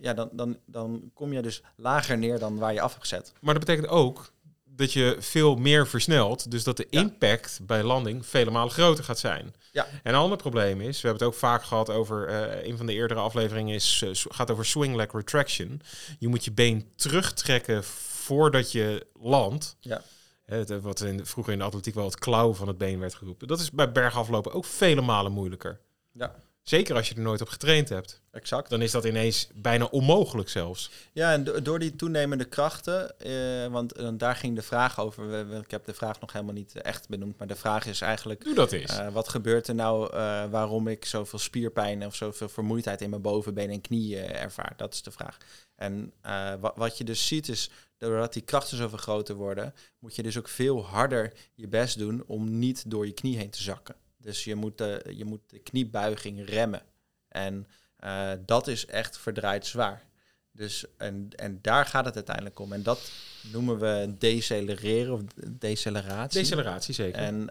ja, 0.00 0.14
dan, 0.14 0.28
dan, 0.32 0.58
dan 0.66 1.10
kom 1.14 1.32
je 1.32 1.42
dus 1.42 1.62
lager 1.76 2.18
neer 2.18 2.38
dan 2.38 2.58
waar 2.58 2.72
je 2.72 2.80
af 2.80 2.90
hebt 2.90 3.06
gezet. 3.08 3.32
Maar 3.40 3.54
dat 3.54 3.64
betekent 3.64 3.88
ook 3.88 4.32
dat 4.78 4.92
je 4.92 5.16
veel 5.18 5.56
meer 5.56 5.86
versnelt. 5.86 6.50
Dus 6.50 6.64
dat 6.64 6.76
de 6.76 6.86
impact 6.90 7.60
bij 7.62 7.82
landing 7.82 8.26
vele 8.26 8.50
malen 8.50 8.72
groter 8.72 9.04
gaat 9.04 9.18
zijn. 9.18 9.54
Ja. 9.72 9.86
En 10.02 10.14
een 10.14 10.20
ander 10.20 10.38
probleem 10.38 10.80
is, 10.80 11.00
we 11.00 11.08
hebben 11.08 11.26
het 11.26 11.34
ook 11.34 11.40
vaak 11.40 11.62
gehad 11.62 11.90
over, 11.90 12.28
uh, 12.28 12.66
een 12.66 12.76
van 12.76 12.86
de 12.86 12.92
eerdere 12.92 13.20
afleveringen 13.20 13.74
is, 13.74 14.02
uh, 14.04 14.10
gaat 14.12 14.50
over 14.50 14.66
swing 14.66 14.94
leg 14.96 15.12
retraction. 15.12 15.80
Je 16.18 16.28
moet 16.28 16.44
je 16.44 16.52
been 16.52 16.92
terugtrekken 16.96 17.84
voordat 17.84 18.72
je 18.72 19.06
landt. 19.20 19.76
Ja. 19.80 20.02
Het, 20.44 20.80
wat 20.80 21.00
in, 21.00 21.26
vroeger 21.26 21.52
in 21.52 21.58
de 21.58 21.64
atletiek 21.64 21.94
wel 21.94 22.04
het 22.04 22.18
klauw 22.18 22.54
van 22.54 22.68
het 22.68 22.78
been 22.78 22.98
werd 22.98 23.14
geroepen. 23.14 23.48
Dat 23.48 23.60
is 23.60 23.70
bij 23.70 23.92
bergaflopen 23.92 24.52
ook 24.52 24.64
vele 24.64 25.00
malen 25.00 25.32
moeilijker. 25.32 25.80
Ja. 26.12 26.34
Zeker 26.68 26.96
als 26.96 27.08
je 27.08 27.14
er 27.14 27.20
nooit 27.20 27.40
op 27.40 27.48
getraind 27.48 27.88
hebt. 27.88 28.20
Exact. 28.30 28.70
Dan 28.70 28.82
is 28.82 28.90
dat 28.90 29.04
ineens 29.04 29.48
bijna 29.54 29.84
onmogelijk 29.84 30.48
zelfs. 30.48 30.90
Ja, 31.12 31.32
en 31.32 31.44
door 31.62 31.78
die 31.78 31.96
toenemende 31.96 32.44
krachten, 32.44 33.18
eh, 33.18 33.66
want 33.66 33.92
eh, 33.92 34.08
daar 34.12 34.36
ging 34.36 34.56
de 34.56 34.62
vraag 34.62 35.00
over. 35.00 35.54
ik 35.60 35.70
heb 35.70 35.84
de 35.84 35.94
vraag 35.94 36.20
nog 36.20 36.32
helemaal 36.32 36.54
niet 36.54 36.82
echt 36.82 37.08
benoemd, 37.08 37.38
maar 37.38 37.46
de 37.46 37.56
vraag 37.56 37.86
is 37.86 38.00
eigenlijk... 38.00 38.44
Doe 38.44 38.54
dat 38.54 38.72
eens. 38.72 38.98
Uh, 38.98 39.12
wat 39.12 39.28
gebeurt 39.28 39.68
er 39.68 39.74
nou 39.74 40.14
uh, 40.14 40.44
waarom 40.50 40.88
ik 40.88 41.04
zoveel 41.04 41.38
spierpijn 41.38 42.06
of 42.06 42.14
zoveel 42.14 42.48
vermoeidheid 42.48 43.00
in 43.00 43.10
mijn 43.10 43.22
bovenbeen 43.22 43.70
en 43.70 43.80
knieën 43.80 44.24
ervaar? 44.24 44.72
Dat 44.76 44.94
is 44.94 45.02
de 45.02 45.10
vraag. 45.10 45.36
En 45.76 46.12
wat, 46.60 46.72
wat 46.76 46.98
je 46.98 47.04
dus 47.04 47.26
ziet 47.26 47.48
is, 47.48 47.70
doordat 47.98 48.32
die 48.32 48.42
krachten 48.42 48.76
zoveel 48.76 48.98
groter 48.98 49.34
worden, 49.34 49.74
moet 49.98 50.16
je 50.16 50.22
dus 50.22 50.38
ook 50.38 50.48
veel 50.48 50.84
harder 50.84 51.32
je 51.54 51.68
best 51.68 51.98
doen 51.98 52.24
om 52.26 52.58
niet 52.58 52.90
door 52.90 53.06
je 53.06 53.12
knie 53.12 53.36
heen 53.36 53.50
te 53.50 53.62
zakken. 53.62 53.94
Dus 54.18 54.44
je 54.44 54.54
moet 54.54 54.78
de, 54.78 55.04
je 55.16 55.24
moet 55.24 55.40
de 55.46 55.58
kniebuiging 55.58 56.48
remmen. 56.48 56.82
En 57.28 57.66
uh, 58.04 58.32
dat 58.46 58.66
is 58.66 58.86
echt 58.86 59.18
verdraaid 59.18 59.66
zwaar. 59.66 60.06
Dus, 60.52 60.84
en, 60.96 61.28
en 61.36 61.58
daar 61.62 61.86
gaat 61.86 62.04
het 62.04 62.14
uiteindelijk 62.14 62.58
om. 62.58 62.72
En 62.72 62.82
dat 62.82 63.10
noemen 63.52 63.78
we 63.78 64.14
decelereren 64.18 65.12
of 65.12 65.22
deceleratie. 65.48 66.40
Deceleratie, 66.40 66.94
zeker. 66.94 67.20
En, 67.20 67.40
uh, 67.40 67.50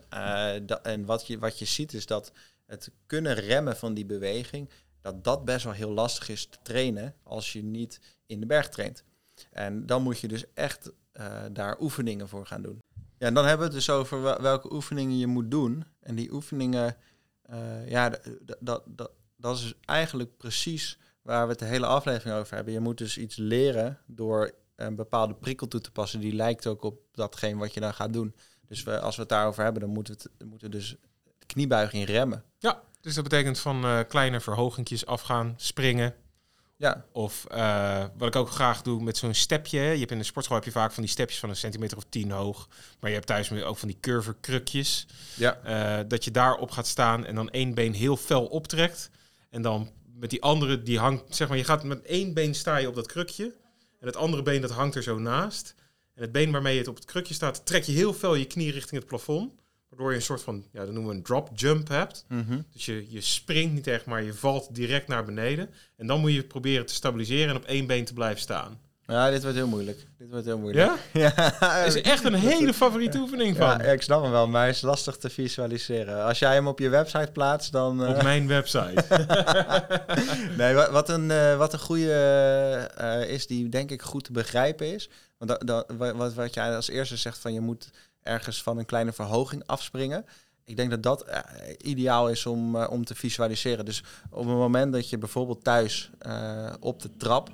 da, 0.65 0.82
en 0.84 1.05
wat, 1.05 1.28
je, 1.28 1.39
wat 1.39 1.59
je 1.59 1.65
ziet 1.65 1.93
is 1.93 2.05
dat 2.05 2.32
het 2.65 2.91
kunnen 3.05 3.34
remmen 3.36 3.78
van 3.78 3.93
die 3.93 4.05
beweging, 4.05 4.70
dat 5.01 5.24
dat 5.24 5.45
best 5.45 5.63
wel 5.63 5.74
heel 5.74 5.91
lastig 5.91 6.30
is 6.30 6.45
te 6.45 6.57
trainen 6.61 7.15
als 7.24 7.53
je 7.53 7.63
niet 7.63 7.99
in 8.26 8.39
de 8.39 8.45
berg 8.45 8.70
traint. 8.70 9.03
En 9.51 9.86
dan 9.86 10.03
moet 10.03 10.20
je 10.20 10.28
dus 10.28 10.43
echt 10.53 10.91
uh, 11.13 11.43
daar 11.51 11.80
oefeningen 11.80 12.28
voor 12.28 12.45
gaan 12.45 12.61
doen. 12.61 12.80
Ja, 13.18 13.32
dan 13.32 13.45
hebben 13.45 13.68
we 13.68 13.74
het 13.74 13.86
dus 13.86 13.89
over 13.89 14.41
welke 14.41 14.74
oefeningen 14.74 15.18
je 15.18 15.28
moet 15.28 15.51
doen. 15.51 15.86
En 15.99 16.15
die 16.15 16.34
oefeningen, 16.34 16.95
uh, 17.49 17.89
ja, 17.89 18.11
dat, 18.59 18.84
dat, 18.86 19.11
dat 19.36 19.57
is 19.57 19.74
eigenlijk 19.86 20.38
precies 20.38 20.99
waar 21.22 21.43
we 21.43 21.49
het 21.49 21.59
de 21.59 21.65
hele 21.65 21.86
aflevering 21.86 22.38
over 22.38 22.55
hebben. 22.55 22.74
Je 22.74 22.80
moet 22.80 22.97
dus 22.97 23.18
iets 23.18 23.36
leren 23.36 23.99
door 24.05 24.51
een 24.76 24.95
bepaalde 24.95 25.34
prikkel 25.34 25.68
toe 25.68 25.82
te 25.82 25.91
passen. 25.91 26.20
Die 26.20 26.34
lijkt 26.34 26.68
ook 26.68 26.84
op 26.84 26.99
datgene 27.11 27.59
wat 27.59 27.74
je 27.74 27.80
dan 27.80 27.93
gaat 27.93 28.13
doen. 28.13 28.36
Dus 28.68 28.84
we, 28.84 28.99
als 28.99 29.15
we 29.15 29.22
het 29.22 29.30
daarover 29.30 29.63
hebben, 29.63 29.82
dan 29.82 29.91
moeten 29.91 30.15
we, 30.15 30.30
het, 30.38 30.47
moeten 30.49 30.72
dus 30.72 30.95
de 31.38 31.45
kniebuiging 31.45 32.05
remmen. 32.05 32.43
Ja, 32.57 32.82
dus 33.01 33.15
dat 33.15 33.24
betekent 33.24 33.59
van 33.59 33.86
uh, 33.86 33.99
kleine 34.07 34.39
verhogingjes 34.39 35.05
afgaan, 35.05 35.53
springen, 35.57 36.15
ja. 36.78 37.05
Of 37.11 37.45
uh, 37.51 38.05
wat 38.17 38.28
ik 38.28 38.36
ook 38.36 38.49
graag 38.49 38.82
doe 38.82 39.03
met 39.03 39.17
zo'n 39.17 39.34
stepje. 39.34 39.80
Je 39.80 39.99
hebt 39.99 40.11
in 40.11 40.17
de 40.17 40.23
sportschool 40.23 40.57
heb 40.57 40.65
je 40.65 40.71
vaak 40.71 40.91
van 40.91 41.03
die 41.03 41.11
stepjes 41.11 41.39
van 41.39 41.49
een 41.49 41.55
centimeter 41.55 41.97
of 41.97 42.05
tien 42.09 42.32
hoog. 42.32 42.67
Maar 42.99 43.09
je 43.09 43.15
hebt 43.15 43.28
thuis 43.28 43.51
ook 43.51 43.78
van 43.78 43.88
die 43.88 43.97
curverkrukjes. 43.99 45.07
Ja. 45.36 45.59
Uh, 45.65 46.03
dat 46.07 46.23
je 46.23 46.32
daarop 46.32 46.71
gaat 46.71 46.88
staan 46.88 47.25
en 47.25 47.36
dan 47.36 47.49
één 47.49 47.73
been 47.73 47.93
heel 47.93 48.17
fel 48.17 48.45
optrekt. 48.45 49.09
En 49.49 49.61
dan 49.61 49.89
met 50.15 50.30
die 50.30 50.41
andere, 50.41 50.84
die 50.84 50.99
hangt, 50.99 51.36
zeg 51.36 51.47
maar, 51.47 51.57
je 51.57 51.63
gaat 51.63 51.84
met 51.84 52.01
één 52.01 52.34
been 52.34 52.55
sta 52.55 52.78
je 52.78 52.88
op 52.88 52.95
dat 52.95 53.07
krukje. 53.07 53.53
En 53.99 54.07
het 54.07 54.15
andere 54.15 54.43
been 54.43 54.61
dat 54.61 54.71
hangt 54.71 54.95
er 54.95 55.03
zo 55.03 55.19
naast. 55.19 55.75
En 56.13 56.21
het 56.21 56.32
been 56.32 56.51
waarmee 56.51 56.73
je 56.73 56.80
het 56.80 56.88
op 56.88 56.95
het 56.95 57.05
krukje 57.05 57.34
staat, 57.34 57.65
trek 57.65 57.84
je 57.84 57.91
heel 57.91 58.13
fel 58.13 58.36
je 58.36 58.45
knie 58.45 58.71
richting 58.71 58.99
het 58.99 59.09
plafond. 59.09 59.53
Waardoor 59.89 60.09
je 60.09 60.15
een 60.15 60.21
soort 60.23 60.41
van, 60.41 60.63
ja, 60.71 60.79
dat 60.79 60.93
noemen 60.93 61.11
we 61.11 61.17
een 61.17 61.23
drop 61.23 61.49
jump 61.53 61.88
hebt. 61.88 62.25
Mm 62.27 62.45
-hmm. 62.47 62.65
Dus 62.71 62.85
je, 62.85 63.11
je 63.11 63.21
springt 63.21 63.73
niet 63.73 63.88
echt, 63.88 64.05
maar 64.05 64.23
je 64.23 64.33
valt 64.33 64.75
direct 64.75 65.07
naar 65.07 65.25
beneden. 65.25 65.69
En 65.95 66.07
dan 66.07 66.19
moet 66.19 66.33
je 66.33 66.43
proberen 66.43 66.85
te 66.85 66.93
stabiliseren 66.93 67.49
en 67.49 67.55
op 67.55 67.65
één 67.65 67.88
been 67.88 68.05
te 68.05 68.13
blijven 68.13 68.41
staan. 68.41 68.79
Ja, 69.07 69.29
dit 69.29 69.41
wordt 69.41 69.57
heel 69.57 69.67
moeilijk. 69.67 70.07
Dit 70.17 70.29
wordt 70.29 70.45
heel 70.45 70.57
moeilijk. 70.57 70.99
Ja? 71.13 71.31
ja. 71.59 71.83
is 71.85 72.01
echt 72.01 72.23
een 72.23 72.33
hele 72.53 72.73
favoriete 72.73 73.17
oefening 73.17 73.57
van. 73.57 73.67
Ja, 73.67 73.79
ik 73.79 74.01
snap 74.01 74.21
hem 74.21 74.31
wel, 74.31 74.47
maar 74.47 74.61
hij 74.61 74.69
is 74.69 74.81
lastig 74.81 75.17
te 75.17 75.29
visualiseren. 75.29 76.23
Als 76.23 76.39
jij 76.39 76.53
hem 76.53 76.67
op 76.67 76.79
je 76.79 76.89
website 76.89 77.31
plaatst, 77.31 77.71
dan... 77.71 78.03
Uh... 78.03 78.09
Op 78.09 78.23
mijn 78.23 78.47
website. 78.47 79.03
nee, 80.57 80.73
wat, 80.73 81.09
een, 81.09 81.29
uh, 81.29 81.57
wat 81.57 81.73
een 81.73 81.79
goede 81.79 82.91
uh, 83.01 83.29
is, 83.29 83.47
die 83.47 83.69
denk 83.69 83.91
ik 83.91 84.01
goed 84.01 84.23
te 84.23 84.31
begrijpen 84.31 84.93
is. 84.93 85.09
Want 85.38 85.51
dat, 85.51 85.67
dat, 85.67 86.15
wat, 86.15 86.33
wat 86.33 86.53
jij 86.53 86.75
als 86.75 86.89
eerste 86.89 87.17
zegt, 87.17 87.38
van 87.38 87.53
je 87.53 87.61
moet 87.61 87.89
ergens 88.28 88.63
van 88.63 88.78
een 88.78 88.86
kleine 88.86 89.13
verhoging 89.13 89.63
afspringen. 89.65 90.25
Ik 90.63 90.75
denk 90.78 90.89
dat 90.89 91.03
dat 91.03 91.28
uh, 91.28 91.39
ideaal 91.78 92.30
is 92.30 92.45
om, 92.45 92.75
uh, 92.75 92.88
om 92.89 93.05
te 93.05 93.15
visualiseren. 93.15 93.86
Dus 93.86 94.03
op 94.30 94.45
het 94.45 94.55
moment 94.55 94.93
dat 94.93 95.09
je 95.09 95.17
bijvoorbeeld 95.17 95.63
thuis 95.63 96.11
uh, 96.28 96.73
op 96.80 97.01
de 97.01 97.09
trap 97.17 97.49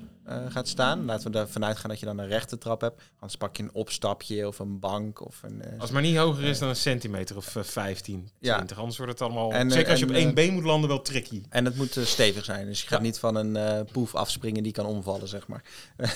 gaat 0.49 0.67
staan, 0.67 1.05
laten 1.05 1.31
we 1.31 1.37
ervan 1.37 1.65
uitgaan 1.65 1.89
dat 1.89 1.99
je 1.99 2.05
dan 2.05 2.17
een 2.17 2.27
rechte 2.27 2.57
trap 2.57 2.81
hebt, 2.81 3.01
anders 3.13 3.35
pak 3.37 3.57
je 3.57 3.63
een 3.63 3.73
opstapje 3.73 4.47
of 4.47 4.59
een 4.59 4.79
bank 4.79 5.25
of 5.25 5.39
een. 5.43 5.61
als 5.63 5.81
het 5.83 5.91
maar 5.91 6.01
niet 6.01 6.17
hoger 6.17 6.43
is 6.43 6.59
dan 6.59 6.69
een 6.69 6.75
centimeter 6.75 7.35
of 7.37 7.55
15, 7.61 8.03
20, 8.03 8.31
Ja. 8.39 8.65
anders 8.75 8.97
wordt 8.97 9.11
het 9.11 9.21
allemaal. 9.21 9.51
En, 9.51 9.71
zeker 9.71 9.89
als 9.91 9.99
je 9.99 10.05
op 10.05 10.11
één 10.11 10.27
eh, 10.27 10.33
been 10.33 10.53
moet 10.53 10.63
landen, 10.63 10.89
wel 10.89 11.01
tricky. 11.01 11.43
En 11.49 11.65
het 11.65 11.75
moet 11.75 11.97
eh, 11.97 12.03
stevig 12.03 12.45
zijn. 12.45 12.65
Dus 12.65 12.81
je 12.81 12.87
gaat 12.87 12.99
Ja. 12.99 13.05
niet 13.05 13.19
van 13.19 13.35
een 13.35 13.55
eh, 13.55 13.79
poef 13.91 14.15
afspringen 14.15 14.63
die 14.63 14.71
kan 14.71 14.85
omvallen, 14.85 15.27
zeg 15.27 15.47
maar. 15.47 15.63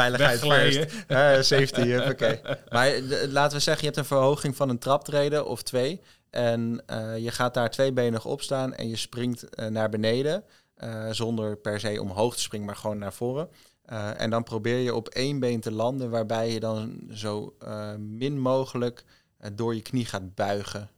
Veiligheid 0.00 0.38
first. 0.40 0.78
Eh, 1.06 1.40
safety, 1.40 1.96
oké. 2.10 2.40
Maar 2.68 2.86
eh, 2.88 3.02
laten 3.28 3.56
we 3.56 3.62
zeggen, 3.62 3.80
je 3.82 3.86
hebt 3.86 3.96
een 3.96 4.16
verhoging 4.16 4.56
van 4.56 4.68
een 4.68 4.78
traptreden 4.78 5.46
of 5.46 5.62
twee. 5.62 6.00
En 6.30 6.82
eh, 6.86 7.18
je 7.18 7.30
gaat 7.30 7.54
daar 7.54 7.70
tweebenig 7.70 8.24
op 8.24 8.42
staan 8.42 8.74
en 8.74 8.88
je 8.88 8.96
springt 8.96 9.42
eh, 9.54 9.66
naar 9.66 9.88
beneden. 9.88 10.44
Eh, 10.76 11.10
zonder 11.10 11.56
per 11.56 11.80
se 11.80 12.00
omhoog 12.02 12.34
te 12.34 12.40
springen, 12.40 12.66
maar 12.66 12.76
gewoon 12.76 12.98
naar 12.98 13.12
voren. 13.12 13.48
Eh, 13.82 14.20
en 14.20 14.30
dan 14.30 14.42
probeer 14.42 14.78
je 14.78 14.94
op 14.94 15.08
één 15.08 15.40
been 15.40 15.60
te 15.60 15.72
landen, 15.72 16.10
waarbij 16.10 16.52
je 16.52 16.60
dan 16.60 17.08
zo 17.10 17.54
eh, 17.58 17.94
min 17.94 18.40
mogelijk 18.40 19.04
door 19.52 19.74
je 19.74 19.82
knie 19.82 20.04
gaat 20.04 20.34
buigen 20.34 20.90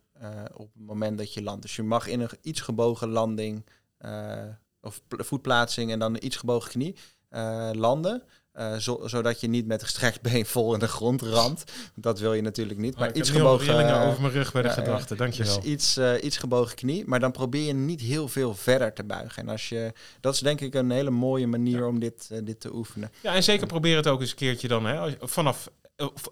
op 0.54 0.70
het 0.74 0.86
moment 0.86 1.18
dat 1.18 1.34
je 1.34 1.42
landt. 1.42 1.62
Dus 1.62 1.76
je 1.76 1.82
mag 1.82 2.06
in 2.06 2.20
een 2.20 2.30
iets 2.40 2.60
gebogen 2.60 3.08
landing 3.08 3.66
of 4.80 5.02
pl- 5.08 5.22
voetplaatsing 5.22 5.90
en 5.90 5.98
dan 5.98 6.14
een 6.14 6.24
iets 6.24 6.36
gebogen 6.36 6.70
knie 6.70 6.96
landen. 7.72 8.22
Eh, 8.58 8.76
zo, 8.76 9.00
zodat 9.04 9.40
je 9.40 9.48
niet 9.48 9.66
met 9.66 9.82
gestrekt 9.82 10.20
been 10.22 10.46
vol 10.46 10.72
in 10.74 10.78
de 10.78 10.88
grond 10.88 11.22
ramt. 11.22 11.64
Dat 11.94 12.18
wil 12.18 12.32
je 12.34 12.42
natuurlijk 12.42 12.78
niet. 12.78 12.90
Maar 12.92 13.00
Maar 13.00 13.08
ik 13.08 13.16
iets 13.16 13.30
gebogen. 13.30 13.88
eh, 13.88 14.06
over 14.08 14.20
mijn 14.20 14.32
rug 14.32 14.52
bij 14.52 14.62
de 14.62 14.68
ja, 14.68 14.74
gedachte. 14.74 15.14
Dankjewel. 15.14 15.54
dus 15.60 15.64
iets, 15.70 15.96
eh, 15.96 16.12
iets 16.22 16.36
gebogen 16.36 16.76
knie, 16.76 17.02
maar 17.06 17.20
dan 17.20 17.32
probeer 17.32 17.66
je 17.66 17.72
niet 17.72 18.00
heel 18.00 18.28
veel 18.28 18.54
verder 18.54 18.92
te 18.92 19.04
buigen. 19.04 19.42
En 19.42 19.48
als 19.48 19.68
je, 19.68 19.92
dat 20.20 20.34
is 20.34 20.40
denk 20.40 20.60
ik 20.60 20.74
een 20.74 20.90
hele 20.90 21.10
mooie 21.10 21.46
manier 21.46 21.86
om 21.86 21.98
dit, 22.00 22.28
eh, 22.30 22.38
dit 22.44 22.60
te 22.60 22.74
oefenen. 22.74 23.10
Ja, 23.22 23.34
en 23.34 23.42
zeker 23.42 23.66
probeer 23.66 23.96
het 23.96 24.06
ook 24.06 24.20
eens 24.20 24.30
een 24.30 24.36
keertje 24.36 24.68
dan, 24.68 24.86
hè, 24.86 24.98
als 24.98 25.10
je- 25.10 25.18
vanaf 25.20 25.68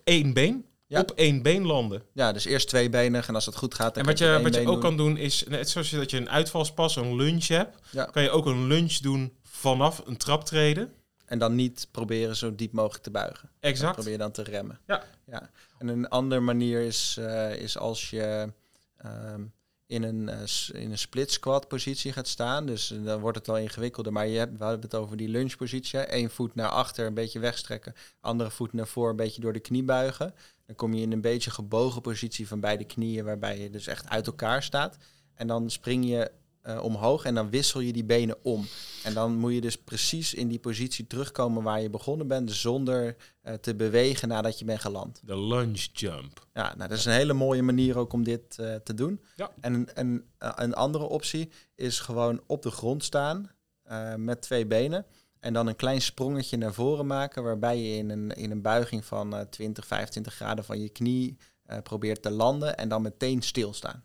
één 0.05 0.33
been, 0.33 0.65
Ja. 0.87 1.01
op 1.01 1.11
één 1.11 1.43
been 1.43 1.67
landen. 1.67 2.03
Ja, 2.13 2.33
dus 2.33 2.45
eerst 2.45 2.69
tweebenig 2.69 3.29
en 3.29 3.35
als 3.35 3.47
het 3.47 3.57
goed 3.57 3.75
gaat, 3.75 3.95
dan 3.95 4.03
En 4.03 4.09
wat 4.09 4.19
je, 4.19 4.41
wat 4.43 4.55
je 4.55 4.67
ook 4.69 4.81
kan 4.81 4.97
doen 4.97 5.17
is, 5.17 5.45
net 5.49 5.69
zoals 5.71 5.91
je 5.91 5.97
dat 5.97 6.11
je 6.11 6.17
een 6.17 6.31
uitvalspas, 6.31 6.97
een 6.97 7.17
lunge 7.17 7.43
hebt, 7.55 7.79
Ja. 7.91 8.05
kan 8.05 8.23
je 8.23 8.31
ook 8.31 8.47
een 8.47 8.67
lunge 8.67 8.99
doen 9.01 9.33
vanaf 9.43 10.03
een 10.05 10.17
traptreden. 10.17 10.93
En 11.27 11.39
dan 11.39 11.55
niet 11.55 11.89
proberen 11.91 12.37
zo 12.37 12.55
diep 12.55 12.73
mogelijk 12.73 13.03
te 13.05 13.11
buigen. 13.11 13.51
Exact. 13.61 13.95
probeer 13.95 14.13
je 14.13 14.19
dan 14.19 14.31
te 14.33 14.43
remmen. 14.43 14.79
Ja. 14.87 15.03
ja. 15.27 15.51
En 15.79 15.89
een 15.89 16.09
andere 16.09 16.41
manier 16.41 16.81
is, 16.81 17.17
eh, 17.19 17.55
is 17.57 17.79
als 17.79 18.11
je 18.11 18.53
ehm, 18.97 19.45
in, 19.87 20.03
een, 20.03 20.49
s- 20.49 20.71
in 20.71 20.91
een 20.91 20.99
split 20.99 21.33
squat 21.33 21.69
positie 21.69 22.13
gaat 22.13 22.29
staan. 22.29 22.67
Dus 22.67 22.91
eh, 22.93 23.05
dan 23.05 23.21
wordt 23.21 23.39
het 23.39 23.47
wel 23.47 23.59
ingewikkelder. 23.59 24.13
Maar 24.13 24.27
je 24.27 24.39
hebt, 24.39 24.59
we 24.59 24.65
hadden 24.65 24.81
het 24.83 24.95
over 24.95 25.17
die 25.17 25.29
lunge 25.29 25.57
positie. 25.57 26.15
Eén 26.15 26.31
voet 26.31 26.55
naar 26.55 26.69
achter, 26.69 27.07
een 27.07 27.15
beetje 27.15 27.39
wegstrekken. 27.39 27.95
Andere 28.21 28.51
voet 28.51 28.73
naar 28.73 28.87
voren, 28.87 29.11
een 29.11 29.17
beetje 29.17 29.41
door 29.41 29.53
de 29.53 29.61
knie 29.61 29.85
buigen. 29.85 30.35
Dan 30.67 30.77
kom 30.77 30.95
je 30.95 31.03
in 31.03 31.13
een 31.13 31.21
beetje 31.21 31.51
gebogen 31.51 32.01
positie 32.03 32.49
van 32.49 32.61
beide 32.61 32.85
knieën. 32.85 33.25
Waarbij 33.25 33.59
je 33.59 33.71
dus 33.71 33.87
echt 33.87 34.09
uit 34.09 34.27
elkaar 34.27 34.63
staat. 34.63 34.97
En 35.35 35.47
dan 35.47 35.71
spring 35.71 36.09
je 36.09 36.31
eh, 36.67 36.83
omhoog 36.83 37.25
en 37.25 37.35
dan 37.35 37.51
wissel 37.51 37.81
je 37.81 37.93
die 37.93 38.05
benen 38.05 38.37
om. 38.43 38.67
En 39.03 39.15
dan 39.15 39.37
moet 39.37 39.53
je 39.53 39.61
dus 39.61 39.77
precies 39.77 40.35
in 40.35 40.49
die 40.49 40.59
positie 40.59 41.07
terugkomen 41.07 41.63
waar 41.63 41.81
je 41.81 41.91
begonnen 41.91 42.27
bent, 42.27 42.53
zonder 42.53 43.17
eh, 43.43 43.55
te 43.55 43.75
bewegen 43.75 44.29
nadat 44.29 44.59
je 44.59 44.65
bent 44.65 44.81
geland. 44.81 45.21
De 45.25 45.41
lunge 45.41 45.89
jump. 45.93 46.47
Ja, 46.55 46.75
nou, 46.77 46.89
dat 46.89 46.99
is 46.99 47.05
een 47.05 47.13
hele 47.13 47.33
mooie 47.33 47.63
manier 47.63 47.99
ook 47.99 48.13
om 48.13 48.25
dit 48.25 48.59
eh, 48.59 48.75
te 48.75 48.95
doen. 48.95 49.21
Ja. 49.37 49.51
En 49.61 49.75
een, 49.75 49.89
een, 49.95 50.25
een 50.39 50.75
andere 50.75 51.05
optie 51.05 51.51
is 51.75 52.01
gewoon 52.01 52.41
op 52.47 52.63
de 52.63 52.71
grond 52.71 53.05
staan 53.05 53.51
met 54.17 54.43
twee 54.43 54.67
benen. 54.67 55.07
En 55.41 55.53
dan 55.53 55.67
een 55.67 55.77
klein 55.77 56.01
sprongetje 56.01 56.57
naar 56.57 56.75
voren 56.75 57.07
maken, 57.07 57.43
waarbij 57.43 57.79
je 57.79 57.97
in 57.97 58.11
een, 58.11 58.31
in 58.31 58.51
een 58.51 58.63
buiging 58.63 59.05
van 59.05 59.37
eh 59.37 59.41
20, 59.41 59.87
25 59.87 60.35
graden 60.35 60.65
van 60.65 60.81
je 60.81 60.89
knie 60.89 61.37
probeert 61.83 62.23
te 62.23 62.31
landen 62.31 62.77
en 62.77 62.89
dan 62.89 63.03
meteen 63.03 63.43
stilstaan. 63.43 64.05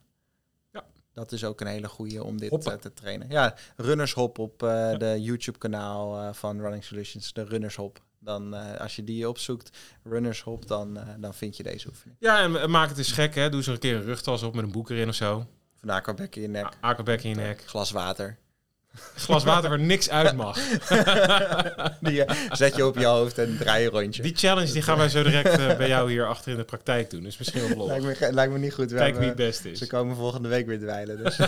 Dat 1.14 1.32
is 1.32 1.44
ook 1.44 1.62
een 1.62 1.68
hele 1.68 1.88
goede 1.88 2.24
om 2.24 2.38
dit 2.38 2.66
eh, 2.66 2.74
te 2.74 2.94
trainen. 2.94 3.30
Ja, 3.30 3.56
runnershop 3.76 4.40
op 4.40 4.64
eh, 4.64 4.98
de 4.98 5.22
YouTube-kanaal 5.22 6.20
eh, 6.20 6.34
van 6.34 6.60
Running 6.62 6.84
Solutions, 6.84 7.34
de 7.34 7.44
runnershop. 7.44 8.02
Dan 8.20 8.54
als 8.78 8.96
je 8.96 9.04
die 9.04 9.30
opzoekt, 9.30 9.78
runnershop, 10.04 10.68
dan, 10.68 11.00
dan 11.18 11.34
vind 11.34 11.58
je 11.58 11.64
deze 11.64 11.88
oefening. 11.88 12.18
Ja, 12.20 12.42
en, 12.42 12.62
en 12.62 12.70
maak 12.70 12.90
het 12.90 12.98
eens 12.98 13.12
gek, 13.12 13.36
hè. 13.36 13.50
Doe 13.50 13.58
eens 13.58 13.68
een 13.68 13.80
keer 13.80 13.96
een 13.96 14.04
rugtas 14.04 14.44
op 14.44 14.56
met 14.56 14.64
een 14.64 14.72
boek 14.72 14.90
erin 14.90 15.08
of 15.08 15.16
zo. 15.16 15.46
Van 15.76 15.90
aquabek 15.90 16.36
in 16.36 16.42
je 16.42 16.48
nek, 16.48 16.78
Akerbek 16.80 17.24
in 17.24 17.30
je 17.30 17.36
nek. 17.36 17.64
glas 17.66 17.92
water. 17.92 18.38
Glas 19.16 19.44
water 19.44 19.70
waar 19.70 19.80
niks 19.80 20.10
uit 20.10 20.36
mag. 20.36 20.58
Die 22.00 22.26
eh, 22.26 22.36
zet 22.52 22.76
je 22.76 22.86
op 22.86 22.98
je 22.98 23.06
hoofd 23.06 23.38
en 23.38 23.58
draai 23.58 23.84
je 23.84 23.90
rondje. 23.90 24.22
Die 24.22 24.36
challenge 24.36 24.72
die 24.72 24.82
gaan 24.82 24.98
wij 24.98 25.10
zo 25.10 25.24
direct 25.24 25.58
eh, 25.60 25.78
bij 25.78 25.88
jou 25.88 26.12
hier 26.12 26.28
achter 26.28 26.52
in 26.52 26.58
de 26.58 26.64
praktijk 26.64 27.10
doen. 27.10 27.24
Dus 27.24 27.38
misschien 27.38 27.76
wel 27.76 27.88
Lijkt 27.88 28.20
me, 28.20 28.34
lijkt 28.34 28.54
me 28.54 28.60
niet 28.60 28.74
goed. 28.74 28.92
We 28.92 28.98
Kijk 28.98 29.18
wie 29.18 29.28
het 29.28 29.36
beste 29.36 29.72
is. 29.72 29.80
Ze 29.80 29.88
komen 29.88 30.16
volgende 30.16 30.50
week 30.50 30.66
weer 30.66 30.80
dweilen. 30.80 31.24
Dus. 31.24 31.40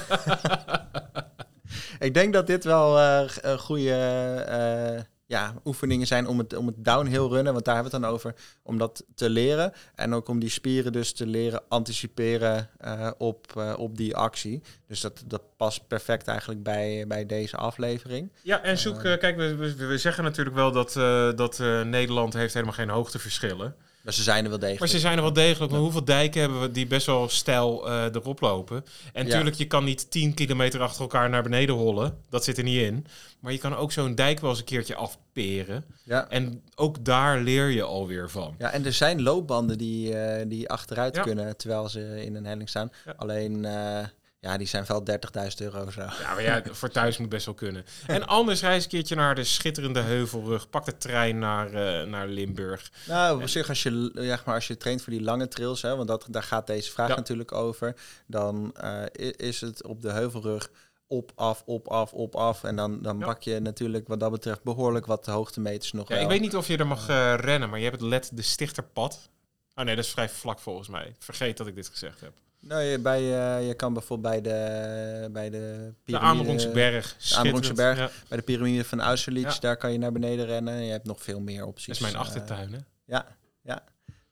ik 1.99 2.13
denk 2.13 2.33
dat 2.33 2.47
dit 2.47 2.63
wel 2.63 2.99
eh, 2.99 3.29
een 3.41 3.59
goede 3.59 5.05
ja, 5.33 5.53
oefeningen 5.65 6.07
zijn 6.07 6.27
om 6.27 6.37
het, 6.37 6.55
om 6.55 6.67
het 6.67 6.85
downhill 6.85 7.27
runnen. 7.27 7.53
Want 7.53 7.65
daar 7.65 7.73
hebben 7.73 7.91
we 7.91 7.97
het 7.97 8.05
dan 8.05 8.15
over. 8.15 8.33
Om 8.63 8.77
dat 8.77 9.05
te 9.15 9.29
leren. 9.29 9.73
En 9.95 10.13
ook 10.13 10.27
om 10.27 10.39
die 10.39 10.49
spieren 10.49 10.91
dus 10.91 11.13
te 11.13 11.25
leren 11.25 11.61
anticiperen 11.67 12.69
eh, 12.77 13.11
op, 13.17 13.47
eh, 13.57 13.73
op 13.77 13.97
die 13.97 14.15
actie. 14.15 14.61
Dus 14.87 15.01
dat, 15.01 15.23
dat 15.25 15.41
past 15.57 15.87
perfect 15.87 16.27
eigenlijk 16.27 16.63
bij, 16.63 17.07
bij 17.07 17.25
deze 17.25 17.57
aflevering. 17.57 18.31
Ja, 18.41 18.61
en 18.61 18.77
zoek... 18.77 19.03
eh, 19.03 19.17
kijk, 19.17 19.37
we, 19.37 19.55
we, 19.55 19.75
we 19.75 19.97
zeggen 19.97 20.23
natuurlijk 20.23 20.55
wel 20.55 20.71
dat, 20.71 20.93
dat 21.37 21.59
Nederland 21.85 22.33
heeft 22.33 22.53
helemaal 22.53 22.75
geen 22.75 22.89
hoogteverschillen. 22.89 23.75
Maar 24.03 24.13
ze 24.13 24.23
zijn 24.23 24.43
er 24.43 24.49
wel 24.49 24.59
Maar 24.59 24.67
degelijk. 24.69 24.91
ze 24.91 24.99
zijn 24.99 25.15
er 25.17 25.21
wel 25.23 25.33
degelijk. 25.33 25.71
Maar 25.71 25.81
hoeveel 25.81 26.03
dijken 26.05 26.41
hebben 26.41 26.61
we 26.61 26.71
die 26.71 26.87
best 26.87 27.05
wel 27.05 27.29
stijl 27.29 27.87
eh, 27.89 28.03
erop 28.03 28.39
lopen? 28.41 28.85
En 29.13 29.21
Ja. 29.23 29.29
natuurlijk, 29.29 29.55
je 29.55 29.67
kan 29.67 29.83
niet 29.83 30.11
10 30.11 30.33
kilometer 30.33 30.81
achter 30.81 31.01
elkaar 31.01 31.29
naar 31.29 31.43
beneden 31.43 31.75
hollen. 31.75 32.17
Dat 32.29 32.43
zit 32.43 32.57
er 32.57 32.63
niet 32.63 32.81
in. 32.81 33.05
Maar 33.39 33.51
je 33.51 33.57
kan 33.57 33.75
ook 33.75 33.91
zo'n 33.91 34.15
dijk 34.15 34.39
wel 34.39 34.49
eens 34.49 34.59
een 34.59 34.65
keertje 34.65 34.95
afperen. 34.95 35.85
Ja. 36.03 36.29
En 36.29 36.61
ook 36.75 37.05
daar 37.05 37.39
leer 37.41 37.69
je 37.69 37.83
alweer 37.83 38.29
van. 38.29 38.55
Ja, 38.57 38.71
en 38.71 38.85
er 38.85 38.93
zijn 38.93 39.21
loopbanden 39.21 39.77
die, 39.77 40.15
eh, 40.17 40.45
die 40.47 40.69
achteruit 40.69 41.19
kunnen 41.19 41.57
terwijl 41.57 41.89
ze 41.89 42.25
in 42.25 42.35
een 42.35 42.45
helling 42.45 42.69
staan. 42.69 42.91
Alleen, 43.15 43.65
eh, 43.65 43.99
ja, 44.43 44.57
die 44.57 44.67
zijn 44.67 44.85
wel 44.87 45.03
30.000 45.09 45.15
euro 45.57 45.89
zo. 45.91 46.01
Ja, 46.01 46.33
maar 46.33 46.41
ja, 46.41 46.61
voor 46.71 46.89
thuis 46.89 47.17
moet 47.17 47.29
best 47.29 47.45
wel 47.45 47.55
kunnen. 47.55 47.85
En 48.07 48.27
anders 48.27 48.61
reis 48.61 48.83
een 48.83 48.89
keertje 48.89 49.15
naar 49.15 49.35
de 49.35 49.43
schitterende 49.43 49.99
heuvelrug. 49.99 50.69
Pak 50.69 50.85
de 50.85 50.97
trein 50.97 51.39
naar, 51.39 51.73
eh, 51.73 52.07
naar 52.07 52.27
Limburg. 52.27 52.91
Nou, 53.07 53.41
op 53.41 53.47
zich, 53.47 53.69
als 53.69 53.83
je, 53.83 54.11
ja, 54.13 54.39
maar 54.45 54.55
als 54.55 54.67
je 54.67 54.77
traint 54.77 55.01
voor 55.01 55.13
die 55.13 55.21
lange 55.21 55.47
trails, 55.47 55.81
hè, 55.81 55.95
want 55.95 56.07
dat, 56.07 56.25
daar 56.29 56.43
gaat 56.43 56.67
deze 56.67 56.91
vraag 56.91 57.09
Ja. 57.09 57.15
natuurlijk 57.15 57.51
over, 57.51 57.95
dan 58.27 58.73
eh, 58.75 59.01
is 59.35 59.61
het 59.61 59.83
op 59.87 60.01
de 60.01 60.11
heuvelrug 60.11 60.69
op, 61.07 61.31
af, 61.35 61.63
op, 61.65 61.87
af, 61.87 62.13
op, 62.13 62.35
af. 62.35 62.63
En 62.63 62.75
dan, 62.75 63.01
dan 63.01 63.19
Ja. 63.19 63.25
pak 63.25 63.41
je 63.41 63.59
natuurlijk 63.59 64.07
wat 64.07 64.19
dat 64.19 64.31
betreft 64.31 64.63
behoorlijk 64.63 65.05
wat 65.05 65.25
hoogtemeters 65.25 65.91
nog 65.91 66.07
Ja, 66.07 66.13
wel. 66.13 66.23
ik 66.23 66.29
weet 66.29 66.41
niet 66.41 66.55
of 66.55 66.67
je 66.67 66.77
er 66.77 66.87
mag 66.87 67.09
eh, 67.09 67.33
rennen, 67.37 67.69
maar 67.69 67.79
je 67.79 67.85
hebt 67.85 67.99
het 67.99 68.09
Let 68.09 68.29
de 68.33 68.41
Stichterpad. 68.41 69.29
Oh 69.75 69.85
nee, 69.85 69.95
dat 69.95 70.05
is 70.05 70.11
vrij 70.11 70.29
vlak 70.29 70.59
volgens 70.59 70.87
mij. 70.87 71.15
Vergeet 71.19 71.57
dat 71.57 71.67
ik 71.67 71.75
dit 71.75 71.87
gezegd 71.89 72.21
heb. 72.21 72.33
Nou, 72.67 72.81
je, 72.81 72.99
bij, 72.99 73.19
eh, 73.19 73.67
je 73.67 73.73
kan 73.73 73.93
bijvoorbeeld 73.93 74.33
bij 74.33 74.41
de, 74.53 75.29
bij 75.31 75.49
de 75.49 75.57
De 75.57 75.93
piramide- 76.03 76.29
Amerongse 76.31 76.69
berg. 76.69 77.15
Amerongse 77.35 77.73
berg. 77.73 77.97
Ja, 77.97 78.09
Bij 78.27 78.37
de 78.37 78.43
piramide 78.43 78.83
van 78.83 79.01
Austerlitz, 79.01 79.53
Ja. 79.53 79.59
daar 79.59 79.77
kan 79.77 79.91
je 79.91 79.97
naar 79.97 80.11
beneden 80.11 80.45
rennen. 80.45 80.83
Je 80.83 80.91
hebt 80.91 81.05
nog 81.07 81.23
veel 81.23 81.39
meer 81.39 81.65
opties. 81.65 81.85
dat 81.87 81.95
is 81.95 82.01
mijn 82.01 82.13
Eh, 82.13 82.19
achtertuin, 82.19 82.73
hè? 82.73 82.79
Ja, 83.05 83.27
ja. 83.61 83.83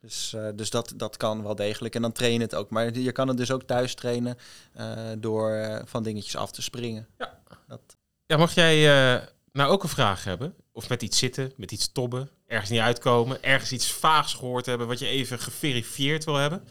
Dus, 0.01 0.33
eh, 0.33 0.47
dus 0.55 0.69
dat, 0.69 0.93
dat 0.95 1.17
kan 1.17 1.43
wel 1.43 1.55
degelijk. 1.55 1.95
En 1.95 2.01
dan 2.01 2.11
train 2.11 2.33
je 2.33 2.39
het 2.39 2.55
ook. 2.55 2.69
Maar 2.69 2.97
je 2.97 3.11
kan 3.11 3.27
het 3.27 3.37
dus 3.37 3.51
ook 3.51 3.63
thuis 3.63 3.95
trainen 3.95 4.37
door 5.17 5.81
van 5.85 6.03
dingetjes 6.03 6.35
af 6.35 6.51
te 6.51 6.61
springen. 6.61 7.07
Ja. 7.17 7.39
Dat, 7.67 7.81
Ja, 8.25 8.37
mag 8.37 8.53
jij 8.53 8.83
nou 9.51 9.71
ook 9.71 9.83
een 9.83 9.89
vraag 9.89 10.23
hebben? 10.23 10.53
Of 10.71 10.89
met 10.89 11.01
iets 11.01 11.17
zitten, 11.17 11.51
met 11.57 11.71
iets 11.71 11.91
tobben, 11.91 12.29
ergens 12.47 12.69
niet 12.69 12.79
uitkomen, 12.79 13.43
ergens 13.43 13.71
iets 13.71 13.91
vaags 13.91 14.33
gehoord 14.33 14.65
hebben 14.65 14.87
wat 14.87 14.99
je 14.99 15.07
even 15.07 15.39
geverifieerd 15.39 16.23
wil 16.25 16.35
hebben? 16.35 16.63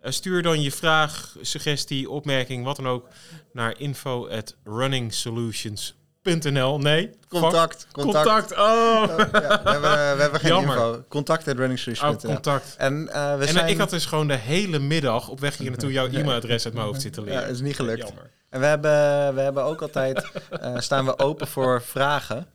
Eh, 0.00 0.12
stuur 0.12 0.42
dan 0.42 0.62
je 0.62 0.72
vraag, 0.72 1.36
suggestie, 1.40 2.10
opmerking, 2.10 2.64
wat 2.64 2.76
dan 2.76 2.88
ook 2.88 3.08
naar 3.52 3.78
info 3.78 4.28
at 4.28 4.56
runningsolutions.nl. 4.64 6.78
Nee? 6.78 7.10
contact, 7.28 7.86
contact. 7.92 8.24
Contact. 8.24 8.52
Oh. 8.52 9.04
Ja, 9.08 9.16
we, 9.62 9.70
hebben, 9.70 10.16
we 10.16 10.22
hebben 10.22 10.40
geen 10.40 10.50
Jammer. 10.50 10.76
info. 10.76 11.04
Contact 11.08 11.48
at 11.48 11.56
Oh, 12.02 12.16
contact. 12.16 12.74
En 12.78 13.08
eh, 13.08 13.14
we 13.14 13.20
En 13.20 13.40
eh, 13.40 13.48
zijn... 13.52 13.68
ik 13.68 13.78
had 13.78 13.90
dus 13.90 14.06
gewoon 14.06 14.28
de 14.28 14.36
hele 14.36 14.78
middag 14.78 15.28
op 15.28 15.40
weg 15.40 15.56
hier 15.56 15.70
naartoe 15.70 15.92
jouw 15.92 16.06
e-mailadres 16.06 16.64
uit 16.64 16.74
mijn 16.74 16.86
hoofd 16.86 17.00
zitten 17.00 17.22
leren. 17.22 17.40
Ja, 17.40 17.46
is 17.46 17.60
niet 17.60 17.76
gelukt. 17.76 18.06
Jammer. 18.06 18.30
En 18.48 18.60
we 18.60 18.66
hebben, 18.66 19.34
we 19.34 19.40
hebben 19.40 19.64
ook 19.64 19.82
altijd, 19.82 20.30
staan 20.76 21.04
we 21.04 21.18
open 21.18 21.46
voor 21.46 21.82
vragen. 21.82 22.46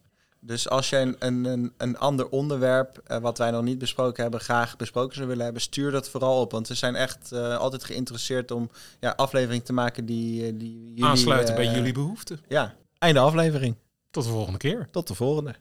Dus 0.45 0.69
als 0.69 0.89
jij 0.89 1.01
een, 1.01 1.45
een, 1.45 1.73
een, 1.77 1.97
ander 1.97 2.29
onderwerp, 2.29 3.01
eh, 3.05 3.17
wat 3.17 3.37
wij 3.37 3.51
nog 3.51 3.63
niet 3.63 3.77
besproken 3.77 4.21
hebben, 4.21 4.39
graag 4.39 4.77
besproken 4.77 5.15
zou 5.15 5.27
willen 5.27 5.43
hebben, 5.43 5.61
stuur 5.61 5.91
dat 5.91 6.09
vooral 6.09 6.41
op. 6.41 6.51
Want 6.51 6.67
we 6.67 6.73
zijn 6.73 6.95
echt 6.95 7.31
eh, 7.31 7.57
altijd 7.57 7.83
geïnteresseerd 7.83 8.51
om 8.51 8.69
ja, 8.99 9.13
aflevering 9.15 9.65
te 9.65 9.73
maken 9.73 10.05
die, 10.05 10.45
eh, 10.45 10.53
die 10.55 10.87
jullie... 10.87 11.05
Aansluiten 11.05 11.55
bij 11.55 11.73
jullie 11.73 11.93
behoeften. 11.93 12.39
Ja, 12.47 12.75
einde 12.97 13.19
aflevering. 13.19 13.75
Tot 14.09 14.23
de 14.23 14.29
volgende 14.29 14.59
keer. 14.59 14.87
Tot 14.91 15.07
de 15.07 15.15
volgende. 15.15 15.55